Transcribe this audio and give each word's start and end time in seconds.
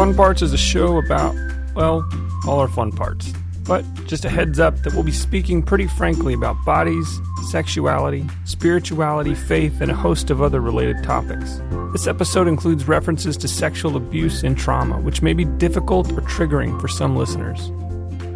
Fun 0.00 0.14
Parts 0.14 0.40
is 0.40 0.54
a 0.54 0.56
show 0.56 0.96
about, 0.96 1.34
well, 1.74 2.08
all 2.48 2.58
our 2.58 2.68
fun 2.68 2.90
parts. 2.90 3.34
But 3.66 3.84
just 4.06 4.24
a 4.24 4.30
heads 4.30 4.58
up 4.58 4.74
that 4.78 4.94
we'll 4.94 5.02
be 5.02 5.12
speaking 5.12 5.62
pretty 5.62 5.88
frankly 5.88 6.32
about 6.32 6.56
bodies, 6.64 7.20
sexuality, 7.50 8.26
spirituality, 8.46 9.34
faith, 9.34 9.82
and 9.82 9.90
a 9.90 9.94
host 9.94 10.30
of 10.30 10.40
other 10.40 10.62
related 10.62 11.04
topics. 11.04 11.60
This 11.92 12.06
episode 12.06 12.48
includes 12.48 12.88
references 12.88 13.36
to 13.36 13.46
sexual 13.46 13.94
abuse 13.94 14.42
and 14.42 14.56
trauma, 14.56 14.98
which 15.02 15.20
may 15.20 15.34
be 15.34 15.44
difficult 15.44 16.10
or 16.12 16.22
triggering 16.22 16.80
for 16.80 16.88
some 16.88 17.14
listeners. 17.14 17.70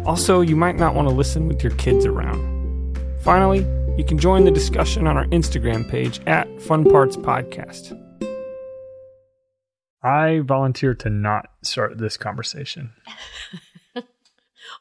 Also, 0.05 0.41
you 0.41 0.55
might 0.55 0.75
not 0.75 0.93
want 0.93 1.09
to 1.09 1.15
listen 1.15 1.47
with 1.47 1.63
your 1.63 1.73
kids 1.77 2.05
around. 2.05 2.95
Finally, 3.21 3.65
you 3.97 4.05
can 4.05 4.19
join 4.19 4.45
the 4.45 4.51
discussion 4.51 5.07
on 5.07 5.17
our 5.17 5.25
Instagram 5.29 5.89
page 5.89 6.21
at 6.27 6.61
Fun 6.61 6.83
Parts 6.83 7.17
Podcast. 7.17 7.99
I 10.05 10.39
volunteer 10.39 10.93
to 10.95 11.09
not 11.09 11.49
start 11.63 11.97
this 11.97 12.17
conversation. 12.17 12.93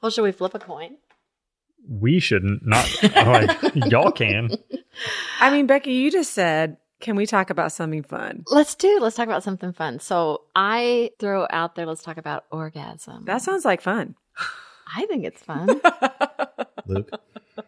Well, 0.03 0.11
should 0.11 0.25
we 0.25 0.33
flip 0.33 0.55
a 0.55 0.59
coin? 0.59 0.99
We 1.89 2.21
shouldn't. 2.21 2.67
Not 2.67 2.87
like 3.03 3.75
y'all 3.91 4.11
can. 4.11 4.51
I 5.41 5.51
mean, 5.51 5.67
Becky, 5.67 5.93
you 5.93 6.11
just 6.11 6.33
said, 6.33 6.77
can 7.01 7.17
we 7.17 7.25
talk 7.25 7.49
about 7.51 7.73
something 7.73 8.03
fun? 8.03 8.45
Let's 8.49 8.75
do. 8.75 8.99
Let's 9.01 9.17
talk 9.17 9.29
about 9.29 9.43
something 9.43 9.73
fun. 9.73 10.01
So 10.01 10.43
I 10.55 11.11
throw 11.19 11.47
out 11.51 11.75
there. 11.75 11.87
Let's 11.87 12.03
talk 12.03 12.19
about 12.19 12.45
orgasm. 12.51 13.25
That 13.25 13.41
sounds 13.41 13.65
like 13.65 13.81
fun. 13.81 14.15
I 14.97 15.07
think 15.07 15.25
it's 15.25 15.43
fun. 15.43 15.69
Luke, 16.87 17.11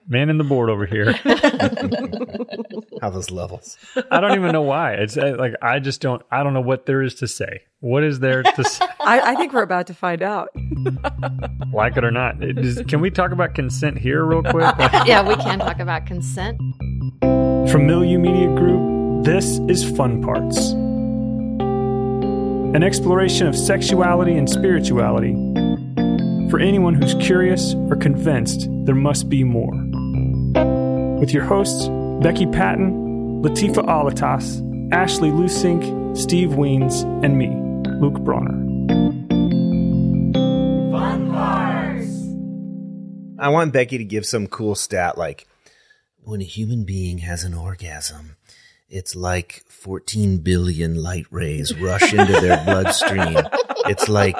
Man 0.08 0.30
in 0.30 0.38
the 0.38 0.44
board 0.44 0.70
over 0.70 0.86
here. 0.86 1.12
how 3.00 3.10
those 3.10 3.30
levels? 3.30 3.76
I 4.10 4.20
don't 4.20 4.36
even 4.36 4.52
know 4.52 4.62
why. 4.62 4.92
It's 4.94 5.16
uh, 5.16 5.36
like 5.38 5.54
I 5.62 5.78
just 5.80 6.00
don't. 6.00 6.22
I 6.30 6.42
don't 6.42 6.54
know 6.54 6.60
what 6.60 6.86
there 6.86 7.02
is 7.02 7.14
to 7.16 7.28
say. 7.28 7.62
What 7.80 8.04
is 8.04 8.20
there 8.20 8.42
to 8.42 8.64
say? 8.64 8.84
I, 9.00 9.32
I 9.32 9.34
think 9.36 9.52
we're 9.52 9.62
about 9.62 9.86
to 9.88 9.94
find 9.94 10.22
out. 10.22 10.50
like 11.72 11.96
it 11.96 12.04
or 12.04 12.10
not? 12.10 12.42
It 12.42 12.58
is- 12.58 12.82
can 12.88 13.00
we 13.00 13.10
talk 13.10 13.30
about 13.32 13.54
consent 13.54 13.98
here 13.98 14.24
real 14.24 14.42
quick? 14.42 14.74
yeah, 15.06 15.26
we 15.26 15.36
can 15.36 15.58
talk 15.58 15.78
about 15.78 16.06
consent. 16.06 16.58
From 17.20 17.86
Milieu 17.86 18.18
Media 18.18 18.48
Group, 18.56 19.24
this 19.24 19.58
is 19.68 19.84
Fun 19.96 20.22
Parts. 20.22 20.70
An 22.76 22.82
exploration 22.82 23.46
of 23.46 23.56
sexuality 23.56 24.36
and 24.36 24.48
spirituality 24.50 25.34
for 26.50 26.60
anyone 26.60 26.94
who's 26.94 27.14
curious 27.14 27.74
or 27.74 27.96
convinced 27.96 28.68
there 28.84 28.94
must 28.94 29.28
be 29.28 29.42
more. 29.42 29.72
With 31.18 31.32
your 31.32 31.44
hosts, 31.44 31.88
Becky 32.22 32.46
Patton, 32.46 33.42
Latifa 33.42 33.84
Alatas, 33.84 34.62
Ashley 34.92 35.30
Lusink, 35.30 36.16
Steve 36.16 36.50
Wiens, 36.50 37.02
and 37.24 37.36
me, 37.36 37.48
Luke 38.00 38.20
Bronner. 38.20 38.52
Fun 40.92 41.30
Parts. 41.32 42.22
I 43.38 43.48
want 43.48 43.72
Becky 43.72 43.98
to 43.98 44.04
give 44.04 44.24
some 44.24 44.46
cool 44.46 44.74
stat 44.74 45.18
like 45.18 45.46
when 46.22 46.40
a 46.40 46.44
human 46.44 46.84
being 46.84 47.18
has 47.18 47.44
an 47.44 47.54
orgasm, 47.54 48.36
it's 48.88 49.16
like 49.16 49.64
14 49.68 50.38
billion 50.38 51.02
light 51.02 51.26
rays 51.30 51.74
rush 51.76 52.12
into 52.12 52.32
their 52.32 52.56
bloodstream. 52.64 53.36
It's 53.88 54.08
like 54.08 54.36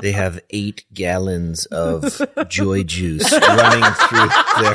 they 0.00 0.12
have 0.12 0.40
eight 0.50 0.84
gallons 0.94 1.66
of 1.66 2.20
joy 2.48 2.82
juice 2.84 3.30
running 3.32 3.92
through 3.94 4.28
their 4.62 4.74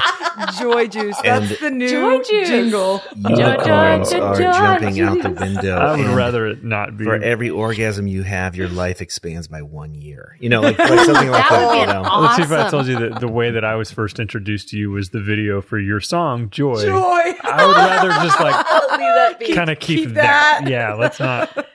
Joy 0.59 0.87
juice. 0.87 1.15
That's 1.23 1.51
And- 1.51 1.59
the 1.59 1.71
new 1.71 1.89
Joy 1.89 2.17
juice. 2.23 2.47
jingle. 2.47 3.01
unicorns 3.15 4.11
joy, 4.11 4.19
are 4.19 4.35
joy 4.35 4.51
jumping 4.51 4.99
out 5.01 5.21
the 5.21 5.29
window. 5.29 5.77
I 5.77 5.95
would 5.97 6.07
rather 6.07 6.47
it 6.47 6.63
not 6.63 6.97
be. 6.97 7.05
for 7.05 7.15
every 7.15 7.49
orgasm 7.51 8.07
you 8.07 8.23
have, 8.23 8.55
your 8.55 8.67
life 8.67 8.99
expands 9.01 9.47
by 9.47 9.61
one 9.61 9.93
year. 9.93 10.35
You 10.39 10.49
know, 10.49 10.61
like, 10.61 10.79
like 10.79 10.99
something 11.05 11.29
like 11.29 11.49
That 11.49 11.49
that. 11.51 11.67
would 11.67 11.71
be 11.73 11.77
you 11.77 11.83
an 11.83 11.89
know? 11.89 12.03
aw- 12.09 12.19
Let's 12.21 12.35
see 12.37 12.41
if 12.43 12.51
I 12.51 12.69
told 12.69 12.87
you 12.87 12.97
that 12.99 13.19
the 13.19 13.27
way 13.27 13.51
that 13.51 13.63
I 13.63 13.75
was 13.75 13.91
first 13.91 14.19
introduced 14.19 14.69
to 14.69 14.77
you 14.77 14.89
was 14.91 15.09
the 15.09 15.21
video 15.21 15.61
for 15.61 15.77
your 15.79 15.99
song 15.99 16.49
"Joy." 16.49 16.81
Joy. 16.83 17.33
I 17.43 17.65
would 17.67 17.75
rather 17.75 18.09
just 18.25 18.39
like 18.39 18.55
Leave 18.91 18.99
that 18.99 19.35
be. 19.39 19.53
kind 19.53 19.69
of 19.69 19.79
keep, 19.79 19.99
keep 19.99 20.09
that. 20.15 20.61
that. 20.63 20.69
Yeah, 20.69 20.93
let's 20.95 21.19
not. 21.19 21.67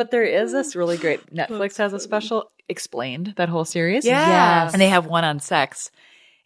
But 0.00 0.10
there 0.10 0.22
is 0.24 0.50
this 0.50 0.74
really 0.74 0.96
great 0.96 1.20
Netflix 1.34 1.76
has 1.76 1.92
a 1.92 2.00
special 2.00 2.50
explained 2.70 3.34
that 3.36 3.50
whole 3.50 3.66
series. 3.66 4.06
Yes. 4.06 4.72
And 4.72 4.80
they 4.80 4.88
have 4.88 5.04
one 5.04 5.24
on 5.24 5.40
sex. 5.40 5.90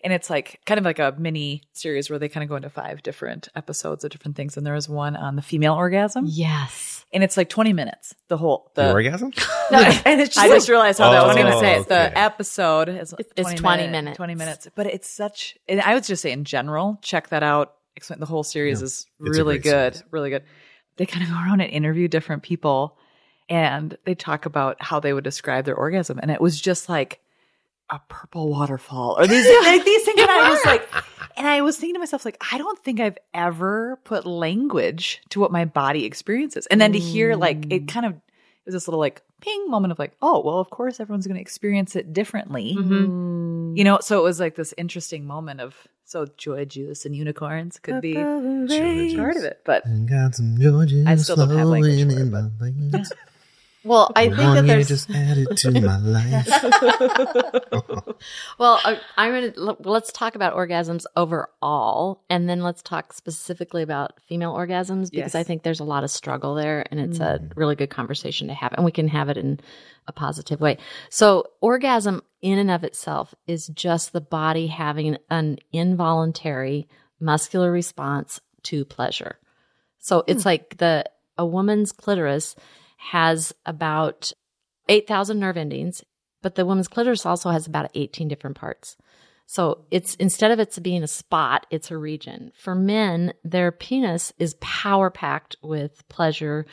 And 0.03 0.13
it's 0.13 0.29
like 0.29 0.59
kind 0.67 0.79
of 0.79 0.85
like 0.85 0.99
a 0.99 1.15
mini 1.17 1.63
series 1.73 2.11
where 2.11 2.19
they 2.19 2.29
kind 2.29 2.43
of 2.43 2.49
go 2.49 2.57
into 2.57 2.69
five 2.69 3.01
different 3.05 3.47
episodes 3.55 4.03
of 4.03 4.11
different 4.11 4.37
things. 4.37 4.57
And 4.57 4.67
there 4.67 4.75
was 4.75 4.89
one 4.89 5.15
on 5.15 5.37
the 5.37 5.43
female 5.43 5.75
orgasm. 5.75 6.25
Yes. 6.27 7.05
And 7.13 7.23
it's 7.23 7.37
like 7.37 7.49
20 7.49 7.73
minutes. 7.73 8.13
The 8.27 8.37
whole 8.37 8.73
The 8.75 8.87
the 8.87 8.93
orgasm? 8.93 9.33
No, 9.71 9.79
and 9.79 10.21
it's 10.21 10.35
just 10.35 10.45
I 10.45 10.49
just 10.49 10.69
realized 10.69 10.99
how 10.99 11.13
that 11.13 11.23
Oh, 11.23 11.29
was 11.29 11.37
going 11.37 11.53
to 11.53 11.59
say 11.61 11.75
it. 11.77 11.79
okay. 11.83 11.89
The 11.89 12.19
episode 12.19 12.89
is 12.89 13.15
It's 13.37 13.55
20 13.61 13.87
minutes. 13.87 14.17
20 14.17 14.35
minutes. 14.35 14.67
But 14.75 14.87
it's 14.89 15.09
such, 15.09 15.57
and 15.69 15.81
I 15.81 15.95
would 15.95 16.03
just 16.05 16.21
say 16.23 16.33
in 16.33 16.45
general, 16.45 16.99
check 17.01 17.29
that 17.29 17.45
out. 17.45 17.75
Explain 17.97 18.19
the 18.19 18.27
whole 18.27 18.43
series 18.43 18.81
Yeah. 18.81 18.87
is 18.87 19.07
It's 19.21 19.39
really 19.39 19.59
good. 19.59 19.95
series. 19.95 20.03
Really 20.11 20.31
good. 20.31 20.43
They 20.97 21.07
kind 21.07 21.23
of 21.23 21.31
go 21.31 21.37
around 21.37 21.61
and 21.61 21.71
interview 21.71 22.09
different 22.09 22.43
people 22.43 22.99
and 23.49 23.97
they 24.05 24.15
talk 24.15 24.47
about 24.47 24.83
how 24.83 25.01
they 25.01 25.13
would 25.13 25.25
describe 25.25 25.65
their 25.65 25.75
orgasm. 25.75 26.19
And 26.21 26.31
it 26.31 26.41
was 26.41 26.61
just 26.61 26.89
like 26.89 27.21
a 27.91 28.01
purple 28.09 28.49
waterfall 28.49 29.17
or 29.19 29.27
these, 29.27 29.47
like 29.65 29.85
these 29.85 30.05
things. 30.05 30.21
And 30.21 30.31
I 30.31 30.51
was 30.51 30.65
like, 30.65 30.89
and 31.37 31.47
I 31.47 31.61
was 31.61 31.77
thinking 31.77 31.95
to 31.95 31.99
myself, 31.99 32.25
like, 32.25 32.43
I 32.53 32.59
don't 32.59 32.79
think 32.79 33.01
I've 33.01 33.19
ever 33.35 33.99
put 34.05 34.25
language 34.25 35.21
to 35.31 35.41
what 35.41 35.53
my 35.53 35.65
body 35.65 36.05
experiences. 36.05 36.67
And 36.67 36.81
then 36.81 36.93
to 36.93 36.99
hear 36.99 37.37
like, 37.37 37.67
it 37.71 37.89
kind 37.89 38.07
of, 38.07 38.13
it 38.13 38.67
was 38.67 38.75
this 38.75 38.89
little 38.89 39.01
like 39.01 39.21
ping 39.41 39.69
moment 39.69 39.93
of 39.93 39.99
like, 39.99 40.13
oh, 40.23 40.41
well, 40.41 40.59
of 40.59 40.71
course 40.71 41.01
everyone's 41.01 41.27
going 41.27 41.37
to 41.37 41.41
experience 41.41 41.97
it 41.97 42.15
differently. 42.15 42.75
Mm-hmm. 42.79 43.77
You 43.77 43.85
know, 43.85 43.99
so 44.01 44.19
it 44.21 44.23
was 44.23 44.41
like 44.41 44.55
this 44.55 44.73
interesting 44.79 45.27
moment 45.27 45.61
of, 45.61 45.77
so 46.07 46.27
joy 46.37 46.65
juice 46.67 47.07
and 47.07 47.17
unicorns 47.17 47.79
could 47.79 48.01
be 48.01 48.15
part 48.15 49.37
of 49.37 49.45
it. 49.45 49.61
But 49.65 49.85
Got 50.07 50.35
some 50.35 50.55
I 51.07 51.17
still 51.17 51.37
don't 51.37 51.51
have 51.51 51.67
language 51.67 52.03
for 52.03 52.11
it, 52.11 52.19
in 52.19 52.31
my 52.31 52.49
veins. 52.61 53.13
Well, 53.85 54.11
I 54.17 54.29
think 54.29 54.39
One 54.39 54.55
that 54.55 54.65
year 54.65 54.77
there's 54.77 54.89
just 54.89 55.11
added 55.11 55.57
to 55.59 55.81
my 55.81 55.99
life. 55.99 56.49
Well, 58.59 58.81
I, 58.85 58.99
I'm 59.17 59.33
going 59.33 59.53
to 59.53 59.77
let's 59.81 60.13
talk 60.13 60.35
about 60.35 60.55
orgasms 60.55 61.05
overall, 61.17 62.23
and 62.31 62.49
then 62.49 62.63
let's 62.63 62.83
talk 62.83 63.13
specifically 63.13 63.83
about 63.83 64.21
female 64.27 64.55
orgasms 64.55 65.11
because 65.11 65.35
Yes. 65.35 65.35
I 65.35 65.43
think 65.43 65.63
there's 65.63 65.81
a 65.81 65.85
lot 65.85 66.05
of 66.05 66.11
struggle 66.11 66.55
there, 66.55 66.87
and 66.91 67.01
it's 67.01 67.19
a 67.19 67.41
mm. 67.41 67.53
really 67.57 67.75
good 67.75 67.91
conversation 67.91 68.49
to 68.49 68.55
have, 68.55 68.73
and 68.73 68.85
we 68.85 68.93
can 68.93 69.09
have 69.09 69.29
it 69.29 69.37
in 69.37 69.61
a 70.07 70.13
positive 70.13 70.61
way. 70.61 70.79
So, 71.11 71.45
orgasm 71.61 72.23
in 72.41 72.59
and 72.59 72.71
of 72.71 72.85
itself 72.85 73.35
is 73.47 73.67
just 73.69 74.13
the 74.13 74.21
body 74.21 74.69
having 74.69 75.19
an 75.31 75.59
involuntary 75.73 76.89
muscular 77.21 77.71
response 77.71 78.41
to 78.65 78.85
pleasure. 78.85 79.39
So 79.99 80.25
it's 80.27 80.43
hmm. 80.43 80.49
like 80.49 80.77
the 80.79 81.05
a 81.37 81.45
woman's 81.45 81.91
clitoris 81.91 82.55
has 83.11 83.53
about 83.67 84.33
8,000 84.89 85.39
nerve 85.39 85.57
endings, 85.57 86.03
but 86.43 86.55
the 86.55 86.67
woman's 86.67 86.89
clitoris 86.89 87.27
also 87.27 87.51
has 87.51 87.67
about 87.67 87.91
18 87.95 88.29
different 88.29 88.57
parts. 88.57 88.97
So 89.47 89.85
it's 89.91 90.15
instead 90.17 90.51
of 90.51 90.59
it's 90.59 90.79
being 90.79 91.03
a 91.03 91.09
spot, 91.09 91.67
it's 91.71 91.91
a 91.91 91.99
region. 91.99 92.53
For 92.57 92.75
men, 92.75 93.35
their 93.45 93.71
penis 93.73 94.33
is 94.39 94.57
power 94.61 95.11
packed 95.11 95.57
with 95.63 96.07
pleasure 96.09 96.67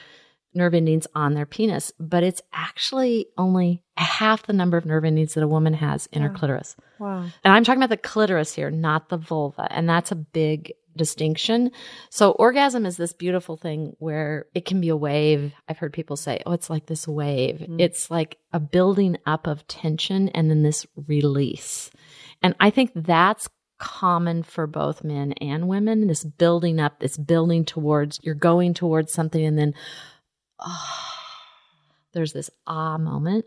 nerve 0.53 0.74
endings 0.74 1.08
on 1.16 1.34
their 1.34 1.46
penis, 1.46 1.94
but 2.00 2.24
it's 2.24 2.42
actually 2.53 3.28
only 3.38 3.84
half 3.96 4.44
the 4.44 4.53
number 4.53 4.78
of 4.78 4.86
nerve 4.86 5.06
endings 5.06 5.34
that 5.34 5.44
a 5.44 5.48
woman 5.48 5.74
has 5.74 6.08
in 6.12 6.22
her 6.22 6.30
clitoris. 6.30 6.75
Wow. 7.00 7.22
And 7.44 7.53
I'm 7.53 7.63
talking 7.63 7.81
about 7.81 7.90
the 7.90 7.98
clitoris 7.98 8.53
here, 8.53 8.69
not 8.69 9.09
the 9.09 9.18
vulva. 9.18 9.68
And 9.72 9.88
that's 9.88 10.12
a 10.12 10.16
big 10.16 10.74
distinction. 10.96 11.72
So 12.09 12.31
orgasm 12.31 12.85
is 12.85 12.97
this 12.97 13.13
beautiful 13.13 13.57
thing 13.57 13.96
where 14.00 14.46
it 14.53 14.66
can 14.66 14.81
be 14.81 14.90
a 14.90 14.96
wave. 14.96 15.53
I've 15.68 15.78
heard 15.78 15.94
people 15.94 16.16
say, 16.16 16.41
oh, 16.46 16.52
it's 16.53 16.69
like 16.69 16.85
this 16.85 17.07
wave. 17.07 17.66
It's 17.79 18.12
like 18.12 18.38
a 18.53 18.59
building 18.59 19.18
up 19.25 19.48
of 19.48 19.68
tension 19.68 20.30
and 20.30 20.50
then 20.50 20.63
this 20.63 20.86
release. 21.07 21.92
And 22.42 22.56
I 22.60 22.69
think 22.69 22.92
that's 22.95 23.48
common 23.77 24.44
for 24.44 24.68
both 24.68 25.04
men 25.04 25.33
and 25.33 25.68
women. 25.68 26.07
This 26.07 26.24
building 26.24 26.80
up, 26.80 27.00
this 27.00 27.18
building 27.18 27.65
towards, 27.65 28.19
you're 28.21 28.36
going 28.36 28.74
towards 28.74 29.12
something 29.12 29.44
and 29.44 29.57
then, 29.57 29.74
oh, 30.60 31.07
there's 32.13 32.33
this 32.33 32.50
ah 32.68 32.98
moment. 32.98 33.45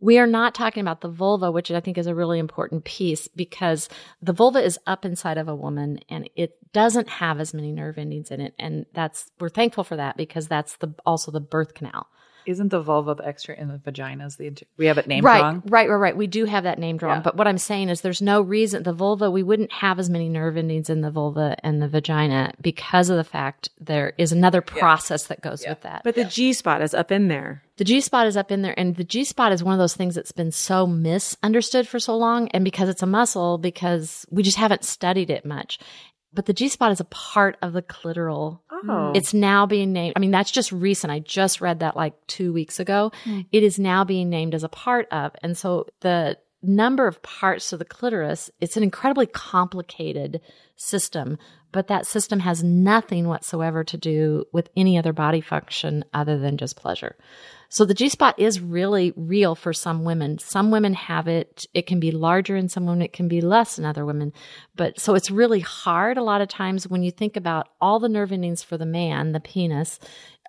We 0.00 0.18
are 0.18 0.26
not 0.26 0.54
talking 0.54 0.80
about 0.80 1.02
the 1.02 1.10
vulva, 1.10 1.50
which 1.52 1.70
I 1.70 1.80
think 1.80 1.98
is 1.98 2.06
a 2.06 2.14
really 2.14 2.38
important 2.38 2.84
piece 2.84 3.28
because 3.28 3.88
the 4.22 4.32
vulva 4.32 4.62
is 4.64 4.78
up 4.86 5.04
inside 5.04 5.36
of 5.36 5.46
a 5.46 5.54
woman 5.54 6.00
and 6.08 6.28
it 6.36 6.56
doesn't 6.72 7.08
have 7.08 7.38
as 7.38 7.52
many 7.52 7.70
nerve 7.70 7.98
endings 7.98 8.30
in 8.30 8.40
it. 8.40 8.54
And 8.58 8.86
that's, 8.94 9.30
we're 9.38 9.50
thankful 9.50 9.84
for 9.84 9.96
that 9.96 10.16
because 10.16 10.48
that's 10.48 10.76
the, 10.76 10.94
also 11.04 11.30
the 11.30 11.40
birth 11.40 11.74
canal. 11.74 12.06
Isn't 12.50 12.68
the 12.68 12.80
vulva 12.80 13.14
the 13.14 13.26
extra 13.26 13.56
in 13.56 13.68
the 13.68 13.78
vagina? 13.78 14.26
Is 14.26 14.36
the 14.36 14.46
inter- 14.46 14.66
we 14.76 14.86
have 14.86 14.98
it 14.98 15.06
named 15.06 15.24
right, 15.24 15.42
wrong? 15.42 15.62
right, 15.66 15.88
right, 15.88 15.96
right. 15.96 16.16
We 16.16 16.26
do 16.26 16.44
have 16.44 16.64
that 16.64 16.78
named 16.78 17.02
wrong. 17.02 17.18
Yeah. 17.18 17.22
But 17.22 17.36
what 17.36 17.46
I'm 17.46 17.58
saying 17.58 17.88
is 17.88 18.00
there's 18.00 18.22
no 18.22 18.40
reason 18.40 18.82
the 18.82 18.92
vulva, 18.92 19.30
we 19.30 19.42
wouldn't 19.42 19.72
have 19.72 19.98
as 19.98 20.10
many 20.10 20.28
nerve 20.28 20.56
endings 20.56 20.90
in 20.90 21.00
the 21.00 21.10
vulva 21.10 21.56
and 21.62 21.80
the 21.80 21.88
vagina 21.88 22.52
because 22.60 23.10
of 23.10 23.16
the 23.16 23.24
fact 23.24 23.70
there 23.80 24.12
is 24.18 24.32
another 24.32 24.60
process 24.60 25.26
that 25.28 25.40
goes 25.40 25.64
with 25.66 25.82
that. 25.82 26.02
But 26.04 26.14
the 26.14 26.24
G 26.24 26.52
spot 26.52 26.82
is 26.82 26.94
up 26.94 27.10
in 27.10 27.28
there. 27.28 27.62
The 27.76 27.84
G 27.84 28.02
spot 28.02 28.26
is 28.26 28.36
up 28.36 28.52
in 28.52 28.60
there, 28.60 28.78
and 28.78 28.94
the 28.94 29.04
G 29.04 29.24
spot 29.24 29.52
is 29.52 29.64
one 29.64 29.72
of 29.72 29.78
those 29.78 29.96
things 29.96 30.14
that's 30.14 30.32
been 30.32 30.52
so 30.52 30.86
misunderstood 30.86 31.88
for 31.88 31.98
so 31.98 32.14
long. 32.14 32.48
And 32.48 32.62
because 32.62 32.90
it's 32.90 33.02
a 33.02 33.06
muscle, 33.06 33.56
because 33.56 34.26
we 34.30 34.42
just 34.42 34.58
haven't 34.58 34.84
studied 34.84 35.30
it 35.30 35.46
much. 35.46 35.78
But 36.32 36.46
the 36.46 36.52
G 36.52 36.68
spot 36.68 36.92
is 36.92 37.00
a 37.00 37.04
part 37.04 37.56
of 37.60 37.72
the 37.72 37.82
clitoral. 37.82 38.60
Oh. 38.70 39.12
It's 39.14 39.34
now 39.34 39.66
being 39.66 39.92
named. 39.92 40.14
I 40.16 40.20
mean, 40.20 40.30
that's 40.30 40.50
just 40.50 40.70
recent. 40.70 41.12
I 41.12 41.18
just 41.18 41.60
read 41.60 41.80
that 41.80 41.96
like 41.96 42.14
two 42.26 42.52
weeks 42.52 42.78
ago. 42.78 43.10
Hmm. 43.24 43.40
It 43.50 43.62
is 43.62 43.78
now 43.78 44.04
being 44.04 44.30
named 44.30 44.54
as 44.54 44.64
a 44.64 44.68
part 44.68 45.08
of. 45.10 45.32
And 45.42 45.58
so 45.58 45.86
the 46.00 46.38
number 46.62 47.06
of 47.06 47.22
parts 47.22 47.70
to 47.70 47.76
the 47.76 47.84
clitoris, 47.84 48.50
it's 48.60 48.76
an 48.76 48.82
incredibly 48.82 49.26
complicated 49.26 50.40
system, 50.76 51.38
but 51.72 51.88
that 51.88 52.06
system 52.06 52.40
has 52.40 52.62
nothing 52.62 53.28
whatsoever 53.28 53.84
to 53.84 53.96
do 53.96 54.44
with 54.52 54.68
any 54.76 54.98
other 54.98 55.12
body 55.12 55.40
function 55.40 56.04
other 56.12 56.38
than 56.38 56.56
just 56.56 56.76
pleasure. 56.76 57.16
So 57.72 57.84
the 57.84 57.94
G 57.94 58.08
spot 58.08 58.36
is 58.36 58.60
really 58.60 59.12
real 59.14 59.54
for 59.54 59.72
some 59.72 60.02
women. 60.02 60.38
Some 60.38 60.72
women 60.72 60.92
have 60.94 61.28
it. 61.28 61.66
It 61.72 61.86
can 61.86 62.00
be 62.00 62.10
larger 62.10 62.56
in 62.56 62.68
some 62.68 62.84
women. 62.84 63.00
It 63.00 63.12
can 63.12 63.28
be 63.28 63.40
less 63.40 63.78
in 63.78 63.84
other 63.84 64.04
women. 64.04 64.32
But 64.74 64.98
so 64.98 65.14
it's 65.14 65.30
really 65.30 65.60
hard 65.60 66.18
a 66.18 66.22
lot 66.22 66.40
of 66.40 66.48
times 66.48 66.88
when 66.88 67.04
you 67.04 67.12
think 67.12 67.36
about 67.36 67.68
all 67.80 68.00
the 68.00 68.08
nerve 68.08 68.32
endings 68.32 68.64
for 68.64 68.76
the 68.76 68.86
man, 68.86 69.30
the 69.30 69.38
penis, 69.38 70.00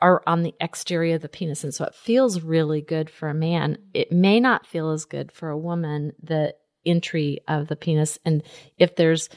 are 0.01 0.23
on 0.25 0.41
the 0.41 0.55
exterior 0.59 1.15
of 1.15 1.21
the 1.21 1.29
penis. 1.29 1.63
And 1.63 1.73
so 1.73 1.85
it 1.85 1.93
feels 1.93 2.41
really 2.41 2.81
good 2.81 3.07
for 3.07 3.29
a 3.29 3.35
man. 3.35 3.77
It 3.93 4.11
may 4.11 4.39
not 4.39 4.65
feel 4.65 4.89
as 4.89 5.05
good 5.05 5.31
for 5.31 5.49
a 5.49 5.57
woman, 5.57 6.13
the 6.23 6.55
entry 6.87 7.41
of 7.47 7.67
the 7.67 7.75
penis. 7.75 8.17
And 8.25 8.41
if 8.79 8.95
there's 8.95 9.29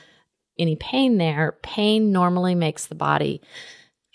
any 0.58 0.76
pain 0.76 1.18
there, 1.18 1.58
pain 1.62 2.12
normally 2.12 2.54
makes 2.54 2.86
the 2.86 2.94
body 2.94 3.42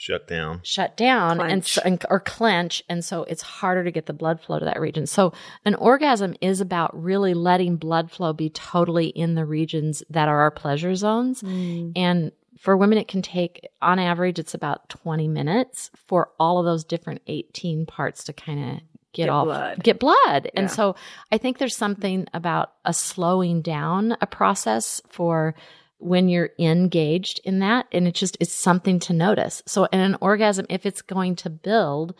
Shut 0.02 0.28
down. 0.30 0.62
shut 0.64 0.96
down 0.96 1.42
and, 1.42 1.66
so, 1.66 1.82
and 1.84 2.02
or 2.10 2.22
clench 2.22 2.82
and 2.88 3.04
so 3.04 3.24
it's 3.26 3.42
harder 3.42 3.84
to 3.84 3.92
get 3.92 4.06
the 4.06 4.14
blood 4.14 4.40
flow 4.40 4.58
to 4.58 4.64
that 4.64 4.80
region. 4.80 5.06
So 5.06 5.34
an 5.66 5.76
orgasm 5.76 6.36
is 6.40 6.62
about 6.62 6.98
really 7.04 7.34
letting 7.34 7.76
blood 7.76 8.10
flow 8.10 8.32
be 8.32 8.50
totally 8.50 9.08
in 9.08 9.36
the 9.36 9.44
regions 9.44 10.02
that 10.10 10.30
are 10.30 10.40
our 10.40 10.52
pleasure 10.52 10.96
zones. 10.96 11.42
Mm. 11.42 11.92
And 11.98 12.32
for 12.58 12.78
women 12.78 12.98
it 12.98 13.10
can 13.10 13.22
take 13.22 13.68
on 13.82 14.00
average 14.00 14.40
it's 14.40 14.54
about 14.54 14.88
20 14.88 15.28
minutes 15.28 15.92
for 16.08 16.30
all 16.40 16.60
of 16.60 16.66
those 16.66 16.86
different 16.86 17.22
18 17.28 17.86
parts 17.86 18.24
to 18.24 18.32
kind 18.32 18.60
of 18.60 18.80
get, 19.12 19.24
Get 19.26 19.30
all 19.30 19.44
blood. 19.44 19.84
get 19.84 20.00
blood. 20.00 20.50
And 20.56 20.72
so 20.72 20.96
i 21.30 21.38
think 21.38 21.58
there's 21.58 21.76
something 21.76 22.26
about 22.34 22.72
a 22.86 22.94
slowing 22.94 23.62
down 23.62 24.16
a 24.22 24.28
process 24.28 25.02
for 25.10 25.56
when 26.00 26.30
you're 26.30 26.52
engaged 26.58 27.42
in 27.44 27.60
that 27.60 27.86
and 27.92 28.08
it's 28.08 28.20
just 28.20 28.38
it's 28.40 28.54
something 28.54 29.00
to 29.00 29.14
notice. 29.14 29.62
So 29.66 29.86
in 29.86 30.00
an 30.00 30.18
orgasm 30.22 30.66
if 30.70 30.86
it's 30.86 31.02
going 31.02 31.36
to 31.38 31.50
build 31.50 32.16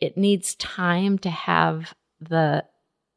it 0.00 0.16
needs 0.16 0.54
time 0.56 1.18
to 1.18 1.30
have 1.30 1.94
the 2.20 2.64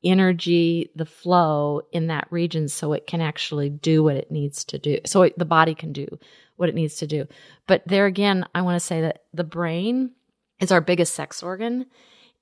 energy 0.04 0.90
the 0.96 1.06
flow 1.06 1.81
in 1.92 2.08
that 2.08 2.28
region 2.31 2.68
so 2.68 2.94
it 2.94 3.06
can 3.06 3.22
actually 3.22 3.69
do 3.69 4.04
what 4.04 4.16
it 4.16 4.31
needs 4.31 4.66
to 4.66 4.80
do 4.80 4.98
so 5.06 5.22
it, 5.22 5.38
the 5.38 5.46
body 5.46 5.75
can 5.75 5.94
do 5.94 6.08
what 6.56 6.69
it 6.69 6.75
needs 6.75 6.96
to 6.98 7.08
do. 7.08 7.25
But 7.68 7.84
there 7.88 8.06
again 8.06 8.46
i 8.54 8.62
want 8.62 8.75
to 8.75 8.86
say 8.86 9.02
that 9.02 9.24
the 9.34 9.44
brain 9.44 10.12
is 10.60 10.72
our 10.72 10.81
biggest 10.81 11.16
sex 11.16 11.42
organ 11.42 11.86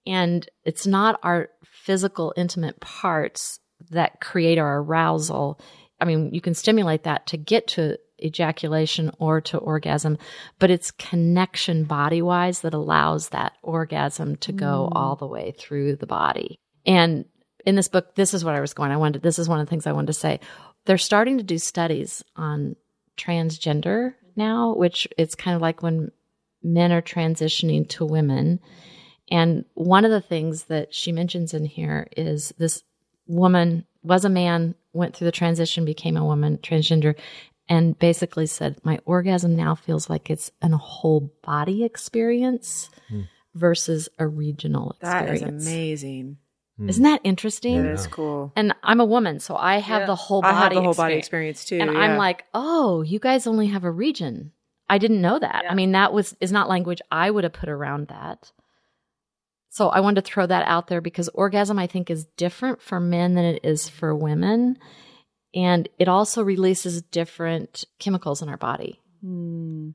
and 0.07 0.49
it's 0.63 0.87
not 0.87 1.19
our 1.23 1.49
physical 1.63 2.33
intimate 2.35 2.79
parts 2.79 3.59
that 3.91 4.19
create 4.19 4.57
our 4.57 4.79
arousal 4.79 5.59
i 5.99 6.05
mean 6.05 6.33
you 6.33 6.41
can 6.41 6.53
stimulate 6.53 7.03
that 7.03 7.27
to 7.27 7.37
get 7.37 7.67
to 7.67 7.97
ejaculation 8.21 9.11
or 9.19 9.39
to 9.39 9.57
orgasm 9.57 10.17
but 10.59 10.69
it's 10.69 10.91
connection 10.91 11.83
body 11.83 12.21
wise 12.21 12.61
that 12.61 12.73
allows 12.73 13.29
that 13.29 13.53
orgasm 13.61 14.35
to 14.37 14.51
go 14.51 14.89
mm. 14.91 14.95
all 14.95 15.15
the 15.15 15.27
way 15.27 15.53
through 15.57 15.95
the 15.95 16.07
body. 16.07 16.59
And 16.85 17.25
in 17.65 17.75
this 17.75 17.87
book 17.87 18.15
this 18.15 18.33
is 18.33 18.43
what 18.43 18.55
i 18.55 18.59
was 18.59 18.73
going 18.73 18.91
i 18.91 18.97
wanted 18.97 19.21
this 19.21 19.39
is 19.39 19.47
one 19.47 19.59
of 19.59 19.65
the 19.65 19.69
things 19.69 19.87
i 19.87 19.91
wanted 19.91 20.07
to 20.07 20.13
say. 20.13 20.39
They're 20.85 20.97
starting 20.97 21.37
to 21.37 21.43
do 21.43 21.57
studies 21.57 22.23
on 22.35 22.75
transgender 23.17 24.15
now 24.35 24.73
which 24.73 25.07
it's 25.17 25.35
kind 25.35 25.55
of 25.55 25.61
like 25.61 25.81
when 25.81 26.11
men 26.63 26.91
are 26.91 27.01
transitioning 27.01 27.87
to 27.89 28.05
women. 28.05 28.59
And 29.31 29.65
one 29.75 30.05
of 30.05 30.11
the 30.11 30.21
things 30.21 30.65
that 30.65 30.93
she 30.93 31.11
mentions 31.11 31.53
in 31.53 31.65
here 31.65 32.07
is 32.17 32.53
this 32.57 32.83
woman 33.27 33.85
was 34.01 34.25
a 34.25 34.29
man, 34.29 34.75
went 34.93 35.15
through 35.15 35.25
the 35.25 35.31
transition, 35.31 35.85
became 35.85 36.17
a 36.17 36.25
woman, 36.25 36.57
transgender, 36.57 37.15
and 37.67 37.97
basically 37.99 38.47
said, 38.47 38.77
My 38.83 38.99
orgasm 39.05 39.55
now 39.55 39.75
feels 39.75 40.09
like 40.09 40.29
it's 40.29 40.51
a 40.61 40.75
whole 40.75 41.31
body 41.43 41.83
experience 41.83 42.89
hmm. 43.07 43.21
versus 43.53 44.09
a 44.17 44.27
regional 44.27 44.91
experience. 44.91 45.27
That 45.27 45.33
is 45.33 45.41
experience. 45.41 45.67
amazing. 45.67 46.37
Hmm. 46.77 46.89
Isn't 46.89 47.03
that 47.03 47.21
interesting? 47.23 47.83
That 47.83 47.91
is 47.91 48.07
cool. 48.07 48.51
And 48.55 48.73
I'm 48.83 48.99
a 48.99 49.05
woman, 49.05 49.39
so 49.39 49.55
I 49.55 49.77
have 49.79 50.01
Yeah. 50.01 50.07
the 50.07 50.15
whole 50.15 50.41
body 50.41 50.55
I 50.55 50.59
have 50.61 50.73
the 50.73 50.81
whole 50.81 50.93
body 50.93 51.15
experience. 51.15 51.61
experience 51.61 51.65
too. 51.65 51.91
And 51.91 51.97
I'm 51.97 52.17
like, 52.17 52.45
oh, 52.53 53.01
you 53.03 53.19
guys 53.19 53.45
only 53.45 53.67
have 53.67 53.83
a 53.83 53.91
region. 53.91 54.51
I 54.89 54.97
didn't 54.97 55.21
know 55.21 55.37
that. 55.37 55.65
I 55.69 55.75
mean, 55.75 55.91
that 55.91 56.13
was 56.13 56.35
is 56.41 56.51
not 56.51 56.67
language 56.67 57.01
I 57.11 57.29
would 57.29 57.43
have 57.43 57.53
put 57.53 57.69
around 57.69 58.07
that. 58.07 58.51
So 59.69 59.89
I 59.89 59.99
wanted 59.99 60.25
to 60.25 60.31
throw 60.31 60.45
that 60.47 60.67
out 60.67 60.87
there 60.87 61.01
because 61.01 61.29
orgasm 61.29 61.77
I 61.77 61.87
think 61.87 62.09
is 62.09 62.25
different 62.37 62.81
for 62.81 62.99
men 62.99 63.35
than 63.35 63.45
it 63.45 63.61
is 63.63 63.87
for 63.87 64.15
women. 64.15 64.77
And 65.53 65.87
it 65.97 66.07
also 66.07 66.43
releases 66.43 67.01
different 67.01 67.85
chemicals 67.99 68.41
in 68.41 68.49
our 68.49 68.57
body. 68.57 68.99
Hmm. 69.21 69.91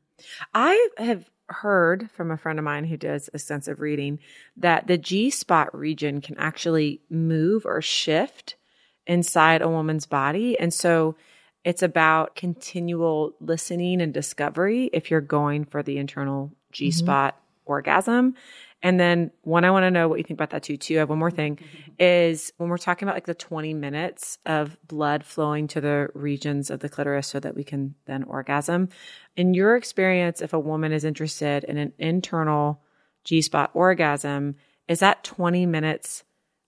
I 0.53 0.88
have 0.99 1.29
heard 1.49 2.11
from 2.12 2.31
a 2.31 2.37
friend 2.37 2.59
of 2.59 2.65
mine 2.65 2.85
who 2.85 2.97
does 2.97 3.29
extensive 3.35 3.81
reading 3.81 4.19
that 4.56 4.87
the 4.87 4.97
G 4.97 5.31
spot 5.31 5.76
region 5.76 6.21
can 6.21 6.38
actually 6.38 7.03
move 7.11 7.67
or 7.67 7.82
shift 7.82 8.56
inside 9.06 9.61
a 9.61 9.69
woman's 9.69 10.06
body. 10.06 10.59
And 10.59 10.73
so 10.73 11.17
it's 11.65 11.82
about 11.82 12.37
continual 12.37 13.35
listening 13.41 14.00
and 14.00 14.12
discovery 14.12 14.91
if 14.93 15.11
you're 15.11 15.21
going 15.21 15.65
for 15.65 15.82
the 15.82 15.99
internal 15.99 16.53
G 16.73 16.91
spot 16.91 17.38
orgasm. 17.65 18.35
And 18.84 19.00
then 19.00 19.31
one 19.42 19.64
I 19.64 19.70
want 19.70 19.84
to 19.84 19.90
know 19.90 20.08
what 20.08 20.19
you 20.19 20.25
think 20.25 20.36
about 20.36 20.50
that 20.50 20.62
too. 20.62 20.76
Too, 20.76 20.96
I 20.96 20.98
have 20.98 21.08
one 21.08 21.19
more 21.19 21.31
thing 21.31 21.58
is 21.98 22.52
when 22.58 22.69
we're 22.69 22.76
talking 22.76 23.08
about 23.08 23.16
like 23.16 23.25
the 23.25 23.34
20 23.34 23.72
minutes 23.72 24.38
of 24.44 24.76
blood 24.86 25.25
flowing 25.25 25.66
to 25.69 25.81
the 25.81 26.08
regions 26.12 26.69
of 26.69 26.81
the 26.81 26.90
clitoris 26.90 27.26
so 27.26 27.40
that 27.40 27.56
we 27.56 27.64
can 27.64 27.94
then 28.04 28.25
orgasm. 28.25 28.90
In 29.36 29.54
your 29.54 29.75
experience, 29.75 30.42
if 30.42 30.52
a 30.52 30.58
woman 30.60 30.92
is 30.92 31.02
interested 31.02 31.64
in 31.64 31.78
an 31.78 31.94
internal 31.98 32.82
G 33.25 33.40
spot 33.40 33.70
orgasm, 33.72 34.56
is 34.87 35.00
that 35.00 35.25
20 35.25 35.64
minutes 35.64 36.22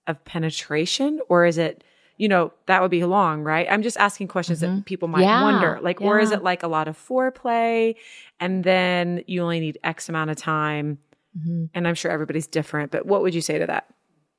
of 0.07 0.25
penetration 0.25 1.19
or 1.29 1.45
is 1.45 1.59
it, 1.59 1.83
you 2.17 2.27
know, 2.27 2.51
that 2.65 2.81
would 2.81 2.89
be 2.89 3.03
long, 3.03 3.43
right? 3.43 3.67
I'm 3.69 3.83
just 3.83 3.97
asking 3.97 4.29
questions 4.29 4.61
that 4.61 4.71
mm-hmm. 4.71 4.81
people 4.81 5.07
might 5.07 5.21
Yeah, 5.21 5.43
wonder. 5.43 5.79
Like, 5.83 6.01
or 6.01 6.19
is 6.19 6.31
it 6.31 6.41
like 6.41 6.63
a 6.63 6.67
lot 6.67 6.87
of 6.87 6.97
foreplay 6.97 7.95
and 8.39 8.63
then 8.63 9.23
you 9.27 9.43
only 9.43 9.59
need 9.59 9.77
X 9.83 10.09
amount 10.09 10.31
of 10.31 10.37
time? 10.37 10.97
Mm-hmm. 11.37 11.65
And 11.73 11.87
I'm 11.87 11.95
sure 11.95 12.11
everybody's 12.11 12.47
different, 12.47 12.91
but 12.91 13.05
what 13.05 13.21
would 13.21 13.35
you 13.35 13.41
say 13.41 13.59
to 13.59 13.67
that? 13.67 13.87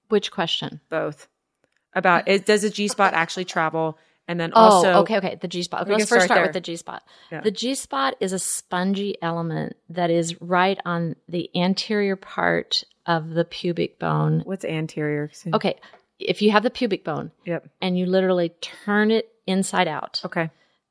Which 0.09 0.31
question? 0.31 0.81
Both 0.89 1.29
about 1.95 2.29
is, 2.29 2.43
does 2.43 2.65
a 2.65 2.71
G 2.71 2.89
spot 2.89 3.15
actually 3.15 3.45
travel? 3.45 3.99
And 4.27 4.39
then 4.39 4.53
Oh, 4.55 4.61
also, 4.61 4.93
okay, 5.03 5.17
okay. 5.19 5.39
The 5.41 5.49
G 5.49 5.63
spot. 5.63 5.83
Okay, 5.83 5.93
let's 5.93 6.05
first 6.05 6.25
start 6.27 6.37
start 6.37 6.43
with 6.49 6.53
the 6.53 6.61
G 6.61 6.77
spot. 6.77 7.03
Yeah. 7.33 7.41
The 7.41 7.51
G 7.51 7.75
spot 7.75 8.15
is 8.21 8.33
a 8.35 8.39
spongy 8.39 9.17
element 9.23 9.77
that 9.89 10.11
is 10.11 10.41
right 10.43 10.79
on 10.85 11.17
the 11.29 11.51
anterior 11.57 12.15
part 12.17 12.85
of 13.07 13.31
the 13.31 13.45
pubic 13.45 13.99
bone. 13.99 14.43
what's 14.45 14.67
anterior? 14.67 15.31
Okay, 15.55 15.77
if 16.19 16.43
you 16.43 16.51
have 16.51 16.63
the 16.63 16.71
pubic 16.71 17.05
bone 17.05 17.31
Yep. 17.47 17.69
and 17.81 17.99
you 17.99 18.05
literally 18.05 18.51
turn 18.61 19.11
it 19.11 19.31
inside 19.47 19.89
out, 19.89 20.21
Okay. 20.27 20.51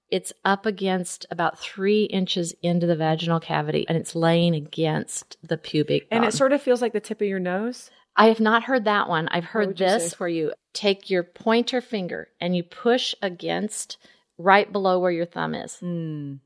It's 0.10 0.34
up 0.46 0.66
against 0.66 1.26
about 1.32 1.60
three 1.60 2.04
inches 2.04 2.54
into 2.62 2.88
the 2.88 2.96
vaginal 2.96 3.40
cavity 3.40 3.86
and 3.88 3.98
it's 3.98 4.16
laying 4.16 4.56
against 4.56 5.38
the 5.44 5.58
pubic 5.58 6.10
bone. 6.10 6.18
And 6.18 6.26
it 6.26 6.34
sort 6.34 6.54
of 6.54 6.62
feels 6.62 6.82
like 6.82 6.94
the 6.94 7.00
tip 7.00 7.22
of 7.22 7.28
your 7.28 7.40
nose. 7.40 7.92
I 8.16 8.28
have 8.28 8.40
not 8.40 8.64
heard 8.64 8.86
that 8.86 9.10
one. 9.10 9.28
I've 9.28 9.44
heard 9.44 9.68
would 9.68 9.80
you 9.80 9.86
this 9.86 10.20
where 10.20 10.30
you 10.30 10.54
take 10.74 11.10
your 11.10 11.24
pointer 11.24 11.82
finger 11.82 12.30
and 12.42 12.56
you 12.56 12.64
push 12.64 13.14
against 13.22 13.98
right 14.38 14.72
below 14.72 15.00
where 15.00 15.12
your 15.12 15.26
thumb 15.26 15.54
is. 15.54 15.78
Mm. 15.82 16.40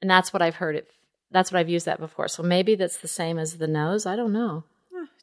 And 0.00 0.10
that's 0.10 0.32
what 0.32 0.42
I've 0.42 0.56
heard 0.56 0.76
it. 0.76 0.88
That's 1.30 1.52
what 1.52 1.58
I've 1.58 1.68
used 1.68 1.86
that 1.86 1.98
before. 1.98 2.28
So 2.28 2.42
maybe 2.42 2.76
that's 2.76 2.98
the 2.98 3.08
same 3.08 3.38
as 3.38 3.58
the 3.58 3.66
nose. 3.66 4.06
I 4.06 4.16
don't 4.16 4.32
know. 4.32 4.64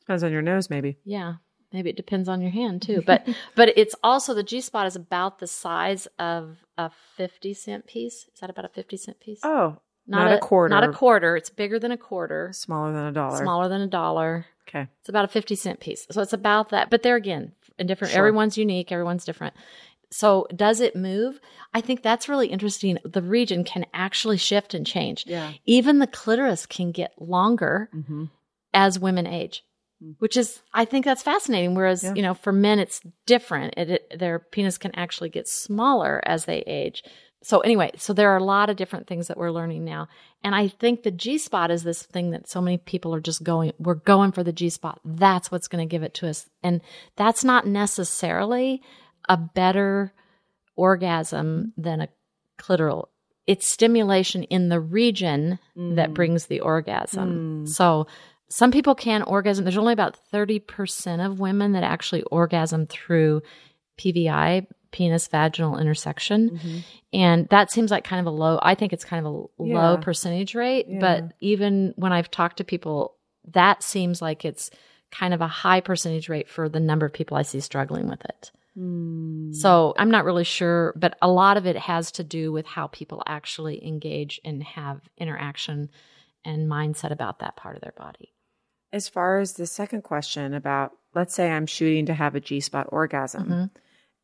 Depends 0.05 0.23
on 0.23 0.31
your 0.31 0.43
nose, 0.43 0.69
maybe. 0.69 0.97
Yeah. 1.03 1.35
Maybe 1.75 1.89
it 1.91 1.97
depends 1.97 2.27
on 2.29 2.41
your 2.41 2.51
hand 2.51 2.81
too. 2.81 3.03
But 3.05 3.27
but 3.55 3.77
it's 3.77 3.93
also 4.01 4.33
the 4.33 4.43
G 4.43 4.61
spot 4.61 4.87
is 4.87 4.95
about 4.95 5.39
the 5.39 5.47
size 5.47 6.07
of 6.17 6.57
a 6.77 6.89
50 7.17 7.53
cent 7.53 7.85
piece. 7.85 8.25
Is 8.33 8.39
that 8.41 8.49
about 8.49 8.65
a 8.65 8.69
50 8.69 8.97
cent 8.97 9.19
piece? 9.19 9.41
Oh, 9.43 9.77
not 10.07 10.31
a 10.31 10.37
quarter. 10.39 10.73
Not 10.73 10.83
a 10.87 10.93
quarter. 10.93 11.35
It's 11.35 11.49
bigger 11.49 11.77
than 11.79 11.91
a 11.91 11.97
quarter. 11.97 12.51
smaller 12.53 12.93
than 12.93 13.05
a 13.05 13.11
dollar. 13.11 13.37
Smaller 13.37 13.67
than 13.67 13.81
a 13.81 13.87
dollar. 13.87 14.45
Okay. 14.67 14.87
It's 15.01 15.09
about 15.09 15.25
a 15.25 15.27
50 15.27 15.55
cent 15.55 15.79
piece. 15.79 16.07
So 16.11 16.21
it's 16.21 16.33
about 16.33 16.69
that. 16.69 16.89
But 16.89 17.03
there 17.03 17.15
again, 17.15 17.51
in 17.77 17.87
different, 17.87 18.11
Sure. 18.11 18.19
everyone's 18.19 18.57
unique, 18.57 18.91
everyone's 18.91 19.25
different. 19.25 19.53
So 20.11 20.47
does 20.55 20.79
it 20.79 20.95
move? 20.95 21.39
I 21.73 21.81
think 21.81 22.01
that's 22.03 22.29
really 22.29 22.47
interesting. 22.47 22.99
The 23.03 23.21
region 23.21 23.63
can 23.65 23.85
actually 23.93 24.37
shift 24.37 24.73
and 24.73 24.85
change. 24.87 25.25
Yeah. 25.27 25.51
Even 25.65 25.99
the 25.99 26.07
clitoris 26.07 26.65
can 26.65 26.91
get 26.91 27.19
longer 27.21 27.89
Mm-hmm. 27.93 28.25
as 28.73 28.99
women 28.99 29.25
age, 29.27 29.64
Mm-hmm. 30.03 30.11
which 30.19 30.35
is, 30.35 30.61
I 30.73 30.83
think 30.83 31.05
that's 31.05 31.23
fascinating. 31.23 31.73
Whereas, 31.73 32.03
Yeah. 32.03 32.13
you 32.15 32.21
know, 32.21 32.33
for 32.33 32.51
men, 32.51 32.79
it's 32.79 32.99
different. 33.25 33.75
It, 33.77 33.89
it, 33.89 34.19
their 34.19 34.39
penis 34.39 34.77
can 34.77 34.93
actually 34.93 35.29
get 35.29 35.47
smaller 35.47 36.21
as 36.25 36.43
they 36.43 36.59
age. 36.67 37.01
So 37.41 37.61
anyway, 37.61 37.91
so 37.95 38.11
there 38.11 38.31
are 38.31 38.37
a 38.37 38.43
lot 38.43 38.69
of 38.69 38.75
different 38.75 39.07
things 39.07 39.27
that 39.27 39.37
we're 39.37 39.51
learning 39.51 39.85
now. 39.85 40.09
And 40.43 40.53
I 40.53 40.67
think 40.67 41.03
the 41.03 41.11
G 41.11 41.37
spot 41.37 41.71
is 41.71 41.83
this 41.83 42.03
thing 42.03 42.31
that 42.31 42.49
so 42.49 42.59
many 42.59 42.77
people 42.77 43.15
are 43.15 43.21
just 43.21 43.41
going, 43.41 43.71
we're 43.79 43.93
going 43.95 44.33
for 44.33 44.43
the 44.43 44.51
G 44.51 44.69
spot. 44.69 44.99
That's 45.05 45.49
what's 45.49 45.69
going 45.69 45.87
to 45.87 45.89
give 45.89 46.03
it 46.03 46.13
to 46.15 46.27
us. 46.27 46.49
And 46.61 46.81
that's 47.15 47.45
not 47.45 47.65
necessarily 47.65 48.81
a 49.29 49.37
better 49.37 50.13
orgasm 50.75 51.71
than 51.77 52.01
a 52.01 52.09
clitoral. 52.59 53.07
It's 53.47 53.69
stimulation 53.69 54.43
in 54.43 54.69
the 54.69 54.79
region 54.79 55.59
that 55.75 56.09
mm. 56.09 56.13
brings 56.13 56.47
the 56.47 56.59
orgasm. 56.59 57.65
Mm. 57.65 57.69
So 57.69 58.07
some 58.49 58.71
people 58.71 58.95
can 58.95 59.23
orgasm. 59.23 59.65
There's 59.65 59.77
only 59.77 59.93
about 59.93 60.17
30% 60.31 61.25
of 61.25 61.39
women 61.39 61.71
that 61.73 61.83
actually 61.83 62.23
orgasm 62.23 62.87
through 62.87 63.41
PVI, 63.97 64.67
penis 64.91 65.27
vaginal 65.27 65.77
intersection. 65.77 66.51
Mm-hmm. 66.51 66.77
And 67.13 67.49
that 67.49 67.71
seems 67.71 67.91
like 67.91 68.03
kind 68.03 68.19
of 68.19 68.27
a 68.27 68.35
low, 68.35 68.59
I 68.61 68.75
think 68.75 68.93
it's 68.93 69.05
kind 69.05 69.25
of 69.25 69.33
a 69.33 69.63
low 69.63 69.97
percentage 69.97 70.55
rate. 70.55 70.85
Yeah. 70.87 70.99
But 70.99 71.33
even 71.41 71.93
when 71.95 72.13
I've 72.13 72.31
talked 72.31 72.57
to 72.57 72.63
people, 72.63 73.15
that 73.51 73.83
seems 73.83 74.21
like 74.21 74.45
it's 74.45 74.69
kind 75.11 75.33
of 75.33 75.41
a 75.41 75.47
high 75.47 75.81
percentage 75.81 76.29
rate 76.29 76.49
for 76.49 76.69
the 76.69 76.79
number 76.79 77.05
of 77.05 77.13
people 77.13 77.37
I 77.37 77.41
see 77.41 77.59
struggling 77.59 78.07
with 78.07 78.23
it. 78.25 78.51
Hmm. 78.75 79.53
So 79.53 79.93
I'm 79.97 80.11
not 80.11 80.25
really 80.25 80.43
sure, 80.43 80.93
but 80.97 81.17
a 81.21 81.29
lot 81.29 81.57
of 81.57 81.65
it 81.65 81.77
has 81.77 82.11
to 82.13 82.23
do 82.23 82.51
with 82.51 82.65
how 82.65 82.87
people 82.87 83.23
actually 83.25 83.85
engage 83.85 84.41
and 84.43 84.61
have 84.63 85.01
interaction 85.17 85.89
and 86.43 86.69
mindset 86.69 87.11
about 87.11 87.39
that 87.39 87.55
part 87.55 87.75
of 87.75 87.81
their 87.81 87.93
body. 87.97 88.34
As 88.95 89.09
far 89.09 89.39
as 89.39 89.53
the 89.53 89.67
second 89.67 90.03
question 90.03 90.53
about, 90.53 90.93
let's 91.13 91.35
say 91.35 91.51
I'm 91.51 91.65
shooting 91.65 92.05
to 92.05 92.13
have 92.13 92.33
a 92.33 92.39
G 92.39 92.61
spot 92.61 92.87
orgasm, 92.93 93.45
Mhm. 93.45 93.69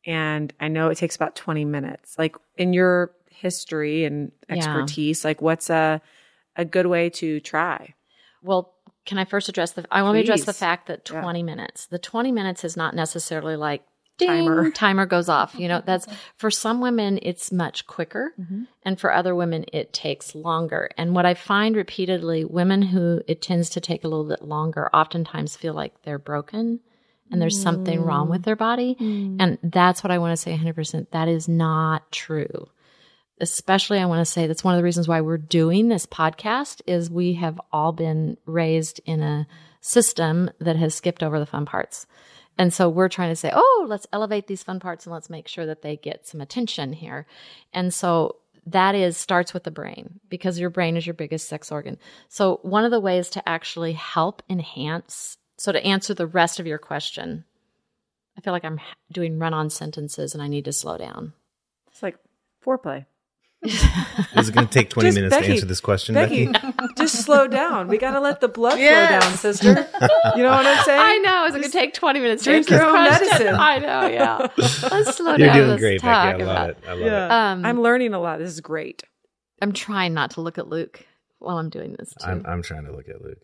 and 0.06 0.54
I 0.58 0.68
know 0.68 0.88
it 0.88 0.96
takes 0.96 1.14
about 1.14 1.36
20 1.36 1.66
minutes. 1.66 2.18
Like 2.18 2.36
in 2.56 2.72
your 2.72 3.12
history 3.30 4.06
and 4.06 4.32
Yeah. 4.48 4.54
expertise, 4.56 5.26
like 5.26 5.42
what's 5.42 5.68
a 5.68 6.00
a 6.56 6.64
good 6.64 6.86
way 6.86 7.10
to 7.10 7.38
try? 7.40 7.94
Well, 8.42 8.72
can 9.04 9.18
I 9.18 9.26
first 9.26 9.50
address 9.50 9.72
the? 9.72 9.84
I 9.90 10.02
want 10.02 10.16
to 10.16 10.20
address 10.20 10.44
the 10.46 10.54
fact 10.54 10.86
that 10.86 11.08
Yeah. 11.10 11.20
20 11.20 11.42
minutes. 11.42 11.86
The 11.86 11.98
20 11.98 12.32
minutes 12.32 12.64
is 12.64 12.74
not 12.74 12.94
necessarily 12.94 13.56
like 13.56 13.82
ding, 14.18 14.28
Timer. 14.28 14.70
timer 14.70 15.06
goes 15.06 15.28
off. 15.28 15.54
You 15.56 15.68
know, 15.68 15.82
that's 15.84 16.06
for 16.36 16.50
some 16.50 16.80
women 16.80 17.18
it's 17.22 17.52
much 17.52 17.86
quicker, 17.86 18.32
mm-hmm. 18.38 18.64
and 18.84 19.00
for 19.00 19.12
other 19.12 19.34
women 19.34 19.64
it 19.72 19.92
takes 19.92 20.34
longer. 20.34 20.90
And 20.96 21.14
what 21.14 21.26
I 21.26 21.34
find 21.34 21.76
repeatedly, 21.76 22.44
women 22.44 22.82
who 22.82 23.20
it 23.26 23.42
tends 23.42 23.70
to 23.70 23.80
take 23.80 24.04
a 24.04 24.08
little 24.08 24.28
bit 24.28 24.42
longer, 24.42 24.90
oftentimes 24.94 25.56
feel 25.56 25.74
like 25.74 26.02
they're 26.02 26.18
broken. 26.18 26.80
And 27.30 27.40
there's 27.40 27.62
something 27.62 28.02
wrong 28.02 28.28
with 28.28 28.42
their 28.42 28.56
body. 28.56 28.94
Mm. 29.00 29.36
And 29.40 29.58
that's 29.62 30.04
what 30.04 30.10
I 30.10 30.18
want 30.18 30.32
to 30.32 30.36
say 30.36 30.54
100%. 30.54 31.12
That 31.12 31.28
is 31.28 31.48
not 31.48 32.12
true 32.12 32.68
especially 33.42 33.98
I 33.98 34.06
want 34.06 34.24
to 34.24 34.30
say 34.30 34.46
that's 34.46 34.62
one 34.62 34.74
of 34.74 34.78
the 34.78 34.84
reasons 34.84 35.08
why 35.08 35.20
we're 35.20 35.36
doing 35.36 35.88
this 35.88 36.06
podcast 36.06 36.80
is 36.86 37.10
we 37.10 37.34
have 37.34 37.60
all 37.72 37.92
been 37.92 38.36
raised 38.46 39.00
in 39.04 39.20
a 39.20 39.48
system 39.80 40.48
that 40.60 40.76
has 40.76 40.94
skipped 40.94 41.24
over 41.24 41.40
the 41.40 41.46
fun 41.46 41.66
parts. 41.66 42.06
And 42.58 42.72
so 42.72 42.88
we're 42.88 43.08
trying 43.08 43.30
to 43.30 43.36
say, 43.36 43.50
"Oh, 43.52 43.86
let's 43.88 44.06
elevate 44.12 44.46
these 44.46 44.62
fun 44.62 44.78
parts 44.80 45.06
and 45.06 45.12
let's 45.12 45.30
make 45.30 45.48
sure 45.48 45.66
that 45.66 45.82
they 45.82 45.96
get 45.96 46.26
some 46.26 46.40
attention 46.40 46.92
here." 46.92 47.26
And 47.72 47.92
so 47.92 48.36
that 48.66 48.94
is 48.94 49.16
starts 49.16 49.52
with 49.52 49.64
the 49.64 49.70
brain 49.70 50.20
because 50.28 50.60
your 50.60 50.70
brain 50.70 50.96
is 50.96 51.06
your 51.06 51.14
biggest 51.14 51.48
sex 51.48 51.72
organ. 51.72 51.98
So 52.28 52.60
one 52.62 52.84
of 52.84 52.90
the 52.90 53.00
ways 53.00 53.30
to 53.30 53.48
actually 53.48 53.92
help 53.92 54.42
enhance 54.48 55.36
so 55.58 55.70
to 55.70 55.84
answer 55.84 56.12
the 56.12 56.26
rest 56.26 56.58
of 56.58 56.66
your 56.66 56.78
question, 56.78 57.44
I 58.36 58.40
feel 58.40 58.52
like 58.52 58.64
I'm 58.64 58.80
doing 59.12 59.38
run-on 59.38 59.70
sentences 59.70 60.34
and 60.34 60.42
I 60.42 60.48
need 60.48 60.64
to 60.64 60.72
slow 60.72 60.98
down. 60.98 61.34
It's 61.86 62.02
like 62.02 62.18
foreplay. 62.64 63.06
Is 64.36 64.48
it 64.48 64.54
going 64.54 64.66
to 64.66 64.72
take 64.72 64.90
20 64.90 65.08
Just 65.08 65.14
minutes 65.16 65.34
Becky- 65.36 65.46
to 65.46 65.52
answer 65.52 65.66
this 65.66 65.80
question, 65.80 66.14
Becky, 66.14 66.46
Becky? 66.46 66.68
just 66.96 67.24
slow 67.24 67.46
down. 67.46 67.86
We 67.88 67.96
got 67.96 68.12
to 68.12 68.20
let 68.20 68.40
the 68.40 68.48
blood 68.48 68.78
Yes. 68.78 69.08
flow 69.22 69.28
down, 69.30 69.38
sister. 69.38 69.88
You 70.36 70.42
know 70.42 70.50
what 70.50 70.66
I'm 70.66 70.84
saying? 70.84 71.00
I 71.00 71.18
know. 71.18 71.44
Is 71.46 71.54
it 71.54 71.58
going 71.60 71.70
to 71.70 71.78
take 71.78 71.94
20 71.94 72.18
minutes 72.20 72.42
to 72.44 72.50
drink 72.50 72.70
answer 72.70 72.74
your 72.74 72.84
own 72.84 73.06
question? 73.06 73.28
medicine. 73.28 73.54
I 73.54 73.78
know, 73.78 74.06
yeah. 74.08 74.46
Let's 74.90 75.16
slow 75.16 75.36
You're 75.36 75.46
down. 75.46 75.56
doing 75.56 75.68
Let's 75.70 75.80
great, 75.80 76.00
talk 76.00 76.24
Becky. 76.38 76.42
I 76.42 76.46
love 76.46 76.56
about- 76.56 76.70
it. 76.70 76.78
I 76.86 76.90
love 76.92 77.00
Yeah. 77.00 77.26
it. 77.26 77.30
Um, 77.30 77.64
I'm 77.66 77.80
learning 77.80 78.14
a 78.14 78.18
lot. 78.20 78.38
This 78.40 78.50
is 78.50 78.60
great. 78.60 79.04
I'm 79.60 79.72
trying 79.72 80.12
not 80.12 80.32
to 80.32 80.40
look 80.40 80.58
at 80.58 80.66
Luke 80.68 81.06
while 81.38 81.58
I'm 81.58 81.70
doing 81.70 81.94
this 81.98 82.12
too. 82.20 82.28
I'm, 82.30 82.44
I'm 82.46 82.62
trying 82.62 82.84
to 82.86 82.92
look 82.92 83.08
at 83.08 83.22
Luke. 83.22 83.38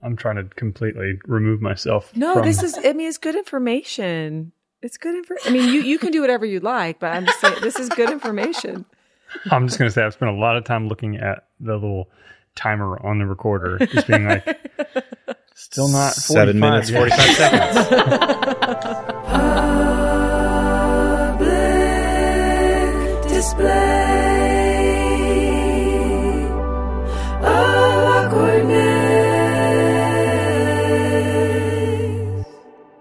I'm 0.00 0.16
trying 0.16 0.36
to 0.36 0.44
completely 0.44 1.18
remove 1.26 1.60
myself. 1.60 2.14
No, 2.16 2.34
from, 2.34 2.44
this 2.46 2.62
is. 2.62 2.76
I 2.84 2.92
mean, 2.92 3.08
it's 3.08 3.18
good 3.18 3.36
information. 3.36 4.52
It's 4.80 4.96
good 4.96 5.14
information. 5.14 5.48
I 5.48 5.56
mean, 5.56 5.72
you 5.72 5.80
you 5.82 5.96
can 5.98 6.10
do 6.10 6.20
whatever 6.20 6.44
you 6.44 6.58
like, 6.60 6.98
but 6.98 7.12
I'm 7.12 7.24
just 7.26 7.40
saying 7.40 7.56
this 7.62 7.78
is 7.78 7.88
good 7.88 8.10
information. 8.10 8.84
I'm 9.50 9.66
just 9.66 9.78
going 9.78 9.88
to 9.88 9.92
say 9.92 10.02
I've 10.02 10.14
spent 10.14 10.30
a 10.30 10.34
lot 10.34 10.56
of 10.56 10.64
time 10.64 10.88
looking 10.88 11.16
at 11.16 11.46
the 11.60 11.74
little 11.74 12.10
timer 12.54 12.98
on 13.04 13.18
the 13.18 13.26
recorder, 13.26 13.78
just 13.86 14.06
being 14.06 14.26
like, 14.26 14.44
still 15.54 15.88
not 15.88 16.14
45 16.14 16.24
Seven 16.24 16.60
minutes, 16.60 16.90
yet. 16.90 16.98
45 16.98 17.36
seconds. 17.36 19.12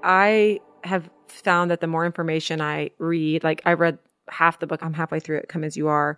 I 0.03 0.59
have 0.83 1.09
found 1.27 1.71
that 1.71 1.79
the 1.79 1.87
more 1.87 2.05
information 2.05 2.61
I 2.61 2.91
read, 2.97 3.43
like 3.43 3.61
I 3.65 3.73
read 3.73 3.99
half 4.31 4.59
the 4.59 4.67
book, 4.67 4.83
I'm 4.83 4.93
halfway 4.93 5.19
through 5.19 5.37
it, 5.37 5.49
Come 5.49 5.63
As 5.63 5.77
You 5.77 5.87
Are. 5.87 6.17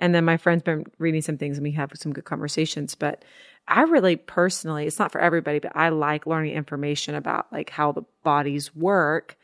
And 0.00 0.14
then 0.14 0.24
my 0.24 0.36
friend's 0.36 0.62
been 0.62 0.84
reading 0.98 1.22
some 1.22 1.38
things 1.38 1.56
and 1.56 1.64
we 1.64 1.72
have 1.72 1.90
some 1.94 2.12
good 2.12 2.24
conversations. 2.24 2.94
But 2.94 3.24
I 3.68 3.82
really 3.82 4.16
personally, 4.16 4.86
it's 4.86 4.98
not 4.98 5.12
for 5.12 5.20
everybody, 5.20 5.58
but 5.58 5.72
I 5.74 5.88
like 5.90 6.26
learning 6.26 6.54
information 6.54 7.14
about 7.14 7.52
like 7.52 7.70
how 7.70 7.92
the 7.92 8.02
bodies 8.22 8.74
work 8.74 9.36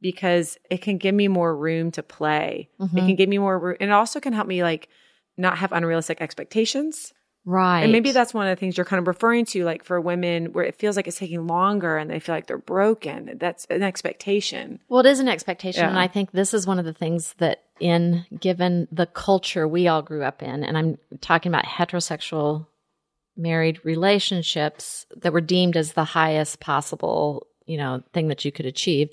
because 0.00 0.56
it 0.70 0.78
can 0.78 0.98
give 0.98 1.14
me 1.14 1.28
more 1.28 1.54
room 1.54 1.90
to 1.92 2.02
play. 2.02 2.70
It 2.78 2.82
mm-hmm. 2.82 2.96
can 2.96 3.16
give 3.16 3.28
me 3.28 3.38
more 3.38 3.58
room. 3.58 3.76
And 3.80 3.90
it 3.90 3.92
also 3.92 4.20
can 4.20 4.32
help 4.32 4.46
me 4.46 4.62
like 4.62 4.88
not 5.36 5.58
have 5.58 5.72
unrealistic 5.72 6.20
expectations. 6.20 7.12
Right. 7.48 7.82
And 7.82 7.92
maybe 7.92 8.12
that's 8.12 8.34
one 8.34 8.46
of 8.46 8.56
the 8.56 8.60
things 8.60 8.76
you're 8.76 8.84
kind 8.84 9.00
of 9.00 9.06
referring 9.06 9.46
to, 9.46 9.64
like 9.64 9.84
for 9.84 10.00
women 10.00 10.52
where 10.52 10.64
it 10.64 10.74
feels 10.76 10.96
like 10.96 11.08
it's 11.08 11.18
taking 11.18 11.46
longer 11.46 11.96
and 11.96 12.10
they 12.10 12.20
feel 12.20 12.34
like 12.34 12.46
they're 12.46 12.58
broken. 12.58 13.38
That's 13.38 13.64
an 13.70 13.82
expectation. 13.82 14.80
Well, 14.88 15.00
it 15.00 15.06
is 15.06 15.20
an 15.20 15.28
expectation. 15.28 15.82
Yeah. 15.82 15.88
And 15.88 15.98
I 15.98 16.08
think 16.08 16.32
this 16.32 16.52
is 16.52 16.66
one 16.66 16.78
of 16.78 16.84
the 16.84 16.92
things 16.92 17.34
that, 17.38 17.64
in 17.80 18.26
given 18.40 18.88
the 18.90 19.06
culture 19.06 19.68
we 19.68 19.86
all 19.86 20.02
grew 20.02 20.24
up 20.24 20.42
in, 20.42 20.64
and 20.64 20.76
I'm 20.76 20.98
talking 21.20 21.50
about 21.50 21.64
heterosexual 21.64 22.66
married 23.36 23.80
relationships 23.84 25.06
that 25.16 25.32
were 25.32 25.40
deemed 25.40 25.76
as 25.76 25.92
the 25.92 26.02
highest 26.02 26.58
possible, 26.58 27.46
you 27.66 27.76
know, 27.76 28.02
thing 28.12 28.28
that 28.28 28.44
you 28.44 28.50
could 28.50 28.66
achieve. 28.66 29.10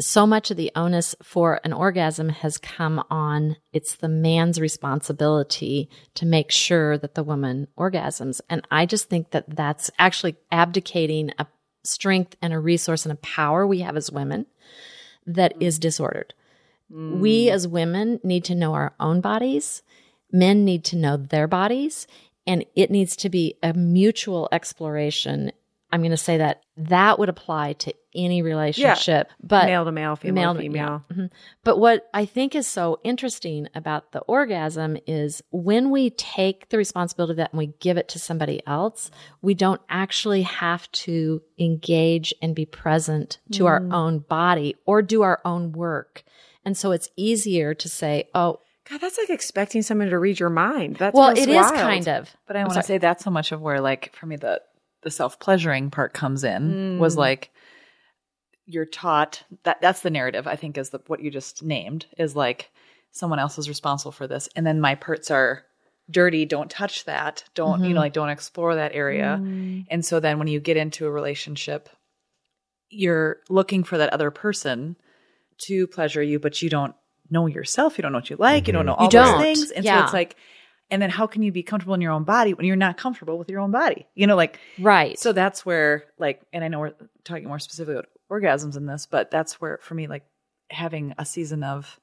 So 0.00 0.26
much 0.26 0.50
of 0.50 0.56
the 0.56 0.72
onus 0.74 1.14
for 1.22 1.60
an 1.64 1.72
orgasm 1.72 2.30
has 2.30 2.58
come 2.58 3.04
on 3.10 3.56
it's 3.72 3.96
the 3.96 4.08
man's 4.08 4.60
responsibility 4.60 5.88
to 6.14 6.26
make 6.26 6.50
sure 6.50 6.98
that 6.98 7.14
the 7.14 7.22
woman 7.22 7.68
orgasms. 7.78 8.40
And 8.48 8.66
I 8.70 8.86
just 8.86 9.08
think 9.08 9.30
that 9.30 9.54
that's 9.54 9.90
actually 9.98 10.36
abdicating 10.50 11.32
a 11.38 11.46
strength 11.84 12.36
and 12.40 12.52
a 12.52 12.58
resource 12.58 13.04
and 13.04 13.12
a 13.12 13.16
power 13.16 13.66
we 13.66 13.80
have 13.80 13.96
as 13.96 14.10
women 14.10 14.46
that 15.26 15.54
mm. 15.56 15.62
is 15.62 15.78
disordered. 15.78 16.34
Mm. 16.92 17.18
We 17.18 17.50
as 17.50 17.68
women 17.68 18.20
need 18.22 18.44
to 18.44 18.54
know 18.54 18.74
our 18.74 18.94
own 18.98 19.20
bodies. 19.20 19.82
Men 20.30 20.64
need 20.64 20.84
to 20.86 20.96
know 20.96 21.16
their 21.16 21.46
bodies 21.46 22.06
and 22.46 22.64
it 22.74 22.90
needs 22.90 23.16
to 23.16 23.28
be 23.28 23.56
a 23.62 23.72
mutual 23.72 24.48
exploration. 24.52 25.52
I'm 25.92 26.00
going 26.00 26.10
to 26.12 26.16
say 26.16 26.38
that 26.38 26.62
that 26.78 27.18
would 27.18 27.28
apply 27.28 27.74
to 27.74 27.92
any 28.14 28.40
relationship, 28.42 29.28
but 29.42 29.66
male 29.66 29.84
to 29.84 29.92
male, 29.92 30.16
female 30.16 30.34
male 30.34 30.54
to 30.54 30.58
to- 30.58 30.62
female. 30.64 31.04
yeah. 31.10 31.16
Mhm. 31.16 31.30
But 31.64 31.78
what 31.78 32.08
I 32.14 32.24
think 32.24 32.54
is 32.54 32.66
so 32.66 32.98
interesting 33.04 33.68
about 33.74 34.12
the 34.12 34.20
orgasm 34.20 34.96
is 35.06 35.42
when 35.50 35.90
we 35.90 36.10
take 36.10 36.70
the 36.70 36.78
responsibility 36.78 37.32
of 37.32 37.36
that 37.38 37.52
and 37.52 37.58
we 37.58 37.68
give 37.80 37.96
it 37.98 38.08
to 38.08 38.18
somebody 38.18 38.62
else, 38.66 39.10
we 39.42 39.52
don't 39.54 39.80
actually 39.90 40.42
have 40.42 40.90
to 40.92 41.42
engage 41.58 42.34
and 42.42 42.54
be 42.54 42.66
present 42.66 43.38
to 43.52 43.66
our 43.66 43.80
Mm. 43.80 43.92
own 43.92 44.18
body 44.20 44.76
or 44.86 45.02
do 45.02 45.22
our 45.22 45.40
own 45.44 45.72
work. 45.72 46.22
And 46.64 46.76
so 46.76 46.92
it's 46.92 47.08
easier 47.16 47.74
to 47.74 47.88
say, 47.88 48.28
oh, 48.34 48.60
God, 48.90 49.00
that's 49.00 49.16
like 49.18 49.30
expecting 49.30 49.82
someone 49.82 50.10
to 50.10 50.18
read 50.18 50.40
your 50.40 50.50
mind. 50.50 50.96
That's 50.96 51.14
well, 51.14 51.34
feels 51.34 51.46
it 51.46 51.50
is 51.50 51.56
wild. 51.56 51.74
kind 51.74 52.08
of. 52.08 52.34
But 52.46 52.56
I 52.56 52.62
want 52.64 52.74
to 52.74 52.82
say 52.82 52.98
that's 52.98 53.24
so 53.24 53.30
much 53.30 53.52
of 53.52 53.60
where, 53.60 53.80
like, 53.80 54.14
for 54.14 54.26
me, 54.26 54.36
the 54.36 54.60
the 55.02 55.10
self 55.10 55.38
pleasuring 55.38 55.90
part 55.90 56.14
comes 56.14 56.44
in 56.44 56.98
was 56.98 57.14
mm. 57.14 57.18
like 57.18 57.50
you're 58.66 58.86
taught 58.86 59.42
that 59.64 59.80
that's 59.80 60.00
the 60.00 60.10
narrative 60.10 60.46
I 60.46 60.56
think 60.56 60.78
is 60.78 60.90
the 60.90 61.00
what 61.06 61.20
you 61.20 61.30
just 61.30 61.62
named 61.62 62.06
is 62.16 62.34
like 62.36 62.70
someone 63.10 63.38
else 63.38 63.58
is 63.58 63.68
responsible 63.68 64.12
for 64.12 64.26
this 64.26 64.48
and 64.56 64.66
then 64.66 64.80
my 64.80 64.94
parts 64.94 65.30
are 65.30 65.64
dirty 66.10 66.44
don't 66.44 66.70
touch 66.70 67.04
that 67.04 67.44
don't 67.54 67.80
you 67.80 67.88
know 67.88 67.94
mm-hmm. 67.94 67.98
like 67.98 68.12
don't 68.12 68.28
explore 68.28 68.74
that 68.76 68.94
area. 68.94 69.38
Mm. 69.40 69.86
And 69.90 70.04
so 70.04 70.20
then 70.20 70.38
when 70.38 70.48
you 70.48 70.60
get 70.60 70.76
into 70.76 71.06
a 71.06 71.10
relationship 71.10 71.88
you're 72.88 73.38
looking 73.48 73.84
for 73.84 73.98
that 73.98 74.12
other 74.12 74.30
person 74.30 74.96
to 75.58 75.86
pleasure 75.86 76.22
you 76.22 76.38
but 76.38 76.62
you 76.62 76.70
don't 76.70 76.94
know 77.30 77.46
yourself 77.46 77.96
you 77.96 78.02
don't 78.02 78.12
know 78.12 78.18
what 78.18 78.30
you 78.30 78.36
like 78.38 78.66
you 78.66 78.72
don't 78.72 78.80
mm-hmm. 78.80 78.88
know 78.88 78.94
all 78.94 79.08
those 79.08 79.12
don't. 79.12 79.40
things. 79.40 79.70
And 79.70 79.84
so 79.84 79.90
Yeah. 79.90 80.04
it's 80.04 80.12
like 80.12 80.36
and 80.92 81.02
then 81.02 81.10
how 81.10 81.26
can 81.26 81.42
you 81.42 81.50
be 81.50 81.62
comfortable 81.64 81.94
in 81.94 82.00
your 82.00 82.12
own 82.12 82.22
body 82.22 82.54
when 82.54 82.64
you're 82.66 82.76
not 82.76 82.96
comfortable 82.96 83.38
with 83.38 83.48
your 83.50 83.58
own 83.60 83.70
body 83.72 84.06
you 84.14 84.26
know 84.26 84.36
like 84.36 84.60
Right. 84.78 85.18
so 85.18 85.32
that's 85.32 85.66
where 85.66 86.04
like 86.18 86.40
and 86.52 86.62
i 86.62 86.68
know 86.68 86.78
we're 86.78 86.92
talking 87.24 87.48
more 87.48 87.58
specifically 87.58 87.94
about 87.94 88.08
orgasms 88.30 88.76
in 88.76 88.86
this 88.86 89.06
but 89.06 89.30
that's 89.30 89.60
where 89.60 89.78
for 89.82 89.94
me 89.94 90.06
like 90.06 90.22
having 90.70 91.14
a 91.18 91.24
season 91.24 91.64
of 91.64 91.98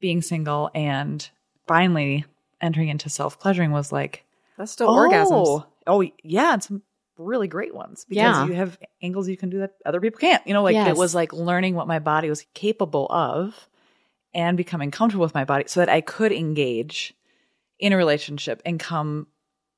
being 0.00 0.22
single 0.22 0.70
and 0.74 1.28
finally 1.66 2.24
entering 2.60 2.88
into 2.88 3.08
self-pleasuring 3.08 3.70
was 3.72 3.90
like 3.92 4.24
That's 4.56 4.72
still 4.72 4.88
oh, 4.90 4.94
orgasms. 4.94 5.30
oh, 5.30 5.66
oh 5.86 6.04
yeah 6.22 6.52
and 6.52 6.62
some 6.62 6.82
really 7.16 7.48
great 7.48 7.74
ones 7.74 8.04
because 8.08 8.16
Yeah. 8.22 8.46
you 8.46 8.52
have 8.52 8.78
angles 9.02 9.28
you 9.28 9.36
can 9.36 9.50
do 9.50 9.58
that 9.58 9.72
other 9.84 10.00
people 10.00 10.20
can't 10.20 10.46
you 10.46 10.54
know 10.54 10.62
like 10.62 10.74
Yes. 10.74 10.88
it 10.88 10.96
was 10.96 11.14
like 11.14 11.32
learning 11.32 11.74
what 11.74 11.88
my 11.88 11.98
body 11.98 12.28
was 12.28 12.46
capable 12.54 13.06
of 13.10 13.68
and 14.34 14.56
becoming 14.56 14.90
comfortable 14.90 15.24
with 15.24 15.34
my 15.34 15.44
body 15.44 15.64
so 15.66 15.80
that 15.80 15.88
i 15.88 16.00
could 16.00 16.30
engage 16.32 17.14
in 17.78 17.92
a 17.92 17.96
relationship 17.96 18.60
and 18.64 18.78
come 18.80 19.26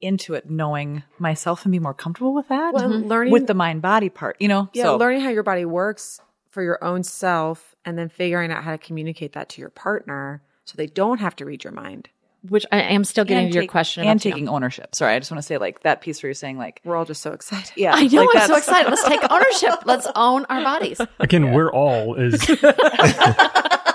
into 0.01 0.33
it 0.35 0.49
knowing 0.49 1.03
myself 1.19 1.65
and 1.65 1.73
be 1.73 1.79
more 1.79 1.93
comfortable 1.93 2.33
with 2.35 2.49
that 2.49 2.73
Well, 2.73 2.91
and 2.91 3.09
learning 3.09 3.33
with 3.33 3.47
the 3.47 3.55
mind 3.55 3.83
body 3.83 4.09
part 4.09 4.37
you 4.41 4.49
know 4.49 4.69
Yeah, 4.73 4.85
so 4.85 4.97
learning 4.97 5.21
how 5.21 5.29
your 5.29 5.43
body 5.43 5.65
works 5.67 6.21
for 6.49 6.63
your 6.63 6.83
own 6.83 7.03
self 7.03 7.75
and 7.85 7.99
then 7.99 8.09
figuring 8.09 8.51
out 8.51 8.65
how 8.65 8.73
to 8.73 8.79
communicate 8.79 9.35
that 9.35 9.49
to 9.51 9.61
your 9.61 9.71
partner 9.71 10.43
so 10.65 10.75
they 10.77 10.87
don't 10.87 11.19
have 11.19 11.35
to 11.37 11.45
read 11.45 11.65
your 11.65 11.73
mind. 11.73 12.09
Which 12.49 12.65
I 12.73 12.81
am 12.81 13.05
still 13.05 13.25
getting 13.25 13.45
and 13.45 13.53
to 13.53 13.59
your 13.61 13.69
question 13.69 14.03
and 14.03 14.13
about, 14.13 14.25
you 14.25 14.31
taking 14.33 14.49
ownership 14.49 14.95
sorry 14.95 15.15
i 15.15 15.19
just 15.19 15.31
want 15.31 15.43
to 15.43 15.47
say 15.47 15.59
like 15.59 15.83
that 15.83 16.01
piece 16.01 16.23
where 16.23 16.29
you're 16.29 16.35
saying 16.35 16.57
like 16.57 16.81
We're 16.85 16.97
all 16.97 17.05
just 17.05 17.21
so 17.21 17.33
excited. 17.33 17.71
yeah 17.77 17.93
I 17.95 18.07
know. 18.07 18.25
like 18.25 18.37
I'm 18.37 18.47
so 18.47 18.57
excited. 18.57 18.89
Let's 18.89 19.05
take 19.05 19.21
ownership. 19.31 19.85
Let's 19.85 20.07
own 20.17 20.47
our 20.47 20.63
bodies. 20.63 20.99
Again, 21.21 21.53
we're 21.53 21.71
all 21.71 22.15
is 22.15 22.41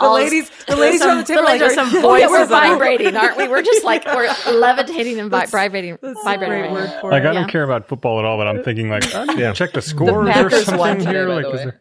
The 0.00 0.10
ladies, 0.10 0.50
the 0.66 0.76
ladies 0.84 1.00
some, 1.00 1.10
from 1.10 1.18
the 1.18 1.24
table 1.24 1.44
ladies 1.44 1.62
like, 1.62 1.70
are 1.70 1.74
some 1.74 1.88
"Oh, 2.04 2.14
yeah, 2.16 2.26
voices. 2.28 2.30
We're 2.30 2.38
we're 2.40 2.46
vibrating, 2.46 3.16
aren't 3.16 3.36
we? 3.36 3.48
We're 3.48 3.62
just 3.62 3.84
like 3.84 4.04
we're 4.06 4.28
levitating 4.52 5.18
and 5.18 5.30
vi- 5.30 5.46
vibrating. 5.46 5.98
vibrating. 6.24 6.72
word 6.72 6.90
for 7.00 7.10
like 7.10 7.24
I 7.24 7.32
don't 7.32 7.48
care 7.48 7.62
about 7.64 7.88
football 7.88 8.18
at 8.18 8.24
all, 8.24 8.36
but 8.36 8.46
I'm 8.48 8.62
thinking 8.62 8.88
like 8.88 9.04
Yeah. 9.36 9.52
check 9.52 9.72
the 9.72 9.82
scores 9.82 10.36
or 10.36 10.50
something 10.50 10.98
today, 10.98 11.10
here. 11.10 11.26
by 11.28 11.34
Like, 11.34 11.44
the 11.44 11.52
is 11.52 11.64
there- 11.64 11.80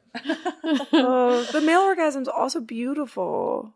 Oh, 0.93 1.43
the 1.51 1.61
male 1.61 1.81
orgasm 1.81 2.21
is 2.23 2.27
also 2.27 2.59
beautiful. 2.59 3.73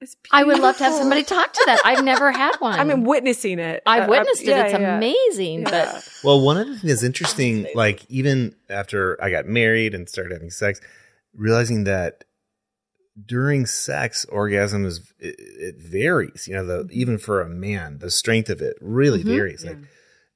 It's 0.00 0.16
beautiful. 0.16 0.36
I 0.40 0.42
would 0.44 0.58
love 0.58 0.76
to 0.78 0.84
have 0.84 0.94
somebody 0.94 1.22
talk 1.22 1.52
to 1.52 1.62
that. 1.66 1.78
I've 1.84 2.02
never 2.04 2.32
had 2.32 2.56
one. 2.56 2.78
I 2.80 2.82
mean, 2.82 3.04
witnessing 3.04 3.60
it. 3.60 3.84
I've 3.86 4.08
Uh, 4.08 4.10
witnessed 4.10 4.42
it. 4.42 4.48
yeah, 4.48 4.64
It's 4.64 4.72
yeah. 4.78 4.96
amazing. 4.96 5.62
Yeah. 5.62 5.70
But 5.70 6.08
Well, 6.24 6.40
one 6.40 6.56
of 6.56 6.66
the 6.66 6.72
things 6.74 6.90
that's 6.90 7.02
interesting, 7.04 7.68
like 7.76 8.04
even 8.08 8.56
after 8.68 9.16
I 9.22 9.30
got 9.30 9.46
married 9.46 9.94
and 9.94 10.08
started 10.08 10.32
having 10.32 10.50
sex, 10.50 10.80
realizing 11.36 11.84
that 11.84 12.24
during 13.26 13.66
sex, 13.66 14.24
orgasm 14.26 14.84
is 14.84 15.12
it, 15.18 15.36
it 15.38 15.76
varies. 15.78 16.46
You 16.48 16.54
know, 16.54 16.66
the 16.66 16.84
mm-hmm. 16.84 16.92
even 16.92 17.18
for 17.18 17.40
a 17.40 17.48
man, 17.48 17.98
the 17.98 18.10
strength 18.10 18.50
of 18.50 18.60
it 18.60 18.76
really 18.80 19.20
mm-hmm. 19.20 19.28
varies. 19.28 19.64
Like 19.64 19.78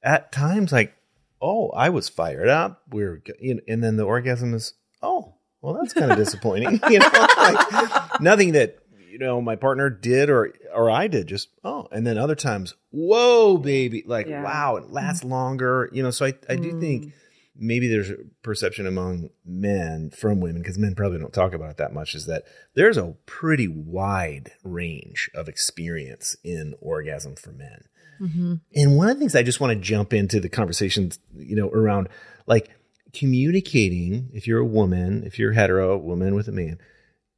at 0.03 0.33
times, 0.33 0.73
like 0.73 0.95
oh, 1.41 1.71
I 1.71 1.91
was 1.91 2.09
fired 2.09 2.49
up. 2.49 2.83
We 2.91 3.03
are 3.05 3.23
and 3.69 3.83
then 3.83 3.97
the 3.97 4.05
orgasm 4.05 4.55
is 4.55 4.75
oh, 5.03 5.35
well, 5.61 5.75
that's 5.75 5.95
kind 5.95 6.11
of 6.11 6.17
disappointing. 6.25 6.81
you 6.91 6.99
know, 6.99 7.27
like 7.39 8.21
nothing 8.21 8.53
that 8.53 8.79
you 9.11 9.19
know 9.19 9.41
my 9.41 9.57
partner 9.57 9.91
did 9.91 10.31
or 10.31 10.53
or 10.75 10.91
I 10.91 11.09
did. 11.09 11.27
Just 11.27 11.49
oh, 11.65 11.89
and 11.91 12.07
then 12.07 12.19
other 12.19 12.35
times, 12.35 12.75
whoa, 12.91 13.57
baby, 13.57 14.05
like 14.07 14.27
Yeah. 14.27 14.43
wow, 14.43 14.77
it 14.77 14.91
lasts 14.91 15.21
mm-hmm. 15.21 15.33
longer. 15.33 15.91
You 15.93 16.03
know, 16.03 16.11
so 16.11 16.27
I 16.27 16.35
I 16.49 16.57
do 16.57 16.79
think 16.81 17.07
mm. 17.07 17.13
Maybe 17.59 17.89
there's 17.89 18.11
a 18.11 18.19
perception 18.43 18.87
among 18.87 19.31
men 19.45 20.11
from 20.11 20.41
women 20.41 20.63
because 20.63 20.79
men 20.79 20.95
probably 20.95 21.19
don't 21.19 21.33
talk 21.33 21.55
about 21.55 21.71
it 21.71 21.77
that 21.77 21.93
much 21.93 22.15
is 22.15 22.27
that 22.27 22.45
there's 22.75 22.97
a 22.97 23.15
pretty 23.27 23.69
wide 23.69 24.53
range 24.65 25.31
of 25.35 25.49
experience 25.49 26.37
in 26.45 26.75
orgasm 26.81 27.37
for 27.37 27.53
men. 27.53 27.85
Mm-hmm. 28.21 28.55
And 28.75 28.97
one 28.97 29.09
of 29.09 29.17
the 29.17 29.21
things 29.21 29.35
i 29.35 29.43
just 29.43 29.61
want 29.61 29.73
to 29.73 29.79
jump 29.79 30.15
into 30.15 30.41
the 30.41 30.49
conversations 30.49 31.19
you 31.37 31.55
know 31.55 31.69
around 31.69 32.09
like 32.47 32.71
communicating 33.13 34.31
if 34.33 34.47
you're 34.47 34.61
a 34.61 34.65
woman 34.65 35.23
if 35.25 35.39
you're 35.39 35.53
hetero 35.53 35.99
woman 35.99 36.35
with 36.35 36.49
a 36.49 36.53
man 36.53 36.79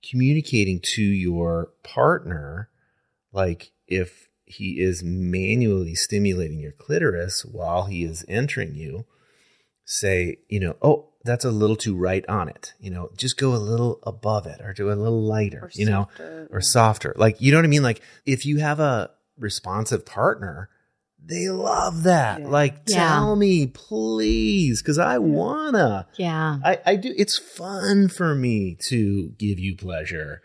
communicating 0.09 0.81
to 0.81 1.03
your 1.03 1.71
partner 1.83 2.69
like 3.33 3.73
if 3.89 4.29
he 4.45 4.81
is 4.81 5.03
manually 5.03 5.95
stimulating 5.95 6.61
your 6.61 6.73
clitoris 6.73 7.45
while 7.45 7.87
he 7.87 8.05
is 8.05 8.25
entering 8.29 8.75
you 8.75 9.05
say, 9.91 10.37
you 10.51 10.61
know, 10.61 10.77
oh, 10.83 11.09
that's 11.25 11.47
a 11.47 11.51
little 11.51 11.77
too 11.77 11.97
right 11.97 12.25
on 12.29 12.49
it. 12.49 12.75
You 12.79 12.91
know, 12.91 13.11
just 13.17 13.39
go 13.39 13.55
a 13.55 13.57
little 13.57 14.01
above 14.03 14.47
it 14.47 14.61
or 14.61 14.75
do 14.75 14.89
a 14.89 14.93
little 14.95 15.23
lighter, 15.23 15.71
you 15.73 15.87
know, 15.87 16.09
or 16.51 16.61
softer. 16.61 17.15
Like, 17.17 17.41
you 17.41 17.51
know 17.53 17.59
what 17.59 17.65
I 17.65 17.69
mean? 17.69 17.83
Like, 17.83 18.03
if 18.27 18.45
you 18.45 18.59
have 18.59 18.81
a 18.81 19.11
responsive 19.39 20.05
partner, 20.05 20.69
they 21.25 21.49
love 21.49 22.03
that. 22.03 22.43
Like, 22.43 22.83
Yeah. 22.87 22.97
tell 22.97 23.35
me, 23.35 23.67
please, 23.67 24.83
because 24.83 24.99
I 24.99 25.17
wanna. 25.19 26.07
yeah, 26.17 26.59
I, 26.63 26.79
I 26.85 26.97
do. 26.97 27.15
It's 27.17 27.39
fun 27.39 28.09
for 28.09 28.35
me 28.35 28.77
to 28.89 29.31
give 29.39 29.59
you 29.59 29.75
pleasure 29.75 30.43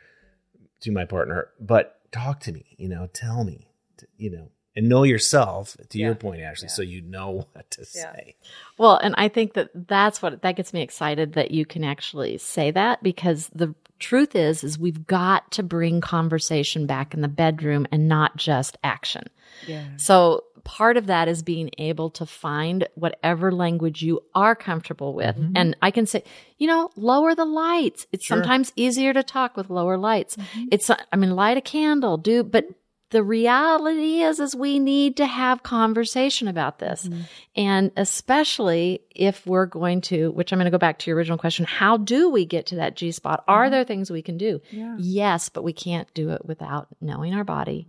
to 0.82 0.92
my 0.92 1.04
partner, 1.06 1.50
but 1.60 2.00
talk 2.14 2.40
to 2.42 2.52
me, 2.54 2.76
you 2.78 2.88
know, 2.88 3.08
tell 3.14 3.44
me, 3.44 3.68
t- 3.98 4.06
you 4.18 4.32
know, 4.32 4.52
and 4.76 4.90
know 4.90 5.04
yourself 5.04 5.78
to 5.90 5.98
your 6.00 6.16
point, 6.16 6.42
Ashley, 6.42 6.68
so 6.68 6.82
you 6.82 7.02
know 7.02 7.48
what 7.54 7.70
to 7.72 7.86
say. 7.86 8.36
Well, 8.78 8.98
and 8.98 9.14
I 9.18 9.28
think 9.28 9.54
that 9.54 9.70
that's 9.74 10.22
what 10.22 10.42
that 10.42 10.56
gets 10.56 10.74
me 10.74 10.82
excited 10.82 11.34
that 11.34 11.52
you 11.52 11.66
can 11.66 11.84
actually 11.84 12.38
say 12.38 12.72
that 12.72 13.04
because 13.04 13.50
the 13.54 13.76
truth 14.00 14.36
is 14.36 14.64
is 14.64 14.78
we've 14.78 15.08
got 15.08 15.50
to 15.52 15.64
bring 15.64 16.02
conversation 16.02 16.86
back 16.86 17.14
in 17.14 17.22
the 17.22 17.28
bedroom 17.28 17.88
and 17.92 18.08
not 18.08 18.36
just 18.36 18.78
action. 18.84 19.24
Yeah. 19.68 19.86
So 19.98 20.44
part 20.64 20.98
of 20.98 21.08
that 21.08 21.28
is 21.28 21.44
being 21.44 21.70
able 21.78 22.10
to 22.10 22.26
find 22.26 22.88
whatever 22.96 23.52
language 23.52 24.02
you 24.02 24.22
are 24.34 24.56
comfortable 24.56 25.14
with. 25.14 25.36
Mm-hmm. 25.36 25.54
And 25.56 25.78
I 25.82 25.92
can 25.92 26.06
say, 26.06 26.24
you 26.58 26.68
know, 26.68 26.90
lower 26.96 27.36
the 27.36 27.46
lights. 27.46 28.08
It's 28.12 28.28
sometimes 28.28 28.72
easier 28.76 29.14
to 29.14 29.24
talk 29.24 29.58
with 29.58 29.70
lower 29.70 29.98
lights. 29.98 30.36
Mm-hmm. 30.36 30.66
It's 30.72 30.90
I 30.90 31.16
mean 31.16 31.36
light 31.36 31.58
a 31.58 31.62
candle, 31.62 32.18
do 32.18 32.44
but 32.44 32.66
the 33.14 33.24
reality 33.24 34.22
is 34.22 34.40
is 34.40 34.56
we 34.56 34.80
need 34.80 35.18
to 35.18 35.26
have 35.28 35.62
conversation 35.62 36.48
about 36.48 36.80
this. 36.80 37.08
Mm-hmm. 37.08 37.22
And 37.56 37.92
especially 37.96 39.02
if 39.12 39.46
we're 39.46 39.68
going 39.68 40.02
to, 40.02 40.32
which 40.32 40.52
I'm 40.52 40.58
going 40.58 40.66
to 40.66 40.72
go 40.72 40.80
back 40.80 40.98
to 41.00 41.12
your 41.12 41.16
original 41.16 41.38
question, 41.38 41.66
how 41.66 41.98
do 41.98 42.30
we 42.32 42.44
get 42.44 42.66
to 42.68 42.76
that 42.78 42.96
G 42.96 43.12
spot? 43.12 43.44
Are 43.48 43.66
mm-hmm. 43.66 43.72
there 43.72 43.84
things 43.84 44.10
we 44.10 44.24
can 44.24 44.38
do? 44.38 44.62
Yes, 44.98 45.50
but 45.50 45.64
we 45.64 45.74
can't 45.74 46.12
do 46.16 46.32
it 46.32 46.44
without 46.44 46.88
knowing 47.00 47.34
our 47.34 47.44
body 47.44 47.88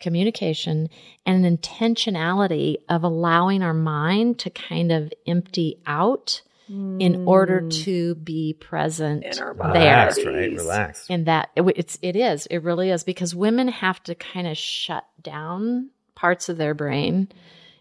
communication 0.00 0.88
and 1.26 1.44
an 1.44 1.56
intentionality 1.58 2.76
of 2.88 3.04
allowing 3.04 3.62
our 3.62 3.74
mind 3.74 4.38
to 4.38 4.50
kind 4.50 4.92
of 4.92 5.12
empty 5.26 5.78
out 5.86 6.42
in 6.70 7.24
order 7.26 7.62
mm. 7.62 7.84
to 7.84 8.14
be 8.14 8.54
present 8.54 9.24
there. 9.32 9.52
Relaxed, 9.52 10.24
right? 10.24 10.52
Relax. 10.52 11.06
And 11.10 11.26
that 11.26 11.50
it, 11.56 11.62
it's 11.76 11.98
it 12.00 12.14
is 12.14 12.46
it 12.46 12.62
really 12.62 12.90
is 12.90 13.02
because 13.02 13.34
women 13.34 13.68
have 13.68 14.00
to 14.04 14.14
kind 14.14 14.46
of 14.46 14.56
shut 14.56 15.04
down 15.20 15.90
parts 16.14 16.48
of 16.48 16.58
their 16.58 16.74
brain 16.74 17.28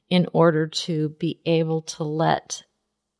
in 0.09 0.27
order 0.33 0.67
to 0.67 1.09
be 1.19 1.39
able 1.45 1.83
to 1.83 2.03
let 2.03 2.63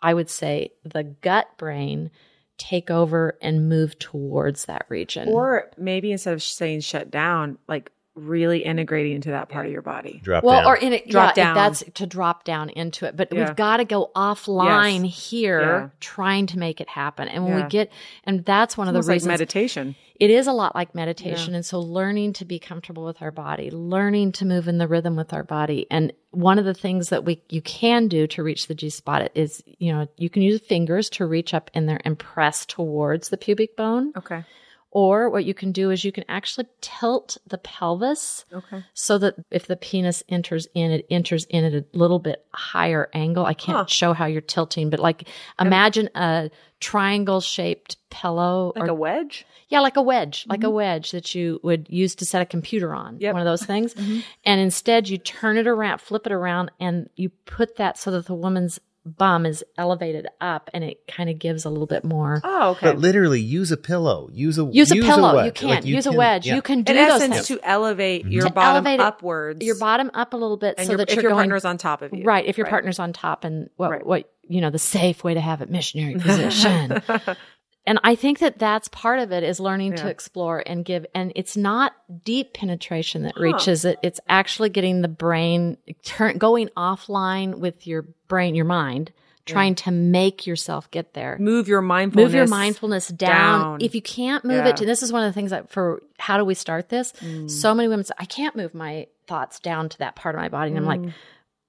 I 0.01 0.13
would 0.13 0.29
say 0.29 0.71
the 0.84 1.03
gut 1.03 1.47
brain 1.58 2.10
take 2.58 2.89
over 2.89 3.38
and 3.41 3.69
move 3.69 3.97
towards 3.99 4.65
that 4.65 4.86
region. 4.89 5.29
Or 5.29 5.71
maybe 5.77 6.12
instead 6.12 6.34
of 6.34 6.41
saying 6.41 6.82
shut 6.82 7.12
down, 7.12 7.58
like 7.67 7.91
really 8.19 8.63
integrating 8.63 9.13
into 9.13 9.29
that 9.32 9.49
part 9.49 9.65
of 9.65 9.71
your 9.71 9.82
body. 9.82 10.19
Drop 10.23 10.43
well, 10.43 10.62
down. 10.62 10.65
or 10.71 10.75
in 10.75 10.93
it, 10.93 11.10
Drop 11.10 11.36
yeah, 11.38 11.43
down. 11.45 11.55
That's 11.55 11.84
to 11.95 12.05
drop 12.05 12.43
down 12.43 12.69
into 12.69 13.05
it, 13.05 13.15
but 13.17 13.29
Yeah. 13.32 13.45
we've 13.45 13.55
got 13.55 13.77
to 13.77 13.86
go 13.86 14.12
offline 14.15 15.05
Yes. 15.05 15.29
here, 15.32 15.62
Yeah. 15.62 15.89
trying 15.99 16.45
to 16.47 16.60
make 16.60 16.79
it 16.82 16.89
happen. 16.89 17.27
And 17.27 17.43
when 17.45 17.58
Yeah. 17.58 17.63
we 17.63 17.69
get, 17.69 17.91
and 18.23 18.45
that's 18.45 18.77
one 18.77 18.88
of 18.88 18.93
the 18.93 18.99
Almost 18.99 19.25
like 19.25 19.29
meditation. 19.29 19.95
it 20.19 20.29
is 20.29 20.47
a 20.47 20.53
lot 20.53 20.75
like 20.75 20.93
meditation. 20.93 21.55
And 21.55 21.65
so 21.65 21.79
learning 21.79 22.34
to 22.34 22.45
be 22.45 22.60
comfortable 22.60 23.05
with 23.05 23.21
our 23.21 23.32
body, 23.32 23.71
learning 23.71 24.34
to 24.34 24.45
move 24.45 24.67
in 24.67 24.77
the 24.77 24.88
rhythm 24.88 25.15
with 25.15 25.34
our 25.34 25.43
body. 25.43 25.88
And 25.89 26.13
one 26.32 26.60
of 26.60 26.65
the 26.65 26.73
things 26.73 27.10
that 27.10 27.25
we, 27.25 27.41
you 27.49 27.62
can 27.62 28.08
do 28.08 28.27
to 28.27 28.43
reach 28.43 28.67
the 28.67 28.75
G 28.75 28.89
spot 28.89 29.32
is, 29.34 29.63
you 29.65 29.91
know, 29.91 30.08
you 30.17 30.29
can 30.29 30.41
use 30.43 30.60
fingers 30.62 31.10
to 31.12 31.25
reach 31.25 31.53
up 31.53 31.71
in 31.73 31.86
there 31.88 31.99
and 32.05 32.19
press 32.19 32.65
towards 32.65 33.29
the 33.29 33.38
pubic 33.38 33.75
bone 33.75 34.13
Okay. 34.17 34.43
Or 34.91 35.30
what 35.30 35.45
you 35.45 35.54
can 35.54 35.71
do 35.71 35.91
is 35.91 36.04
you 36.04 36.12
can 36.12 36.23
actually 36.28 36.65
tilt 36.82 37.38
the 37.45 37.60
pelvis 37.60 38.45
Okay. 38.52 38.84
so 38.95 39.19
that 39.19 39.36
if 39.52 39.67
the 39.67 39.75
penis 39.75 40.23
enters 40.30 40.67
in, 40.73 40.89
it 40.91 41.06
enters 41.12 41.45
in 41.45 41.63
at 41.63 41.73
a 41.73 41.86
little 41.93 42.17
bit 42.17 42.43
higher 42.54 43.08
angle. 43.13 43.45
I 43.45 43.54
can't 43.54 43.78
Huh. 43.78 43.86
show 43.88 44.13
how 44.13 44.25
you're 44.25 44.41
tilting, 44.41 44.89
but 44.89 44.99
like 44.99 45.28
imagine 45.60 46.10
a 46.15 46.49
triangle 46.80 47.39
shaped 47.41 47.97
pillow 48.10 48.71
Like 48.75 48.86
or 48.88 48.91
a 48.91 48.93
wedge? 48.95 49.45
yeah, 49.67 49.82
like 49.82 49.97
a 49.97 50.02
wedge, 50.02 50.45
like 50.49 50.62
a 50.62 50.67
mm-hmm. 50.67 50.75
wedge 50.75 51.12
that 51.12 51.36
you 51.36 51.60
would 51.62 51.86
use 51.89 52.15
to 52.15 52.25
set 52.25 52.41
a 52.41 52.45
computer 52.45 52.95
on. 52.95 53.19
Yep. 53.19 53.34
One 53.34 53.41
of 53.41 53.45
those 53.45 53.65
things. 53.65 53.93
Mm-hmm. 53.99 54.19
And 54.45 54.62
instead 54.62 55.08
you 55.10 55.17
turn 55.19 55.58
it 55.58 55.67
around, 55.67 55.99
flip 56.02 56.25
it 56.25 56.32
around, 56.32 56.71
and 56.80 57.10
you 57.15 57.30
put 57.45 57.75
that 57.75 57.97
so 57.97 58.10
that 58.12 58.25
the 58.25 58.34
woman's 58.34 58.80
bum 59.05 59.45
is 59.45 59.63
elevated 59.77 60.27
up 60.41 60.69
and 60.73 60.83
it 60.83 61.01
kind 61.07 61.29
of 61.29 61.39
gives 61.39 61.65
a 61.65 61.69
little 61.69 61.88
bit 61.88 62.03
more. 62.03 62.41
Oh, 62.43 62.71
okay. 62.71 62.88
But 62.88 62.99
literally, 62.99 63.39
use 63.41 63.71
a 63.71 63.77
pillow. 63.77 64.29
Use 64.31 64.59
a 64.59 64.65
Use 64.65 64.91
a 64.91 64.95
pillow. 64.95 65.35
wedge. 65.35 65.45
you 65.45 65.51
can't. 65.67 65.71
Like, 65.71 65.85
use 65.85 66.05
a 66.05 66.12
wedge. 66.12 66.45
yeah. 66.45 66.55
You 66.55 66.62
can 66.62 66.83
do 66.83 66.91
In 66.93 66.97
those 66.97 67.21
essence, 67.21 67.35
things. 67.35 67.47
to 67.47 67.59
elevate 67.67 68.23
mm-hmm. 68.23 68.31
your 68.31 68.47
To 68.47 68.53
bottom 68.53 68.85
elevate 68.85 68.99
upwards. 68.99 69.65
your 69.65 69.77
bottom 69.77 70.12
up 70.13 70.33
a 70.33 70.38
little 70.38 70.57
bit 70.57 70.75
and 70.77 70.85
so 70.85 70.91
your, 70.93 70.97
that 70.97 71.09
if 71.09 71.15
you're 71.15 71.23
your 71.23 71.31
going 71.31 71.39
partner's 71.49 71.65
on 71.65 71.77
top 71.77 72.01
of 72.01 72.13
you. 72.13 72.23
right. 72.23 72.45
If 72.45 72.57
your 72.57 72.65
Right. 72.65 72.71
partner's 72.71 72.99
on 72.99 73.13
top 73.13 73.43
and 73.45 73.69
what 73.77 73.89
Right. 73.91 74.05
what 74.05 74.31
you 74.47 74.62
know 74.62 74.69
the 74.69 74.79
safe 74.79 75.23
way 75.23 75.33
to 75.33 75.41
have 75.41 75.62
it 75.62 75.69
missionary 75.69 76.15
position. 76.15 77.01
and 77.89 77.99
I 78.04 78.13
think 78.13 78.38
that 78.38 78.60
that's 78.60 78.88
part 78.89 79.17
of 79.17 79.32
it 79.32 79.41
is 79.41 79.60
learning 79.60 79.95
to 79.95 80.08
explore 80.08 80.62
and 80.63 80.86
give. 80.86 81.08
And 81.15 81.32
it's 81.36 81.58
not 81.58 81.95
deep 82.23 82.54
penetration 82.54 83.23
that 83.23 83.36
reaches 83.36 83.84
it. 83.84 83.97
It's 84.04 84.19
actually 84.30 84.69
getting 84.69 85.02
the 85.02 85.08
brain 85.08 85.75
turn 86.04 86.38
going 86.38 86.69
offline 86.78 87.58
with 87.58 87.88
your 87.88 88.06
brain, 88.28 88.54
your 88.54 88.65
mind, 88.65 89.12
trying 89.47 89.73
to 89.73 89.89
make 89.89 90.45
yourself 90.45 90.91
get 90.91 91.15
there. 91.15 91.36
Move 91.39 91.67
your 91.67 91.82
mindfulness. 91.82 92.25
Move 92.28 92.36
your 92.36 92.45
mindfulness 92.45 93.08
down. 93.08 93.62
down. 93.62 93.82
If 93.82 93.95
you 93.95 94.04
can't 94.04 94.45
move 94.45 94.65
Yeah. 94.65 94.67
it 94.67 94.78
to, 94.78 94.86
this 94.86 95.02
is 95.02 95.12
one 95.12 95.23
of 95.23 95.30
the 95.30 95.34
things 95.34 95.49
that 95.49 95.71
for 95.71 96.04
how 96.19 96.38
do 96.38 96.45
we 96.45 96.54
start 96.54 96.89
this? 96.89 97.12
Mm. 97.13 97.49
So 97.49 97.73
many 97.73 97.88
women 97.88 98.06
say, 98.06 98.13
I 98.19 98.25
can't 98.25 98.56
move 98.56 98.75
my 98.75 99.08
thoughts 99.25 99.60
down 99.60 99.89
to 99.89 99.97
that 99.97 100.15
part 100.15 100.36
of 100.36 100.41
my 100.41 100.49
body. 100.49 100.69
And 100.69 100.78
I'm 100.78 100.86
like, 100.86 101.02
mm. 101.02 101.13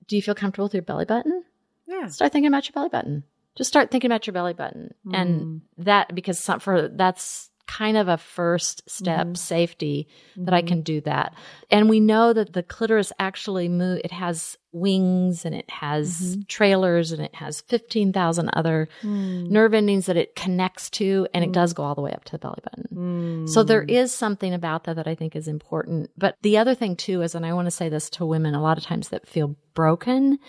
do 0.07 0.17
you 0.17 0.21
feel 0.21 0.35
comfortable 0.35 0.67
with 0.67 0.75
your 0.75 0.83
belly 0.83 1.07
button? 1.07 1.45
Yeah. 1.87 2.09
Start 2.09 2.31
thinking 2.31 2.49
about 2.49 2.69
your 2.69 2.75
belly 2.75 2.91
button. 2.91 3.25
Just 3.61 3.69
start 3.69 3.91
thinking 3.91 4.11
about 4.11 4.27
your 4.27 4.33
belly 4.33 4.55
button. 4.55 4.95
And 5.13 5.41
mm. 5.43 5.61
that, 5.85 6.15
because 6.15 6.39
some, 6.39 6.61
for 6.61 6.89
that's 6.89 7.51
kind 7.67 7.99
of 7.99 8.09
a 8.09 8.17
first 8.17 8.83
step 8.91 9.27
mm-hmm. 9.27 9.35
safety 9.35 10.09
that 10.39 10.55
I 10.55 10.61
mm-hmm. 10.61 10.69
can 10.69 10.81
do 10.81 11.01
that. 11.03 11.35
And 11.71 11.91
we 11.91 12.01
know 12.01 12.33
that 12.33 12.55
the 12.55 12.65
clitoris 12.65 13.13
actually 13.21 13.69
move, 13.69 14.01
it 14.03 14.11
has 14.11 14.57
wings 14.73 15.45
and 15.45 15.55
it 15.55 15.71
has 15.71 16.21
mm-hmm. 16.21 16.41
trailers 16.49 17.13
and 17.13 17.23
it 17.23 17.35
has 17.37 17.61
15,000 17.61 18.51
other 18.55 18.89
mm. 19.03 19.49
nerve 19.49 19.73
endings 19.75 20.07
that 20.07 20.17
it 20.17 20.35
connects 20.35 20.91
to 20.91 21.29
and 21.33 21.45
it 21.45 21.51
mm. 21.51 21.53
does 21.53 21.73
go 21.73 21.85
all 21.85 21.95
the 21.95 22.01
way 22.01 22.13
up 22.13 22.25
to 22.25 22.33
the 22.33 22.39
belly 22.39 22.61
button. 22.65 23.47
So 23.47 23.63
there 23.63 23.83
is 23.83 24.13
something 24.13 24.53
about 24.53 24.85
that 24.85 24.97
that 24.97 25.07
I 25.07 25.15
think 25.15 25.37
is 25.37 25.47
important. 25.47 26.11
But 26.17 26.37
the 26.43 26.59
other 26.59 26.75
thing 26.75 26.97
too 26.97 27.23
is, 27.23 27.37
and 27.37 27.47
I 27.47 27.53
want 27.53 27.67
to 27.67 27.71
say 27.71 27.89
this 27.89 28.11
to 28.11 28.27
women 28.27 28.55
a 28.57 28.63
lot 28.63 28.79
of 28.79 28.85
times 28.85 29.11
that 29.11 29.29
feel 29.29 29.55
broken, 29.75 30.41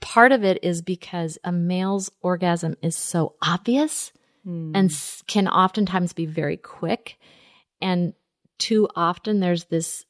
part 0.00 0.32
of 0.32 0.44
it 0.44 0.58
is 0.62 0.82
because 0.82 1.38
a 1.44 1.52
male's 1.52 2.10
orgasm 2.20 2.76
is 2.82 2.96
so 2.96 3.34
obvious 3.42 4.12
hmm. 4.44 4.72
and 4.74 4.90
s- 4.90 5.22
can 5.26 5.48
oftentimes 5.48 6.12
be 6.12 6.26
very 6.26 6.56
quick. 6.56 7.18
And 7.80 8.14
too 8.58 8.88
often 8.94 9.40
there's 9.40 9.64
this, 9.64 10.04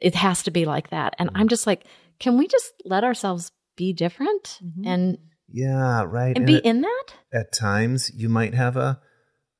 it 0.00 0.14
has 0.14 0.42
to 0.44 0.50
be 0.50 0.64
like 0.64 0.90
that. 0.90 1.14
And 1.18 1.30
I'm 1.34 1.48
just 1.48 1.66
like, 1.66 1.84
can 2.18 2.38
we 2.38 2.46
just 2.46 2.72
let 2.84 3.04
ourselves 3.04 3.52
be 3.76 3.92
different 3.92 4.58
mm-hmm. 4.62 4.86
and, 4.86 5.18
Yeah, 5.48 6.04
right. 6.06 6.36
and 6.36 6.46
be 6.46 6.56
at, 6.56 6.64
in 6.64 6.80
that? 6.82 7.04
at 7.32 7.52
times, 7.52 8.10
you 8.14 8.28
might 8.28 8.54
have 8.54 8.76
a 8.76 9.00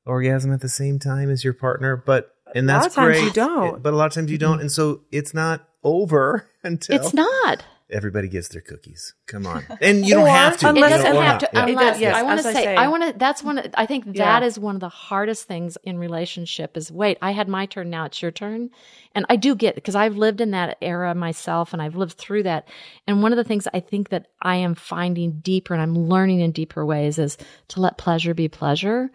orgasm 0.05 0.51
at 0.51 0.61
the 0.61 0.69
same 0.69 0.99
time 0.99 1.29
as 1.29 1.43
your 1.43 1.53
partner, 1.53 1.95
but 1.95 2.31
and 2.53 2.69
A 2.69 2.73
lot 2.73 2.81
that's 2.81 2.87
of 2.87 2.95
times 2.95 3.17
great. 3.17 3.23
you 3.25 3.31
don't. 3.31 3.81
But 3.81 3.93
a 3.93 3.95
lot 3.95 4.07
of 4.07 4.13
times 4.13 4.31
you 4.31 4.37
don't, 4.37 4.55
mm-hmm. 4.55 4.61
and 4.61 4.71
so 4.71 5.01
it's 5.11 5.33
not 5.33 5.67
over 5.83 6.47
until 6.63 6.95
It's 6.95 7.13
not. 7.13 7.63
Everybody 7.91 8.27
gets 8.27 8.47
their 8.49 8.61
cookies. 8.61 9.13
Come 9.27 9.45
on, 9.45 9.65
and 9.81 10.05
you 10.05 10.13
don't 10.15 10.27
have 10.27 10.57
to. 10.59 10.67
It 10.67 10.69
Unless- 10.69 10.91
you 10.91 10.97
doesn't 10.97 11.13
know, 11.13 11.21
have 11.21 11.39
to. 11.39 11.49
Yeah. 11.53 11.65
Unless 11.65 11.93
does, 11.93 12.01
yes, 12.01 12.15
I 12.15 12.23
want 12.23 12.39
to 12.39 12.43
say, 12.43 12.53
say. 12.53 12.75
I 12.75 12.87
want 12.87 13.03
to. 13.13 13.19
That's 13.19 13.43
one. 13.43 13.57
Of, 13.57 13.67
I 13.75 13.85
think 13.85 14.05
Yeah. 14.07 14.25
that 14.25 14.43
is 14.43 14.57
one 14.57 14.75
of 14.75 14.81
the 14.81 14.89
hardest 14.89 15.47
things 15.47 15.77
in 15.83 15.97
relationship. 15.97 16.77
Is 16.77 16.91
wait, 16.91 17.17
I 17.21 17.31
had 17.31 17.47
my 17.47 17.65
turn. 17.65 17.89
Now 17.89 18.05
it's 18.05 18.21
your 18.21 18.31
turn, 18.31 18.69
and 19.13 19.25
I 19.29 19.35
do 19.35 19.55
get 19.55 19.75
because 19.75 19.95
I've 19.95 20.17
lived 20.17 20.41
in 20.41 20.51
that 20.51 20.77
era 20.81 21.13
myself, 21.15 21.73
and 21.73 21.81
I've 21.81 21.95
lived 21.95 22.17
through 22.17 22.43
that. 22.43 22.67
And 23.07 23.21
one 23.21 23.33
of 23.33 23.37
the 23.37 23.43
things 23.43 23.67
I 23.73 23.79
think 23.79 24.09
that 24.09 24.27
I 24.41 24.57
am 24.57 24.75
finding 24.75 25.39
deeper, 25.39 25.73
and 25.73 25.81
I'm 25.81 25.97
learning 25.97 26.39
in 26.39 26.51
deeper 26.51 26.85
ways, 26.85 27.19
is 27.19 27.37
to 27.69 27.81
let 27.81 27.97
pleasure 27.97 28.33
be 28.33 28.47
pleasure, 28.47 29.11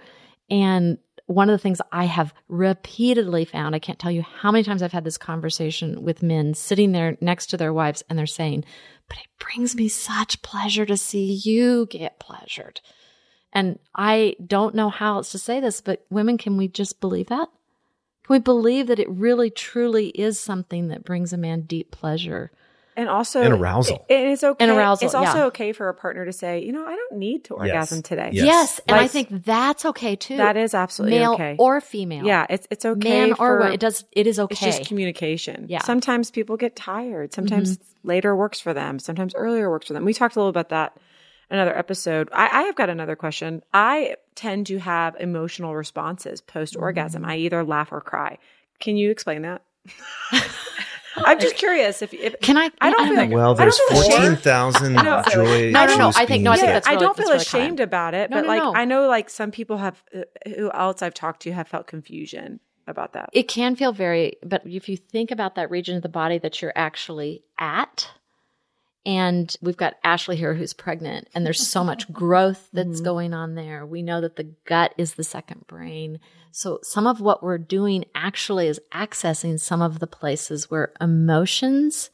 and 0.50 0.98
one 1.26 1.50
of 1.50 1.54
the 1.54 1.58
things 1.62 1.80
I 1.90 2.04
have 2.04 2.32
repeatedly 2.48 3.44
found, 3.44 3.74
I 3.74 3.80
can't 3.80 3.98
tell 3.98 4.10
you 4.10 4.22
how 4.22 4.52
many 4.52 4.62
times 4.62 4.82
I've 4.82 4.92
had 4.92 5.04
this 5.04 5.18
conversation 5.18 6.02
with 6.02 6.22
men 6.22 6.54
sitting 6.54 6.92
there 6.92 7.16
next 7.20 7.46
to 7.46 7.56
their 7.56 7.72
wives 7.72 8.02
and 8.08 8.18
they're 8.18 8.26
saying, 8.26 8.64
but 9.08 9.18
it 9.18 9.26
brings 9.38 9.74
me 9.74 9.88
such 9.88 10.42
pleasure 10.42 10.86
to 10.86 10.96
see 10.96 11.40
you 11.42 11.86
get 11.86 12.20
pleasured. 12.20 12.80
And 13.52 13.78
I 13.94 14.36
don't 14.44 14.74
know 14.74 14.88
how 14.88 15.16
else 15.16 15.32
to 15.32 15.38
say 15.38 15.60
this, 15.60 15.80
but 15.80 16.04
women, 16.10 16.38
can 16.38 16.56
we 16.56 16.68
just 16.68 17.00
believe 17.00 17.28
that? 17.28 17.48
Can 18.24 18.34
we 18.34 18.38
believe 18.38 18.86
that 18.88 18.98
it 18.98 19.08
really 19.08 19.50
truly 19.50 20.08
is 20.08 20.38
something 20.38 20.88
that 20.88 21.04
brings 21.04 21.32
a 21.32 21.38
man 21.38 21.62
deep 21.62 21.90
pleasure? 21.90 22.52
And 22.96 23.10
also 23.10 23.42
And 23.42 23.52
arousal. 23.52 24.06
It, 24.08 24.14
it's 24.14 24.42
okay. 24.42 24.64
And 24.64 24.72
arousal, 24.72 25.04
It's 25.04 25.14
also 25.14 25.38
yeah. 25.38 25.44
okay 25.46 25.72
for 25.72 25.90
a 25.90 25.94
partner 25.94 26.24
to 26.24 26.32
say, 26.32 26.64
you 26.64 26.72
know, 26.72 26.86
I 26.86 26.96
don't 26.96 27.18
need 27.18 27.44
to 27.44 27.54
orgasm 27.54 28.02
today. 28.02 28.30
Yes. 28.32 28.46
Yes. 28.46 28.80
and 28.88 28.96
I 28.96 29.06
think 29.06 29.44
that's 29.44 29.84
okay 29.84 30.16
too. 30.16 30.38
That 30.38 30.56
is 30.56 30.72
absolutely 30.72 31.18
male 31.18 31.34
okay. 31.34 31.56
or 31.58 31.80
female. 31.82 32.24
yeah, 32.24 32.46
it's 32.48 32.66
it's 32.70 32.86
okay 32.86 33.26
Man 33.26 33.34
for 33.34 33.56
or 33.56 33.60
what. 33.60 33.74
It 33.74 33.80
does, 33.80 34.04
it 34.12 34.26
is 34.26 34.38
okay. 34.38 34.52
It's 34.52 34.78
just 34.78 34.88
communication. 34.88 35.66
Yeah. 35.68 35.78
Mm-hmm. 35.78 35.86
Sometimes 35.86 36.30
people 36.30 36.56
get 36.56 36.74
tired. 36.74 37.34
Sometimes 37.34 37.78
later 38.02 38.34
works 38.34 38.60
for 38.60 38.72
them. 38.72 38.98
Sometimes 38.98 39.34
earlier 39.34 39.68
works 39.68 39.88
for 39.88 39.92
them. 39.92 40.04
We 40.04 40.14
talked 40.14 40.36
a 40.36 40.38
little 40.38 40.50
about 40.50 40.70
that 40.70 40.96
another 41.50 41.76
episode. 41.76 42.28
I, 42.32 42.48
I 42.50 42.62
have 42.62 42.76
got 42.76 42.90
another 42.90 43.16
question. 43.16 43.62
I 43.72 44.16
tend 44.34 44.66
to 44.68 44.78
have 44.78 45.16
emotional 45.20 45.74
responses 45.74 46.40
post 46.40 46.76
orgasm. 46.76 47.22
Mm-hmm. 47.22 47.30
I 47.30 47.36
either 47.36 47.64
laugh 47.64 47.92
or 47.92 48.00
cry. 48.00 48.38
Can 48.80 48.96
you 48.96 49.10
explain 49.10 49.42
that? 49.42 49.62
I'm 51.24 51.40
just 51.40 51.56
curious 51.56 52.02
if, 52.02 52.12
if 52.14 52.38
Can 52.40 52.56
I? 52.56 52.70
I 52.80 52.90
don't 52.90 53.00
I 53.00 53.06
feel 53.06 53.16
don't 53.16 53.30
like 53.30 53.30
Well, 53.34 53.54
there's 53.54 53.78
fourteen 53.78 54.36
thousand 54.36 54.94
No, 54.94 55.22
joy. 55.30 55.70
No, 55.70 55.86
no, 55.86 55.96
no, 55.96 56.12
I 56.14 56.26
think- 56.26 56.42
no, 56.42 56.52
I 56.52 56.56
think 56.56 56.66
that- 56.68 56.72
that's 56.72 56.88
I 56.88 56.96
don't 56.96 57.16
feel 57.16 57.26
really 57.26 57.38
ashamed 57.38 57.80
about 57.80 58.14
it, 58.14 58.30
No, 58.30 58.36
but 58.38 58.42
no, 58.42 58.48
like 58.48 58.62
no. 58.62 58.74
I 58.74 58.84
know 58.84 59.06
like 59.08 59.30
some 59.30 59.50
people 59.50 59.78
have 59.78 60.02
uh, 60.14 60.20
who 60.56 60.70
else 60.72 61.02
I've 61.02 61.14
talked 61.14 61.42
to 61.42 61.52
have 61.52 61.68
felt 61.68 61.86
confusion 61.86 62.60
about 62.86 63.14
that. 63.14 63.30
It 63.32 63.48
can 63.48 63.74
feel 63.76 63.92
very, 63.92 64.36
but 64.44 64.62
if 64.66 64.88
you 64.88 64.96
think 64.96 65.30
about 65.30 65.56
that 65.56 65.70
region 65.70 65.96
of 65.96 66.02
the 66.02 66.08
body 66.08 66.38
that 66.38 66.62
you're 66.62 66.72
actually 66.76 67.42
at, 67.58 68.08
and 69.06 69.56
we've 69.62 69.76
got 69.76 69.94
Ashley 70.02 70.36
here 70.36 70.52
who's 70.52 70.74
pregnant, 70.74 71.28
and 71.32 71.46
there's 71.46 71.64
so 71.64 71.84
much 71.84 72.12
growth 72.12 72.68
that's 72.72 72.88
mm-hmm. 72.88 73.04
going 73.04 73.32
on 73.32 73.54
there. 73.54 73.86
We 73.86 74.02
know 74.02 74.20
that 74.20 74.34
the 74.34 74.52
gut 74.64 74.92
is 74.98 75.14
the 75.14 75.24
second 75.24 75.66
brain. 75.68 76.18
So 76.50 76.80
some 76.82 77.06
of 77.06 77.20
what 77.20 77.42
we're 77.42 77.56
doing 77.58 78.04
actually 78.14 78.66
is 78.66 78.80
accessing 78.92 79.60
some 79.60 79.80
of 79.80 80.00
the 80.00 80.06
places 80.08 80.70
where 80.70 80.92
emotions 81.00 82.10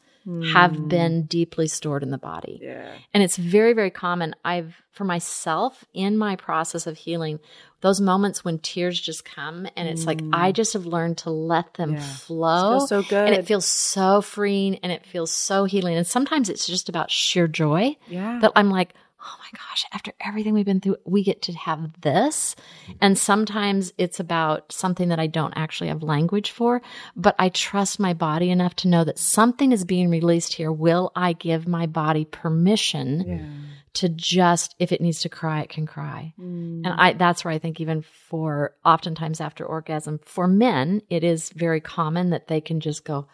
have 0.53 0.75
hmm. 0.75 0.87
been 0.87 1.23
deeply 1.23 1.67
stored 1.67 2.03
in 2.03 2.09
the 2.09 2.17
body. 2.17 2.59
yeah. 2.61 2.95
And 3.13 3.21
it's 3.21 3.35
very, 3.35 3.73
very 3.73 3.89
common. 3.89 4.35
I've, 4.45 4.75
for 4.91 5.03
myself, 5.03 5.83
in 5.93 6.17
my 6.17 6.35
process 6.35 6.87
of 6.87 6.97
healing, 6.97 7.39
those 7.81 7.99
moments 7.99 8.45
when 8.45 8.59
tears 8.59 8.99
just 8.99 9.25
come 9.25 9.67
and 9.75 9.89
it's 9.89 10.05
like, 10.05 10.21
I 10.31 10.49
hmm. 10.49 10.53
just 10.53 10.73
have 10.73 10.85
learned 10.85 11.17
to 11.19 11.29
let 11.29 11.73
them 11.73 11.93
Yeah. 11.93 11.99
flow. 12.01 12.79
Feels 12.79 12.89
so 12.89 13.01
good. 13.03 13.27
And 13.27 13.35
it 13.35 13.45
feels 13.45 13.65
so 13.65 14.21
freeing 14.21 14.75
and 14.77 14.91
it 14.91 15.05
feels 15.05 15.31
so 15.31 15.65
healing. 15.65 15.97
And 15.97 16.07
sometimes 16.07 16.49
it's 16.49 16.65
just 16.65 16.87
about 16.87 17.11
sheer 17.11 17.47
joy 17.47 17.97
Yeah. 18.07 18.39
that 18.41 18.53
I'm 18.55 18.69
like, 18.69 18.93
oh 19.25 19.35
my 19.39 19.57
gosh, 19.57 19.85
after 19.93 20.11
everything 20.19 20.53
we've 20.53 20.65
been 20.65 20.81
through, 20.81 20.97
we 21.05 21.23
get 21.23 21.41
to 21.43 21.53
have 21.53 22.01
this. 22.01 22.55
And 23.01 23.17
sometimes 23.17 23.93
it's 23.97 24.19
about 24.19 24.71
something 24.71 25.09
that 25.09 25.19
I 25.19 25.27
don't 25.27 25.53
actually 25.55 25.87
have 25.87 26.03
language 26.03 26.51
for, 26.51 26.81
but 27.15 27.35
I 27.39 27.49
trust 27.49 27.99
my 27.99 28.13
body 28.13 28.49
enough 28.49 28.75
to 28.77 28.87
know 28.87 29.03
that 29.03 29.19
something 29.19 29.71
is 29.71 29.85
being 29.85 30.09
released 30.09 30.53
here. 30.55 30.71
Will 30.71 31.11
I 31.15 31.33
give 31.33 31.67
my 31.67 31.85
body 31.85 32.25
permission 32.25 33.69
to 33.93 34.09
just, 34.09 34.75
if 34.79 34.91
it 34.91 35.01
needs 35.01 35.21
to 35.21 35.29
cry, 35.29 35.61
it 35.61 35.69
can 35.69 35.85
cry? 35.85 36.33
Mm. 36.39 36.81
And 36.83 36.87
I, 36.87 37.13
that's 37.13 37.45
where 37.45 37.53
I 37.53 37.59
think 37.59 37.79
even 37.79 38.01
for 38.01 38.73
oftentimes 38.83 39.39
after 39.39 39.65
orgasm, 39.65 40.19
for 40.25 40.47
men, 40.47 41.01
it 41.09 41.23
is 41.23 41.49
very 41.51 41.79
common 41.79 42.31
that 42.31 42.47
they 42.47 42.59
can 42.59 42.79
just 42.79 43.05
go, 43.05 43.27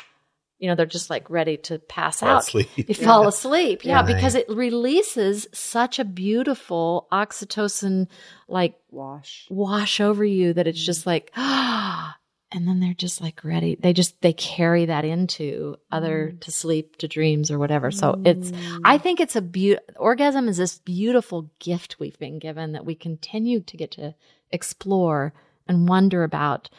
you 0.60 0.68
know, 0.68 0.76
they're 0.76 0.86
just 0.86 1.10
like 1.10 1.30
ready 1.30 1.58
to 1.58 1.80
pass 1.80 2.20
Fall 2.20 2.30
out. 2.30 2.44
asleep. 2.44 2.70
You 2.76 2.94
fall 2.94 3.28
asleep. 3.28 3.84
Yeah, 3.86 4.06
Yeah. 4.06 4.14
because 4.16 4.36
it 4.36 4.46
releases 4.50 5.48
such 5.54 6.00
a 6.00 6.06
beautiful 6.06 7.08
oxytocin 7.12 8.08
like 8.48 8.76
Wash. 8.92 9.48
wash 9.50 10.00
over 10.02 10.26
you 10.26 10.54
that 10.54 10.68
it's 10.68 10.84
just 10.84 11.06
like, 11.06 11.32
ah, 11.36 12.18
and 12.52 12.68
then 12.68 12.80
they're 12.80 12.94
just 12.94 13.22
like 13.22 13.44
ready. 13.46 13.76
They 13.80 13.94
just, 13.94 14.20
they 14.22 14.34
carry 14.34 14.86
that 14.86 15.06
into 15.06 15.78
other 15.92 16.34
to 16.42 16.52
sleep, 16.52 16.98
to 16.98 17.08
dreams 17.08 17.52
or 17.52 17.60
whatever. 17.60 17.92
So 17.92 18.20
it's, 18.26 18.52
I 18.84 18.98
think 18.98 19.20
it's 19.20 19.36
a 19.36 19.42
beaut, 19.42 19.80
orgasm 19.96 20.48
is 20.50 20.58
this 20.58 20.80
beautiful 20.80 21.50
gift 21.60 22.00
we've 22.00 22.18
been 22.20 22.40
given 22.40 22.72
that 22.74 22.86
we 22.86 22.96
continue 22.96 23.62
to 23.62 23.78
get 23.78 23.92
to 23.92 24.16
explore 24.52 25.34
and 25.68 25.88
wonder 25.88 26.24
about. 26.24 26.70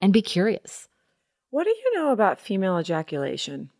and 0.00 0.12
be 0.12 0.22
curious 0.22 0.87
What 1.50 1.64
do 1.64 1.70
you 1.70 1.94
know 1.94 2.10
about 2.12 2.40
female 2.40 2.78
ejaculation? 2.78 3.70